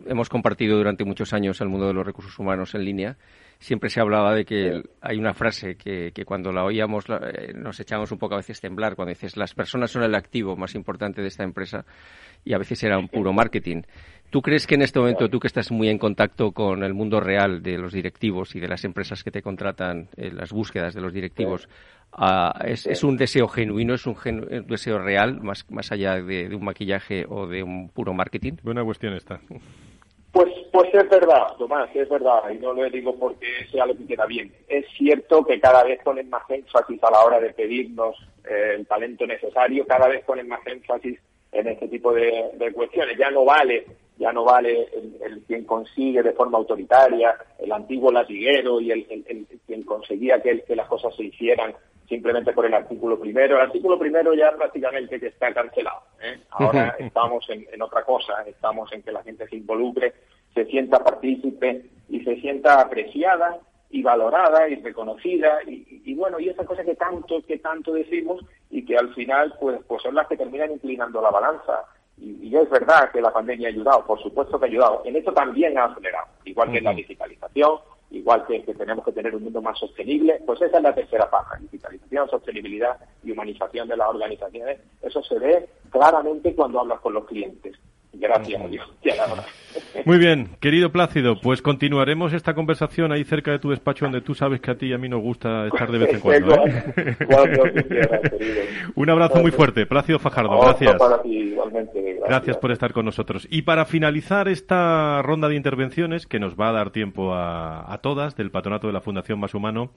hemos 0.06 0.28
compartido 0.28 0.76
durante 0.76 1.04
muchos 1.04 1.32
años 1.32 1.60
el 1.60 1.68
mundo 1.68 1.86
de 1.86 1.94
los 1.94 2.06
recursos 2.06 2.38
humanos 2.38 2.74
en 2.74 2.84
línea, 2.84 3.16
siempre 3.58 3.90
se 3.90 4.00
hablaba 4.00 4.34
de 4.34 4.44
que 4.44 4.82
hay 5.00 5.18
una 5.18 5.34
frase 5.34 5.76
que, 5.76 6.12
que 6.12 6.24
cuando 6.24 6.50
la 6.50 6.64
oíamos 6.64 7.04
eh, 7.08 7.52
nos 7.54 7.78
echamos 7.78 8.10
un 8.10 8.18
poco 8.18 8.34
a 8.34 8.38
veces 8.38 8.60
temblar, 8.60 8.96
cuando 8.96 9.10
dices 9.10 9.36
las 9.36 9.54
personas 9.54 9.90
son 9.90 10.02
el 10.02 10.14
activo 10.14 10.56
más 10.56 10.74
importante 10.74 11.20
de 11.20 11.28
esta 11.28 11.44
empresa 11.44 11.84
y 12.44 12.54
a 12.54 12.58
veces 12.58 12.82
era 12.82 12.98
un 12.98 13.08
puro 13.08 13.32
marketing. 13.32 13.82
¿Tú 14.30 14.42
crees 14.42 14.68
que 14.68 14.76
en 14.76 14.82
este 14.82 15.00
momento, 15.00 15.28
tú 15.28 15.40
que 15.40 15.48
estás 15.48 15.72
muy 15.72 15.88
en 15.88 15.98
contacto 15.98 16.52
con 16.52 16.84
el 16.84 16.94
mundo 16.94 17.18
real 17.18 17.62
de 17.64 17.76
los 17.76 17.92
directivos 17.92 18.54
y 18.54 18.60
de 18.60 18.68
las 18.68 18.84
empresas 18.84 19.24
que 19.24 19.32
te 19.32 19.42
contratan, 19.42 20.08
eh, 20.16 20.30
las 20.32 20.52
búsquedas 20.52 20.94
de 20.94 21.00
los 21.00 21.12
directivos, 21.12 21.68
ah, 22.12 22.52
es, 22.64 23.04
un 23.04 23.16
deseo 23.16 23.48
genuino, 23.48 23.94
es 23.94 24.06
un, 24.06 24.16
deseo 24.66 24.98
real, 24.98 25.40
más, 25.40 25.70
más 25.70 25.92
allá 25.92 26.20
de, 26.20 26.54
un 26.54 26.64
maquillaje 26.64 27.24
o 27.28 27.46
de 27.46 27.62
un 27.62 27.88
puro 27.88 28.14
marketing? 28.14 28.54
Buena 28.62 28.84
cuestión 28.84 29.14
esta. 29.14 29.40
Pues, 30.32 30.52
pues 30.70 30.94
es 30.94 31.08
verdad, 31.08 31.56
Tomás, 31.58 31.90
es 31.94 32.08
verdad, 32.08 32.48
y 32.52 32.58
no 32.58 32.72
lo 32.72 32.88
digo 32.88 33.16
porque 33.18 33.46
sea 33.70 33.86
lo 33.86 33.96
que 33.96 34.06
queda 34.06 34.26
bien. 34.26 34.52
Es 34.68 34.86
cierto 34.96 35.44
que 35.44 35.58
cada 35.58 35.82
vez 35.82 36.00
ponen 36.04 36.30
más 36.30 36.48
énfasis 36.48 37.02
a 37.02 37.10
la 37.10 37.24
hora 37.24 37.40
de 37.40 37.52
pedirnos 37.52 38.16
eh, 38.48 38.76
el 38.76 38.86
talento 38.86 39.26
necesario, 39.26 39.86
cada 39.86 40.06
vez 40.06 40.24
ponen 40.24 40.46
más 40.46 40.64
énfasis 40.66 41.18
en 41.52 41.68
este 41.68 41.88
tipo 41.88 42.12
de, 42.12 42.72
cuestiones. 42.72 43.18
Ya 43.18 43.30
no 43.30 43.44
vale, 43.44 43.84
ya 44.18 44.32
no 44.32 44.44
vale 44.44 44.88
el, 45.24 45.42
quien 45.46 45.64
consigue 45.64 46.22
de 46.22 46.32
forma 46.32 46.58
autoritaria, 46.58 47.36
el 47.58 47.72
antiguo 47.72 48.12
latiguero 48.12 48.80
y 48.80 48.92
el, 48.92 49.06
quien 49.66 49.82
conseguía 49.82 50.40
que, 50.40 50.62
las 50.74 50.88
cosas 50.88 51.14
se 51.16 51.24
hicieran 51.24 51.74
simplemente 52.10 52.52
por 52.52 52.66
el 52.66 52.74
artículo 52.74 53.18
primero. 53.18 53.54
El 53.56 53.62
artículo 53.62 53.98
primero 53.98 54.34
ya 54.34 54.50
prácticamente 54.56 55.18
que 55.18 55.28
está 55.28 55.54
cancelado. 55.54 56.02
¿eh? 56.20 56.40
Ahora 56.50 56.96
estamos 56.98 57.48
en, 57.48 57.80
otra 57.80 58.02
cosa, 58.02 58.42
estamos 58.46 58.92
en 58.92 59.02
que 59.02 59.12
la 59.12 59.22
gente 59.22 59.48
se 59.48 59.56
involucre, 59.56 60.12
se 60.52 60.66
sienta 60.66 61.02
partícipe 61.02 61.86
y 62.08 62.20
se 62.24 62.36
sienta 62.40 62.80
apreciada 62.80 63.60
y 63.90 64.02
valorada 64.02 64.68
y 64.68 64.76
reconocida 64.76 65.60
y, 65.66 66.14
bueno 66.14 66.38
y 66.38 66.48
esas 66.48 66.66
cosas 66.66 66.84
que 66.84 66.94
tanto 66.94 67.42
que 67.46 67.58
tanto 67.58 67.92
decimos 67.92 68.44
y 68.70 68.84
que 68.84 68.96
al 68.96 69.12
final 69.14 69.54
pues 69.58 69.80
pues 69.86 70.02
son 70.02 70.14
las 70.14 70.28
que 70.28 70.36
terminan 70.36 70.70
inclinando 70.70 71.20
la 71.20 71.30
balanza 71.30 71.84
y, 72.16 72.48
y 72.48 72.56
es 72.56 72.70
verdad 72.70 73.10
que 73.10 73.20
la 73.20 73.32
pandemia 73.32 73.66
ha 73.66 73.72
ayudado 73.72 74.06
por 74.06 74.22
supuesto 74.22 74.60
que 74.60 74.66
ha 74.66 74.68
ayudado 74.68 75.02
en 75.04 75.16
esto 75.16 75.32
también 75.32 75.76
ha 75.76 75.86
acelerado 75.86 76.28
igual 76.44 76.70
que 76.70 76.78
en 76.78 76.84
la 76.84 76.94
digitalización 76.94 77.78
igual 78.12 78.46
que, 78.46 78.62
que 78.62 78.74
tenemos 78.74 79.04
que 79.04 79.12
tener 79.12 79.34
un 79.34 79.44
mundo 79.44 79.60
más 79.60 79.76
sostenible 79.76 80.40
pues 80.46 80.62
esa 80.62 80.76
es 80.76 80.82
la 80.82 80.94
tercera 80.94 81.28
paja 81.28 81.56
digitalización 81.58 81.99
sostenibilidad 82.28 82.96
y 83.24 83.32
humanización 83.32 83.88
de 83.88 83.96
las 83.96 84.08
organizaciones 84.08 84.80
eso 85.02 85.22
se 85.22 85.38
ve 85.38 85.68
claramente 85.90 86.54
cuando 86.54 86.80
hablas 86.80 87.00
con 87.00 87.14
los 87.14 87.24
clientes 87.26 87.76
gracias 88.12 88.60
a 88.60 88.68
Dios 88.68 88.86
Muy 90.04 90.18
bien, 90.18 90.50
querido 90.60 90.90
Plácido, 90.90 91.40
pues 91.40 91.62
continuaremos 91.62 92.32
esta 92.32 92.54
conversación 92.54 93.12
ahí 93.12 93.24
cerca 93.24 93.52
de 93.52 93.58
tu 93.58 93.70
despacho 93.70 94.04
donde 94.04 94.20
tú 94.20 94.34
sabes 94.34 94.60
que 94.60 94.70
a 94.70 94.74
ti 94.76 94.86
y 94.86 94.92
a 94.92 94.98
mí 94.98 95.08
nos 95.08 95.20
gusta 95.20 95.66
estar 95.66 95.90
de 95.90 95.98
vez 95.98 96.14
en 96.14 96.20
cuando. 96.20 96.54
¿eh? 96.66 96.94
Un 98.94 99.10
abrazo 99.10 99.40
muy 99.40 99.50
fuerte, 99.50 99.86
Plácido 99.86 100.18
Fajardo, 100.18 100.58
gracias. 100.60 100.96
Gracias 102.30 102.58
por 102.58 102.70
estar 102.70 102.92
con 102.92 103.04
nosotros. 103.04 103.48
Y 103.50 103.62
para 103.62 103.84
finalizar 103.86 104.46
esta 104.46 105.20
ronda 105.20 105.48
de 105.48 105.56
intervenciones, 105.56 106.28
que 106.28 106.38
nos 106.38 106.54
va 106.54 106.68
a 106.68 106.72
dar 106.72 106.90
tiempo 106.90 107.34
a, 107.34 107.98
todas, 108.04 108.36
del 108.36 108.52
patronato 108.52 108.86
de 108.86 108.92
la 108.92 109.00
Fundación 109.00 109.40
Más 109.40 109.52
Humano, 109.52 109.90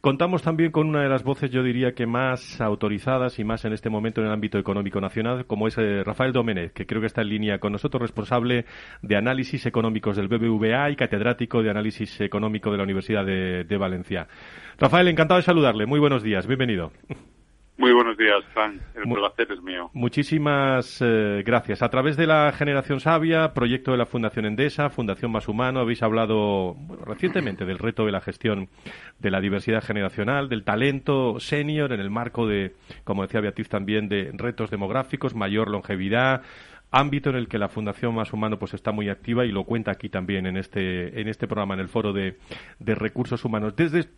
Contamos 0.00 0.42
también 0.42 0.70
con 0.70 0.86
una 0.86 1.00
de 1.00 1.08
las 1.08 1.24
voces, 1.24 1.50
yo 1.50 1.62
diría 1.62 1.94
que 1.94 2.04
más 2.04 2.60
autorizadas 2.60 3.38
y 3.38 3.44
más 3.44 3.64
en 3.64 3.72
este 3.72 3.88
momento 3.88 4.20
en 4.20 4.26
el 4.26 4.34
ámbito 4.34 4.58
económico 4.58 5.00
nacional, 5.00 5.46
como 5.46 5.66
es 5.66 5.78
eh, 5.78 6.04
Rafael 6.04 6.34
Domenech, 6.34 6.74
que 6.74 6.84
creo 6.84 7.00
que 7.00 7.06
está 7.06 7.22
en 7.22 7.30
línea 7.30 7.58
con 7.58 7.72
nosotros, 7.72 8.02
responsable 8.02 8.66
de 9.00 9.16
análisis 9.16 9.64
económicos 9.64 10.16
del 10.16 10.28
BBVA 10.28 10.90
y 10.90 10.96
catedrático 10.96 11.62
de 11.62 11.70
análisis 11.70 12.20
económico 12.20 12.70
de 12.70 12.76
la 12.76 12.82
Universidad 12.82 13.24
de 13.24 13.76
Valencia. 13.78 14.28
Rafael, 14.78 15.08
encantado 15.08 15.38
de 15.38 15.46
saludarle. 15.46 15.86
Muy 15.86 16.00
buenos 16.00 16.22
días. 16.22 16.46
Bienvenido. 16.46 16.92
Muy 17.76 17.92
buenos 17.92 18.16
días, 18.16 18.44
Frank. 18.52 18.80
El 18.94 19.12
placer 19.12 19.50
es 19.50 19.60
mío. 19.60 19.90
Muchísimas 19.94 21.00
eh, 21.00 21.42
gracias. 21.44 21.82
A 21.82 21.88
través 21.88 22.16
de 22.16 22.28
la 22.28 22.52
Generación 22.52 23.00
Sabia, 23.00 23.52
proyecto 23.52 23.90
de 23.90 23.98
la 23.98 24.06
Fundación 24.06 24.46
Endesa, 24.46 24.90
Fundación 24.90 25.32
Más 25.32 25.48
Humano, 25.48 25.80
habéis 25.80 26.02
hablado 26.04 26.76
recientemente 27.04 27.64
del 27.64 27.80
reto 27.80 28.06
de 28.06 28.12
la 28.12 28.20
gestión 28.20 28.68
de 29.18 29.30
la 29.32 29.40
diversidad 29.40 29.82
generacional, 29.82 30.48
del 30.48 30.62
talento 30.62 31.40
senior 31.40 31.92
en 31.92 31.98
el 31.98 32.10
marco 32.10 32.46
de, 32.46 32.76
como 33.02 33.22
decía 33.22 33.40
Beatriz 33.40 33.68
también, 33.68 34.08
de 34.08 34.30
retos 34.32 34.70
demográficos, 34.70 35.34
mayor 35.34 35.68
longevidad, 35.68 36.42
ámbito 36.92 37.30
en 37.30 37.36
el 37.36 37.48
que 37.48 37.58
la 37.58 37.68
Fundación 37.68 38.14
Más 38.14 38.32
Humano 38.32 38.56
pues 38.56 38.74
está 38.74 38.92
muy 38.92 39.08
activa 39.08 39.46
y 39.46 39.50
lo 39.50 39.64
cuenta 39.64 39.90
aquí 39.90 40.08
también 40.08 40.46
en 40.46 40.56
este 40.56 41.20
en 41.20 41.26
este 41.26 41.48
programa 41.48 41.74
en 41.74 41.80
el 41.80 41.88
foro 41.88 42.12
de, 42.12 42.38
de 42.78 42.94
recursos 42.94 43.44
humanos. 43.44 43.74
Desde 43.74 44.08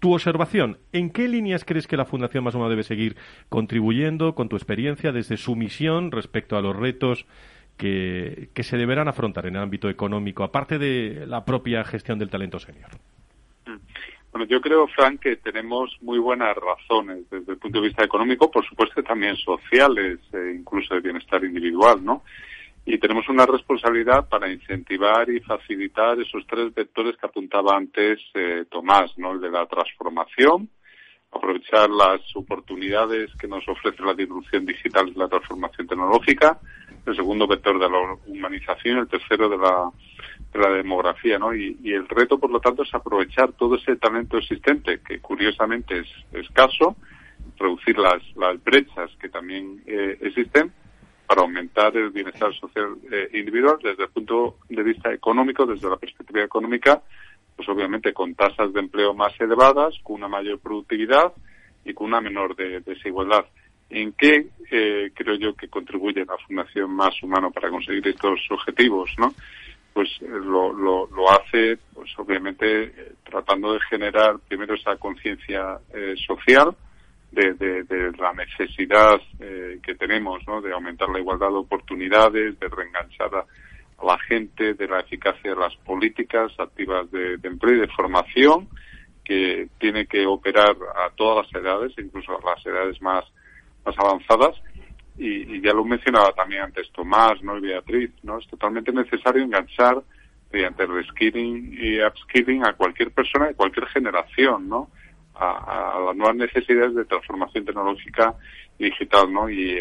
tu 0.00 0.14
observación, 0.14 0.78
¿en 0.92 1.10
qué 1.10 1.28
líneas 1.28 1.64
crees 1.64 1.86
que 1.86 1.96
la 1.96 2.04
Fundación 2.04 2.44
Más 2.44 2.54
Humana 2.54 2.70
debe 2.70 2.84
seguir 2.84 3.16
contribuyendo 3.48 4.34
con 4.34 4.48
tu 4.48 4.56
experiencia 4.56 5.12
desde 5.12 5.36
su 5.36 5.56
misión 5.56 6.12
respecto 6.12 6.56
a 6.56 6.62
los 6.62 6.76
retos 6.76 7.26
que, 7.76 8.50
se 8.54 8.76
deberán 8.76 9.08
afrontar 9.08 9.46
en 9.46 9.56
el 9.56 9.62
ámbito 9.62 9.88
económico, 9.88 10.44
aparte 10.44 10.78
de 10.78 11.26
la 11.26 11.44
propia 11.44 11.84
gestión 11.84 12.18
del 12.18 12.30
talento 12.30 12.58
senior? 12.58 12.90
Bueno, 14.30 14.46
yo 14.46 14.60
creo, 14.60 14.86
Frank, 14.88 15.20
que 15.20 15.36
tenemos 15.36 15.96
muy 16.02 16.18
buenas 16.18 16.54
razones 16.56 17.28
desde 17.30 17.52
el 17.52 17.58
punto 17.58 17.80
de 17.80 17.88
vista 17.88 18.04
económico, 18.04 18.50
por 18.50 18.66
supuesto 18.66 19.02
también 19.02 19.36
sociales, 19.36 20.18
e 20.32 20.56
incluso 20.58 20.94
de 20.94 21.00
bienestar 21.00 21.42
individual, 21.44 22.04
¿no? 22.04 22.22
Y 22.90 22.96
tenemos 22.96 23.28
una 23.28 23.44
responsabilidad 23.44 24.30
para 24.30 24.50
incentivar 24.50 25.28
y 25.28 25.40
facilitar 25.40 26.18
esos 26.20 26.46
tres 26.46 26.72
vectores 26.74 27.18
que 27.18 27.26
apuntaba 27.26 27.76
antes 27.76 28.18
eh, 28.32 28.64
Tomás, 28.70 29.12
¿no? 29.18 29.32
El 29.32 29.42
de 29.42 29.50
la 29.50 29.66
transformación, 29.66 30.70
aprovechar 31.30 31.90
las 31.90 32.22
oportunidades 32.34 33.30
que 33.38 33.46
nos 33.46 33.68
ofrece 33.68 34.02
la 34.02 34.14
disrupción 34.14 34.64
digital 34.64 35.08
y 35.08 35.18
la 35.18 35.28
transformación 35.28 35.86
tecnológica, 35.86 36.60
el 37.04 37.14
segundo 37.14 37.46
vector 37.46 37.78
de 37.78 37.90
la 37.90 38.16
humanización, 38.26 39.00
el 39.00 39.08
tercero 39.08 39.50
de 39.50 39.58
la, 39.58 39.90
de 40.50 40.58
la 40.58 40.70
demografía, 40.70 41.38
¿no? 41.38 41.54
Y, 41.54 41.76
el 41.92 42.08
reto, 42.08 42.38
por 42.38 42.50
lo 42.50 42.58
tanto, 42.58 42.84
es 42.84 42.94
aprovechar 42.94 43.52
todo 43.52 43.76
ese 43.76 43.96
talento 43.96 44.38
existente, 44.38 45.00
que 45.06 45.20
curiosamente 45.20 45.98
es 45.98 46.08
escaso, 46.32 46.96
reducir 47.58 47.98
las, 47.98 48.22
las 48.34 48.64
brechas 48.64 49.10
que 49.20 49.28
también 49.28 49.82
eh, 49.86 50.16
existen, 50.22 50.72
para 51.28 51.42
aumentar 51.42 51.94
el 51.94 52.08
bienestar 52.08 52.54
social 52.54 52.96
eh, 53.12 53.28
individual 53.34 53.76
desde 53.82 54.04
el 54.04 54.08
punto 54.08 54.56
de 54.70 54.82
vista 54.82 55.12
económico, 55.12 55.66
desde 55.66 55.88
la 55.88 55.98
perspectiva 55.98 56.42
económica, 56.42 57.02
pues 57.54 57.68
obviamente 57.68 58.14
con 58.14 58.34
tasas 58.34 58.72
de 58.72 58.80
empleo 58.80 59.12
más 59.12 59.38
elevadas, 59.38 59.94
con 60.02 60.16
una 60.16 60.28
mayor 60.28 60.58
productividad 60.58 61.34
y 61.84 61.92
con 61.92 62.06
una 62.06 62.22
menor 62.22 62.56
desigualdad. 62.56 63.44
¿En 63.90 64.12
qué 64.12 64.46
eh, 64.70 65.10
creo 65.14 65.34
yo 65.34 65.54
que 65.54 65.68
contribuye 65.68 66.24
la 66.24 66.38
Fundación 66.46 66.90
Más 66.92 67.22
Humano 67.22 67.50
para 67.50 67.68
conseguir 67.68 68.08
estos 68.08 68.40
objetivos? 68.50 69.10
¿no? 69.18 69.34
Pues 69.92 70.08
eh, 70.22 70.28
lo, 70.28 70.72
lo, 70.72 71.08
lo, 71.08 71.30
hace, 71.30 71.78
pues 71.92 72.10
obviamente, 72.16 73.14
tratando 73.22 73.74
de 73.74 73.80
generar 73.80 74.38
primero 74.48 74.74
esa 74.74 74.96
conciencia 74.96 75.78
social, 76.26 76.74
de, 77.30 78.12
la 78.18 78.32
necesidad 78.32 79.20
eh, 79.40 79.78
que 79.82 79.94
tenemos 79.94 80.40
¿no? 80.46 80.60
de 80.60 80.72
aumentar 80.72 81.08
la 81.08 81.20
igualdad 81.20 81.48
de 81.48 81.56
oportunidades, 81.56 82.58
de 82.58 82.68
reenganchar 82.68 83.30
a, 83.34 83.46
la 84.04 84.18
gente, 84.20 84.74
de 84.74 84.86
la 84.86 85.00
eficacia 85.00 85.50
de 85.50 85.56
las 85.56 85.74
políticas 85.76 86.52
activas 86.58 87.10
de, 87.10 87.38
empleo 87.42 87.76
y 87.76 87.80
de 87.80 87.88
formación, 87.88 88.68
que 89.24 89.68
tiene 89.78 90.06
que 90.06 90.24
operar 90.24 90.76
a 90.96 91.10
todas 91.16 91.46
las 91.52 91.62
edades, 91.62 91.92
incluso 91.98 92.32
a 92.32 92.54
las 92.54 92.64
edades 92.64 93.00
más, 93.02 93.24
más 93.84 93.94
avanzadas. 93.98 94.54
Y, 95.18 95.60
ya 95.60 95.72
lo 95.72 95.84
mencionaba 95.84 96.32
también 96.32 96.62
antes 96.62 96.90
Tomás 96.92 97.42
¿no? 97.42 97.58
y 97.58 97.60
Beatriz, 97.60 98.12
¿no? 98.22 98.38
es 98.38 98.46
totalmente 98.46 98.92
necesario 98.92 99.42
enganchar 99.42 100.00
mediante 100.52 100.86
reskilling 100.86 101.76
y 101.78 102.00
upskilling 102.00 102.64
a 102.64 102.74
cualquier 102.74 103.10
persona 103.10 103.48
de 103.48 103.54
cualquier 103.54 103.86
generación, 103.88 104.68
¿no? 104.68 104.88
A, 105.38 106.00
las 106.06 106.16
nuevas 106.16 106.36
necesidades 106.36 106.94
de 106.94 107.04
transformación 107.04 107.64
tecnológica 107.64 108.34
y 108.78 108.84
digital, 108.84 109.32
¿no? 109.32 109.48
Y 109.48 109.80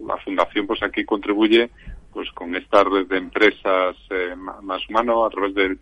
la, 0.00 0.16
fundación, 0.18 0.66
pues 0.66 0.82
aquí 0.82 1.04
contribuye, 1.04 1.70
pues 2.12 2.30
con 2.32 2.54
esta 2.54 2.84
red 2.84 3.06
de 3.06 3.18
empresas 3.18 3.96
eh, 4.10 4.34
más 4.62 4.88
humano 4.88 5.24
a 5.24 5.30
través 5.30 5.54
del 5.54 5.78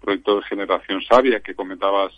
proyecto 0.00 0.36
de 0.36 0.42
generación 0.42 1.00
sabia 1.02 1.40
que 1.40 1.54
comentabas 1.54 2.12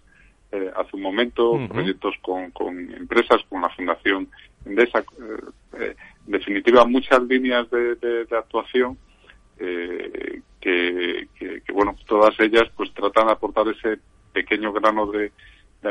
eh, 0.52 0.70
hace 0.76 0.96
un 0.96 1.02
momento, 1.02 1.58
proyectos 1.68 2.14
con, 2.22 2.50
con, 2.52 2.78
empresas, 2.94 3.42
con 3.48 3.60
la 3.62 3.68
fundación 3.70 4.28
Endesa, 4.64 5.00
eh, 5.00 5.94
en 6.26 6.32
definitiva 6.32 6.86
muchas 6.86 7.22
líneas 7.24 7.68
de, 7.70 7.96
de, 7.96 8.26
actuación 8.36 8.96
que, 9.58 10.42
que, 10.60 11.28
que, 11.38 11.72
bueno, 11.72 11.94
todas 12.06 12.38
ellas 12.40 12.64
pues 12.76 12.92
tratan 12.94 13.26
de 13.26 13.32
aportar 13.32 13.66
ese 13.68 13.98
pequeño 14.32 14.72
grano 14.72 15.06
de, 15.06 15.32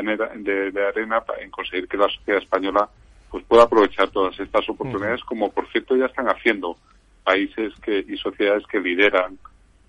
de, 0.02 0.70
de, 0.70 0.86
arena 0.86 1.22
en 1.40 1.50
conseguir 1.50 1.88
que 1.88 1.96
la 1.96 2.08
sociedad 2.08 2.42
española 2.42 2.88
pues 3.30 3.44
pueda 3.44 3.64
aprovechar 3.64 4.08
todas 4.10 4.38
estas 4.38 4.68
oportunidades, 4.68 5.22
como 5.24 5.50
por 5.50 5.68
cierto 5.70 5.96
ya 5.96 6.06
están 6.06 6.28
haciendo 6.28 6.76
países 7.24 7.72
que, 7.82 8.04
y 8.06 8.16
sociedades 8.16 8.64
que 8.66 8.78
lideran 8.78 9.38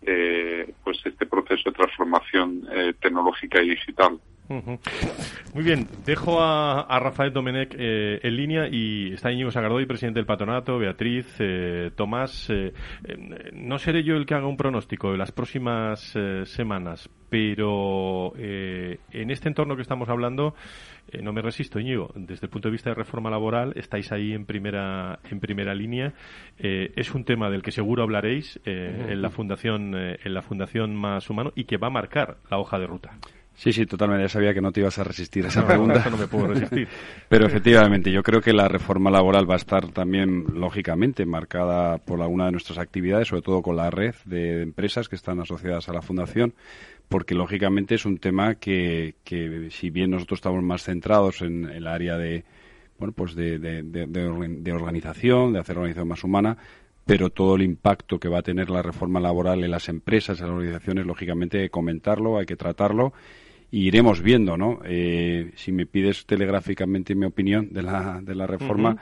eh, 0.01 0.73
pues 0.83 0.97
este 1.05 1.25
proceso 1.25 1.69
de 1.69 1.75
transformación 1.75 2.67
eh, 2.71 2.93
tecnológica 2.99 3.61
y 3.61 3.69
digital. 3.69 4.19
Muy 4.47 5.63
bien, 5.63 5.87
dejo 6.05 6.41
a, 6.41 6.99
Rafael 6.99 7.33
Domenech 7.33 7.75
eh, 7.77 8.19
en 8.21 8.35
línea 8.35 8.67
y 8.69 9.13
está 9.13 9.31
Íñigo 9.31 9.49
Sagardoy, 9.49 9.85
presidente 9.85 10.19
del 10.19 10.27
patronato, 10.27 10.77
Beatriz, 10.77 11.25
eh, 11.39 11.91
Tomás. 11.95 12.49
Eh, 12.49 12.73
no 13.53 13.79
seré 13.79 14.03
yo 14.03 14.15
el 14.15 14.25
que 14.25 14.35
haga 14.35 14.47
un 14.47 14.57
pronóstico 14.57 15.11
de 15.11 15.17
las 15.17 15.31
próximas 15.31 16.15
semanas, 16.45 17.09
pero 17.29 18.33
en 18.37 19.31
este 19.31 19.49
entorno 19.49 19.75
que 19.75 19.81
estamos 19.81 20.09
hablando, 20.09 20.55
no 21.21 21.33
me 21.33 21.41
resisto, 21.41 21.79
Íñigo. 21.79 22.11
Desde 22.15 22.45
el 22.45 22.49
punto 22.49 22.67
de 22.67 22.73
vista 22.73 22.89
de 22.91 22.95
reforma 22.95 23.29
laboral, 23.29 23.73
estáis 23.75 24.11
ahí 24.11 24.33
en 24.33 24.45
primera, 24.45 25.19
en 25.29 25.39
primera 25.39 25.73
línea. 25.73 26.13
es 26.57 27.13
un 27.13 27.23
tema 27.23 27.49
del 27.49 27.61
que 27.61 27.71
seguro 27.71 28.03
hablaréis 28.03 28.59
en 28.65 29.21
la 29.21 29.29
fundación, 29.29 29.95
en 29.95 30.33
la 30.33 30.41
fundación 30.41 30.95
Más 30.95 31.29
Humano 31.29 31.51
y 31.55 31.65
que 31.65 31.77
va 31.77 31.87
a 31.87 31.91
marcar 31.91 32.37
la 32.49 32.59
hoja 32.59 32.79
de 32.79 32.87
ruta. 32.87 33.17
Sí, 33.57 33.71
sí, 33.71 33.85
totalmente. 33.85 34.23
Ya 34.23 34.29
sabía 34.29 34.53
que 34.53 34.61
no 34.61 34.71
te 34.71 34.81
ibas 34.81 34.97
a 34.99 35.03
resistir 35.03 35.45
a 35.45 35.47
esa 35.47 35.65
pregunta. 35.67 36.05
no 36.09 36.17
me 36.17 36.27
puedo 36.27 36.47
resistir. 36.47 36.87
Pero 37.29 37.45
efectivamente, 37.45 38.11
yo 38.11 38.21
creo 38.21 38.41
que 38.41 38.53
la 38.53 38.67
reforma 38.67 39.09
laboral 39.09 39.49
va 39.49 39.53
a 39.53 39.57
estar 39.57 39.87
también, 39.89 40.45
lógicamente, 40.53 41.25
marcada 41.25 41.97
por 41.97 42.21
alguna 42.21 42.45
de 42.45 42.51
nuestras 42.51 42.77
actividades, 42.77 43.29
sobre 43.29 43.41
todo 43.41 43.61
con 43.61 43.77
la 43.77 43.89
red 43.89 44.15
de 44.25 44.61
empresas 44.61 45.07
que 45.07 45.15
están 45.15 45.39
asociadas 45.39 45.87
a 45.89 45.93
la 45.93 46.01
Fundación, 46.01 46.53
porque 47.07 47.35
lógicamente 47.35 47.95
es 47.95 48.05
un 48.05 48.17
tema 48.17 48.55
que, 48.55 49.15
que 49.23 49.69
si 49.71 49.89
bien 49.89 50.11
nosotros 50.11 50.39
estamos 50.39 50.63
más 50.63 50.83
centrados 50.83 51.41
en 51.41 51.69
el 51.69 51.87
área 51.87 52.17
de, 52.17 52.43
bueno, 52.99 53.13
pues 53.13 53.35
de, 53.35 53.57
de, 53.59 53.83
de 53.83 54.73
organización, 54.73 55.53
de 55.53 55.59
hacer 55.59 55.77
organización 55.77 56.07
más 56.09 56.23
humana, 56.23 56.57
pero 57.05 57.29
todo 57.29 57.55
el 57.55 57.61
impacto 57.61 58.19
que 58.19 58.27
va 58.27 58.39
a 58.39 58.41
tener 58.41 58.69
la 58.69 58.81
reforma 58.81 59.19
laboral 59.19 59.63
en 59.63 59.71
las 59.71 59.89
empresas, 59.89 60.39
en 60.39 60.47
las 60.47 60.55
organizaciones, 60.55 61.05
lógicamente 61.05 61.59
hay 61.59 61.65
que 61.65 61.69
comentarlo, 61.69 62.39
hay 62.39 62.47
que 62.47 62.55
tratarlo 62.55 63.13
y 63.75 63.87
iremos 63.87 64.21
viendo, 64.21 64.55
¿no? 64.55 64.79
Eh, 64.85 65.51
si 65.57 65.73
me 65.73 65.85
pides 65.85 66.25
telegráficamente 66.25 67.13
mi 67.13 67.25
opinión 67.25 67.73
de 67.73 67.83
la, 67.83 68.21
de 68.23 68.33
la 68.33 68.47
reforma, 68.47 68.95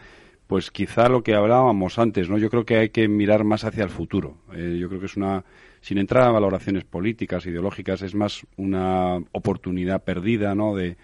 pues 0.48 0.72
quizá 0.72 1.10
lo 1.10 1.22
que 1.22 1.36
hablábamos 1.36 2.00
antes, 2.00 2.28
¿no? 2.28 2.40
Yo 2.40 2.50
creo 2.50 2.66
que 2.66 2.78
hay 2.78 2.90
que 2.90 3.08
mirar 3.08 3.44
más 3.44 3.66
hacia 3.66 3.84
el 3.84 3.92
futuro. 3.92 4.38
Eh, 4.52 4.78
yo 4.82 4.90
creo 4.90 5.00
que 5.00 5.06
es 5.06 5.16
una, 5.16 5.46
sin 5.80 6.00
entrar 6.00 6.24
a 6.24 6.32
valoraciones 6.32 6.86
políticas, 6.86 7.46
ideológicas, 7.46 8.02
es 8.02 8.16
más 8.16 8.48
una 8.58 9.20
oportunidad 9.32 10.04
perdida, 10.04 10.56
¿no? 10.56 10.76
De, 10.76 10.98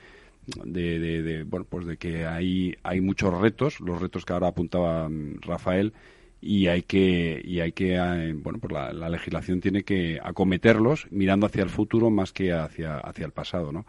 de, 0.66 1.22
de, 1.22 1.44
bueno, 1.44 1.68
pues 1.70 1.86
de 1.86 1.98
que 1.98 2.26
hay, 2.26 2.76
hay 2.82 3.02
muchos 3.02 3.40
retos, 3.40 3.82
los 3.82 4.02
retos 4.02 4.26
que 4.26 4.34
ahora 4.34 4.48
apuntaba 4.48 5.08
mm, 5.08 5.42
Rafael, 5.42 5.94
y 6.42 6.68
hay 6.68 6.84
que 6.84 7.42
y 7.44 7.60
hay 7.60 7.72
que 7.72 7.96
eh, 7.96 8.34
bueno 8.34 8.60
pues 8.60 8.72
la, 8.72 9.10
legislación 9.10 9.60
tiene 9.60 9.84
que 9.84 10.20
acometerlos 10.24 11.08
mirando 11.12 11.46
hacia 11.46 11.64
el 11.64 11.70
futuro 11.70 12.10
más 12.10 12.32
que 12.32 12.54
hacia 12.54 12.98
hacia 12.98 13.26
el 13.26 13.32
pasado 13.32 13.72
no 13.72 13.86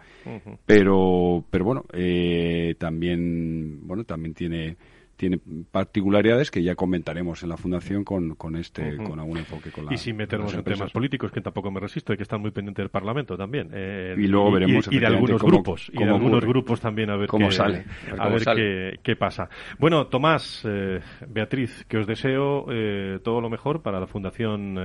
pero 0.66 1.44
pero 1.50 1.64
bueno 1.64 1.84
eh, 1.92 2.74
también 2.78 3.86
bueno 3.86 4.04
también 4.04 4.34
tiene 4.34 4.76
tiene 5.20 5.38
particularidades 5.70 6.50
que 6.50 6.62
ya 6.62 6.74
comentaremos 6.74 7.42
en 7.42 7.50
la 7.50 7.58
fundación 7.58 8.04
con, 8.04 8.36
con 8.36 8.56
este 8.56 8.96
con 8.96 9.20
algún 9.20 9.36
enfoque 9.36 9.70
con 9.70 9.84
la, 9.84 9.92
y 9.92 9.98
sin 9.98 10.16
meternos 10.16 10.54
en 10.54 10.64
temas 10.64 10.90
políticos 10.90 11.30
que 11.30 11.42
tampoco 11.42 11.70
me 11.70 11.78
resisto 11.78 12.14
hay 12.14 12.16
que 12.16 12.22
estar 12.22 12.38
muy 12.38 12.52
pendiente 12.52 12.80
del 12.80 12.88
Parlamento 12.88 13.36
también 13.36 13.68
eh, 13.70 14.14
y 14.16 14.26
luego 14.26 14.50
veremos 14.52 14.88
y, 14.90 14.98
de 14.98 15.06
algunos 15.06 15.42
grupos 15.42 15.90
y 15.92 16.02
de 16.02 16.08
algunos 16.08 16.42
grupos 16.42 16.80
también 16.80 17.10
a 17.10 17.16
ver 17.16 17.28
cómo 17.28 17.48
qué, 17.48 17.54
sale 17.54 17.84
a 18.18 18.28
ver, 18.30 18.44
qué, 18.44 18.98
qué, 19.02 19.14
pasa. 19.14 19.50
Bueno 19.78 20.06
Tomás 20.06 20.62
eh, 20.66 21.00
Beatriz 21.28 21.84
que 21.86 21.98
os 21.98 22.06
deseo 22.06 22.64
eh, 22.70 23.18
todo 23.22 23.42
lo 23.42 23.50
mejor 23.50 23.82
para 23.82 24.00
la 24.00 24.06
fundación 24.06 24.78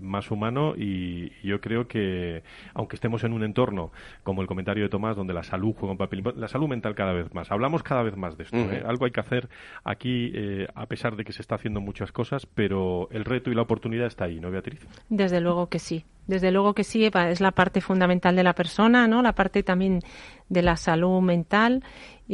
más 0.00 0.30
humano 0.30 0.74
y 0.76 1.32
yo 1.44 1.60
creo 1.60 1.88
que 1.88 2.44
aunque 2.74 2.94
estemos 2.94 3.24
en 3.24 3.32
un 3.32 3.42
entorno 3.42 3.90
como 4.22 4.42
el 4.42 4.46
comentario 4.46 4.84
de 4.84 4.90
Tomás 4.90 5.16
donde 5.16 5.34
la 5.34 5.42
salud 5.42 5.74
juega 5.76 5.90
un 5.90 5.98
papel 5.98 6.22
la 6.36 6.46
salud 6.46 6.68
mental 6.68 6.94
cada 6.94 7.12
vez 7.12 7.34
más. 7.34 7.50
Hablamos 7.50 7.82
cada 7.82 8.04
vez 8.04 8.16
más 8.16 8.36
de 8.36 8.44
esto 8.44 8.56
algo 8.86 9.06
hay 9.06 9.10
que 9.10 9.20
hacer 9.20 9.48
aquí, 9.84 10.32
eh, 10.34 10.66
a 10.74 10.86
pesar 10.86 11.16
de 11.16 11.24
que 11.24 11.32
se 11.32 11.42
está 11.42 11.56
haciendo 11.56 11.80
muchas 11.80 12.12
cosas, 12.12 12.46
pero 12.46 13.08
el 13.10 13.24
reto 13.24 13.50
y 13.50 13.54
la 13.54 13.62
oportunidad 13.62 14.06
está 14.06 14.24
ahí, 14.24 14.40
¿no, 14.40 14.50
Beatriz? 14.50 14.86
Desde 15.08 15.40
luego 15.40 15.68
que 15.68 15.78
sí. 15.78 16.04
Desde 16.26 16.52
luego 16.52 16.72
que 16.72 16.84
sí, 16.84 17.04
es 17.04 17.40
la 17.40 17.50
parte 17.50 17.80
fundamental 17.80 18.36
de 18.36 18.44
la 18.44 18.54
persona, 18.54 19.08
¿no? 19.08 19.22
La 19.22 19.34
parte 19.34 19.64
también 19.64 20.00
de 20.48 20.62
la 20.62 20.76
salud 20.76 21.20
mental, 21.20 21.82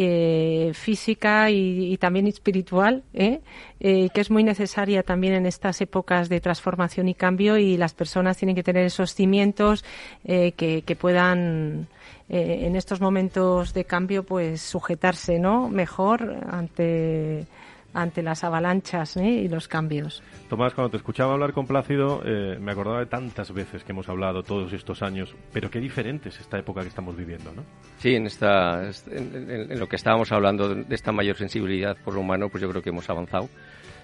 eh, 0.00 0.70
física 0.74 1.50
y, 1.50 1.96
también 1.98 2.26
espiritual, 2.28 3.02
¿eh? 3.14 3.40
que 3.80 4.10
es 4.14 4.30
muy 4.30 4.44
necesaria 4.44 5.02
también 5.02 5.34
en 5.34 5.46
estas 5.46 5.80
épocas 5.80 6.28
de 6.28 6.40
transformación 6.40 7.08
y 7.08 7.14
cambio 7.14 7.58
y 7.58 7.76
las 7.76 7.94
personas 7.94 8.36
tienen 8.36 8.54
que 8.54 8.62
tener 8.62 8.84
esos 8.84 9.14
cimientos 9.14 9.84
que, 10.24 10.82
que, 10.86 10.96
puedan 10.96 11.88
eh, 12.30 12.66
en 12.66 12.76
estos 12.76 13.00
momentos 13.00 13.72
de 13.72 13.84
cambio, 13.84 14.22
pues 14.22 14.60
sujetarse, 14.60 15.38
¿no? 15.38 15.68
Mejor 15.70 16.44
ante 16.50 17.46
ante 17.94 18.22
las 18.22 18.44
avalanchas 18.44 19.16
¿eh? 19.16 19.28
y 19.28 19.48
los 19.48 19.68
cambios. 19.68 20.22
Tomás, 20.48 20.74
cuando 20.74 20.90
te 20.90 20.96
escuchaba 20.98 21.34
hablar 21.34 21.52
con 21.52 21.66
Plácido, 21.66 22.22
eh, 22.24 22.58
me 22.60 22.72
acordaba 22.72 23.00
de 23.00 23.06
tantas 23.06 23.52
veces 23.52 23.84
que 23.84 23.92
hemos 23.92 24.08
hablado 24.08 24.42
todos 24.42 24.72
estos 24.72 25.02
años, 25.02 25.34
pero 25.52 25.70
qué 25.70 25.80
diferente 25.80 26.28
es 26.28 26.40
esta 26.40 26.58
época 26.58 26.82
que 26.82 26.88
estamos 26.88 27.16
viviendo, 27.16 27.52
¿no? 27.52 27.62
Sí, 27.98 28.14
en, 28.14 28.26
esta, 28.26 28.90
en, 29.10 29.78
lo 29.78 29.88
que 29.88 29.96
estábamos 29.96 30.32
hablando 30.32 30.74
de 30.74 30.94
esta 30.94 31.12
mayor 31.12 31.36
sensibilidad 31.36 31.96
por 32.04 32.14
lo 32.14 32.20
humano, 32.20 32.48
pues 32.48 32.62
yo 32.62 32.68
creo 32.70 32.82
que 32.82 32.90
hemos 32.90 33.08
avanzado. 33.10 33.48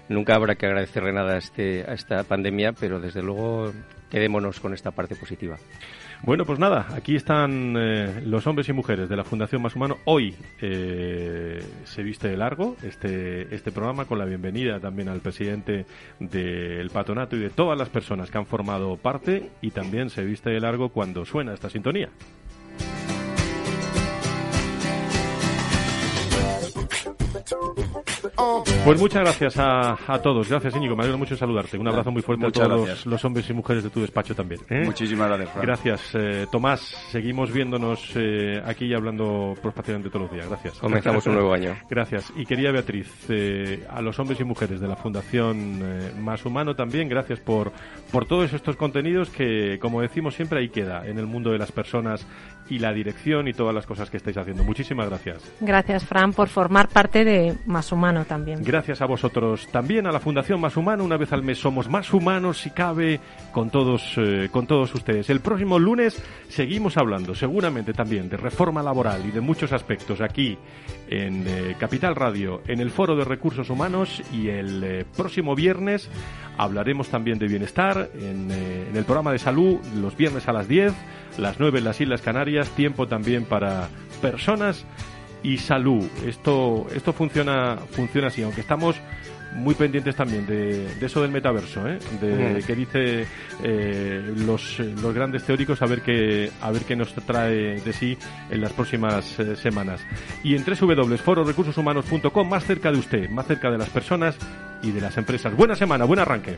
Nunca 0.07 0.35
habrá 0.35 0.55
que 0.55 0.67
agradecerle 0.67 1.13
nada 1.13 1.33
a, 1.33 1.37
este, 1.37 1.83
a 1.87 1.93
esta 1.93 2.23
pandemia, 2.23 2.73
pero 2.73 2.99
desde 2.99 3.23
luego 3.23 3.71
quedémonos 4.11 4.59
con 4.59 4.73
esta 4.73 4.91
parte 4.91 5.15
positiva. 5.15 5.57
Bueno, 6.23 6.45
pues 6.45 6.59
nada, 6.59 6.87
aquí 6.95 7.15
están 7.15 7.75
eh, 7.77 8.21
los 8.25 8.47
hombres 8.47 8.67
y 8.69 8.73
mujeres 8.73 9.09
de 9.09 9.15
la 9.15 9.23
Fundación 9.23 9.61
Más 9.61 9.75
Humano. 9.75 9.97
Hoy 10.05 10.35
eh, 10.61 11.63
se 11.83 12.03
viste 12.03 12.29
de 12.29 12.37
largo 12.37 12.75
este, 12.83 13.53
este 13.53 13.71
programa 13.71 14.05
con 14.05 14.17
la 14.17 14.25
bienvenida 14.25 14.79
también 14.79 15.09
al 15.09 15.19
presidente 15.19 15.85
del 16.19 16.89
patronato 16.89 17.35
y 17.35 17.39
de 17.39 17.49
todas 17.49 17.77
las 17.77 17.89
personas 17.89 18.31
que 18.31 18.37
han 18.37 18.45
formado 18.45 18.97
parte 18.97 19.51
y 19.61 19.71
también 19.71 20.09
se 20.09 20.23
viste 20.23 20.49
de 20.49 20.59
largo 20.59 20.89
cuando 20.89 21.25
suena 21.25 21.53
esta 21.53 21.69
sintonía. 21.69 22.09
Pues 28.35 28.99
muchas 28.99 29.21
gracias 29.21 29.55
a, 29.57 30.19
todos. 30.21 30.49
Gracias, 30.49 30.75
Íñigo. 30.75 30.95
Me 30.95 31.03
alegro 31.03 31.17
mucho 31.17 31.35
saludarte. 31.35 31.77
Un 31.77 31.87
abrazo 31.87 32.11
muy 32.11 32.21
fuerte 32.21 32.45
a 32.45 32.51
todos 32.51 33.05
los, 33.05 33.25
hombres 33.25 33.49
y 33.49 33.53
mujeres 33.53 33.83
de 33.83 33.89
tu 33.89 34.01
despacho 34.01 34.35
también. 34.35 34.61
¿eh? 34.69 34.83
Muchísimas 34.85 35.27
gracias, 35.29 35.61
Gracias, 35.61 36.01
eh, 36.13 36.47
Tomás. 36.51 36.81
Seguimos 37.09 37.51
viéndonos 37.51 38.11
eh, 38.15 38.61
aquí 38.65 38.85
y 38.85 38.93
hablando 38.93 39.55
prospacialmente 39.61 40.09
todos 40.09 40.23
los 40.23 40.31
días. 40.31 40.47
Gracias. 40.47 40.79
Comenzamos 40.79 41.25
un 41.27 41.33
nuevo 41.33 41.53
año. 41.53 41.75
Gracias. 41.89 42.31
Y 42.35 42.45
quería 42.45 42.71
Beatriz, 42.71 43.09
a 43.89 44.01
los 44.01 44.19
hombres 44.19 44.39
y 44.39 44.43
mujeres 44.43 44.79
de 44.79 44.87
la 44.87 44.95
Fundación 44.95 46.23
Más 46.23 46.45
Humano 46.45 46.75
también, 46.75 47.07
gracias 47.07 47.39
por, 47.39 47.71
por 48.11 48.25
todos 48.25 48.53
estos 48.53 48.75
contenidos 48.75 49.29
que, 49.29 49.79
como 49.79 50.01
decimos 50.01 50.35
siempre, 50.35 50.59
ahí 50.59 50.69
queda 50.69 51.07
en 51.07 51.17
el 51.19 51.25
mundo 51.25 51.51
de 51.51 51.57
las 51.57 51.71
personas 51.71 52.25
y 52.69 52.79
la 52.79 52.93
dirección 52.93 53.47
y 53.47 53.53
todas 53.53 53.73
las 53.73 53.85
cosas 53.85 54.09
que 54.09 54.17
estáis 54.17 54.37
haciendo. 54.37 54.63
Muchísimas 54.63 55.07
gracias. 55.07 55.43
Gracias, 55.59 56.05
Fran, 56.05 56.33
por 56.33 56.47
formar 56.47 56.89
parte 56.89 57.23
de 57.23 57.55
Más 57.65 57.91
Humano 57.91 58.25
también. 58.25 58.63
Gracias 58.63 59.01
a 59.01 59.05
vosotros. 59.05 59.67
También 59.71 60.07
a 60.07 60.11
la 60.11 60.19
Fundación 60.19 60.59
Más 60.59 60.75
Humano, 60.77 61.03
una 61.03 61.17
vez 61.17 61.31
al 61.33 61.43
mes 61.43 61.59
somos 61.59 61.89
más 61.89 62.11
humanos, 62.13 62.59
si 62.59 62.71
cabe, 62.71 63.19
con 63.51 63.69
todos, 63.69 64.13
eh, 64.17 64.49
con 64.51 64.67
todos 64.67 64.93
ustedes. 64.95 65.29
El 65.29 65.41
próximo 65.41 65.77
lunes 65.77 66.21
seguimos 66.47 66.97
hablando, 66.97 67.35
seguramente 67.35 67.93
también, 67.93 68.29
de 68.29 68.37
reforma 68.37 68.81
laboral 68.81 69.25
y 69.25 69.31
de 69.31 69.41
muchos 69.41 69.71
aspectos 69.71 70.21
aquí 70.21 70.57
en 71.09 71.43
eh, 71.47 71.75
Capital 71.79 72.15
Radio, 72.15 72.61
en 72.67 72.79
el 72.79 72.89
Foro 72.89 73.15
de 73.15 73.25
Recursos 73.25 73.69
Humanos 73.69 74.23
y 74.33 74.49
el 74.49 74.83
eh, 74.83 75.05
próximo 75.15 75.55
viernes 75.55 76.09
hablaremos 76.57 77.09
también 77.09 77.37
de 77.37 77.47
bienestar 77.47 78.09
en, 78.15 78.49
en 78.49 78.95
el 78.95 79.03
programa 79.03 79.31
de 79.31 79.39
salud 79.39 79.77
los 79.95 80.15
viernes 80.15 80.47
a 80.47 80.53
las 80.53 80.67
10 80.67 80.93
las 81.37 81.59
9 81.59 81.79
en 81.79 81.85
las 81.85 82.01
Islas 82.01 82.21
Canarias, 82.21 82.69
tiempo 82.71 83.07
también 83.07 83.45
para 83.45 83.89
personas 84.21 84.85
y 85.43 85.57
salud. 85.57 86.05
Esto, 86.25 86.87
esto 86.93 87.13
funciona, 87.13 87.77
funciona 87.91 88.27
así, 88.27 88.41
aunque 88.41 88.61
estamos 88.61 88.95
muy 89.55 89.73
pendientes 89.73 90.15
también 90.15 90.45
de, 90.45 90.87
eso 91.01 91.21
del 91.21 91.31
metaverso, 91.31 91.87
¿eh? 91.87 91.97
de 92.19 92.61
que 92.65 92.75
dice 92.75 93.25
eh, 93.63 94.33
los, 94.45 94.79
los, 94.79 95.13
grandes 95.13 95.43
teóricos 95.43 95.81
a 95.81 95.85
ver 95.85 96.01
qué 96.01 96.51
a 96.61 96.71
ver 96.71 96.83
qué 96.83 96.95
nos 96.95 97.13
trae 97.13 97.79
de 97.79 97.93
sí 97.93 98.17
en 98.49 98.61
las 98.61 98.73
próximas 98.73 99.39
eh, 99.39 99.55
semanas. 99.55 100.01
Y 100.43 100.55
en 100.55 100.63
www.fororecursoshumanos.com 100.65 102.49
más 102.49 102.65
cerca 102.65 102.91
de 102.91 102.99
usted, 102.99 103.29
más 103.29 103.47
cerca 103.47 103.71
de 103.71 103.77
las 103.77 103.89
personas 103.89 104.37
y 104.83 104.91
de 104.91 105.01
las 105.01 105.17
empresas. 105.17 105.55
Buena 105.55 105.75
semana, 105.75 106.05
buen 106.05 106.19
arranque. 106.19 106.57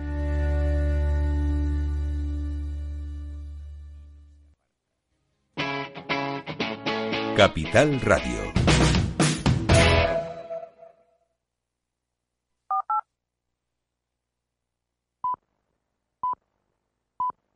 Capital 7.35 7.99
Radio. 8.01 8.60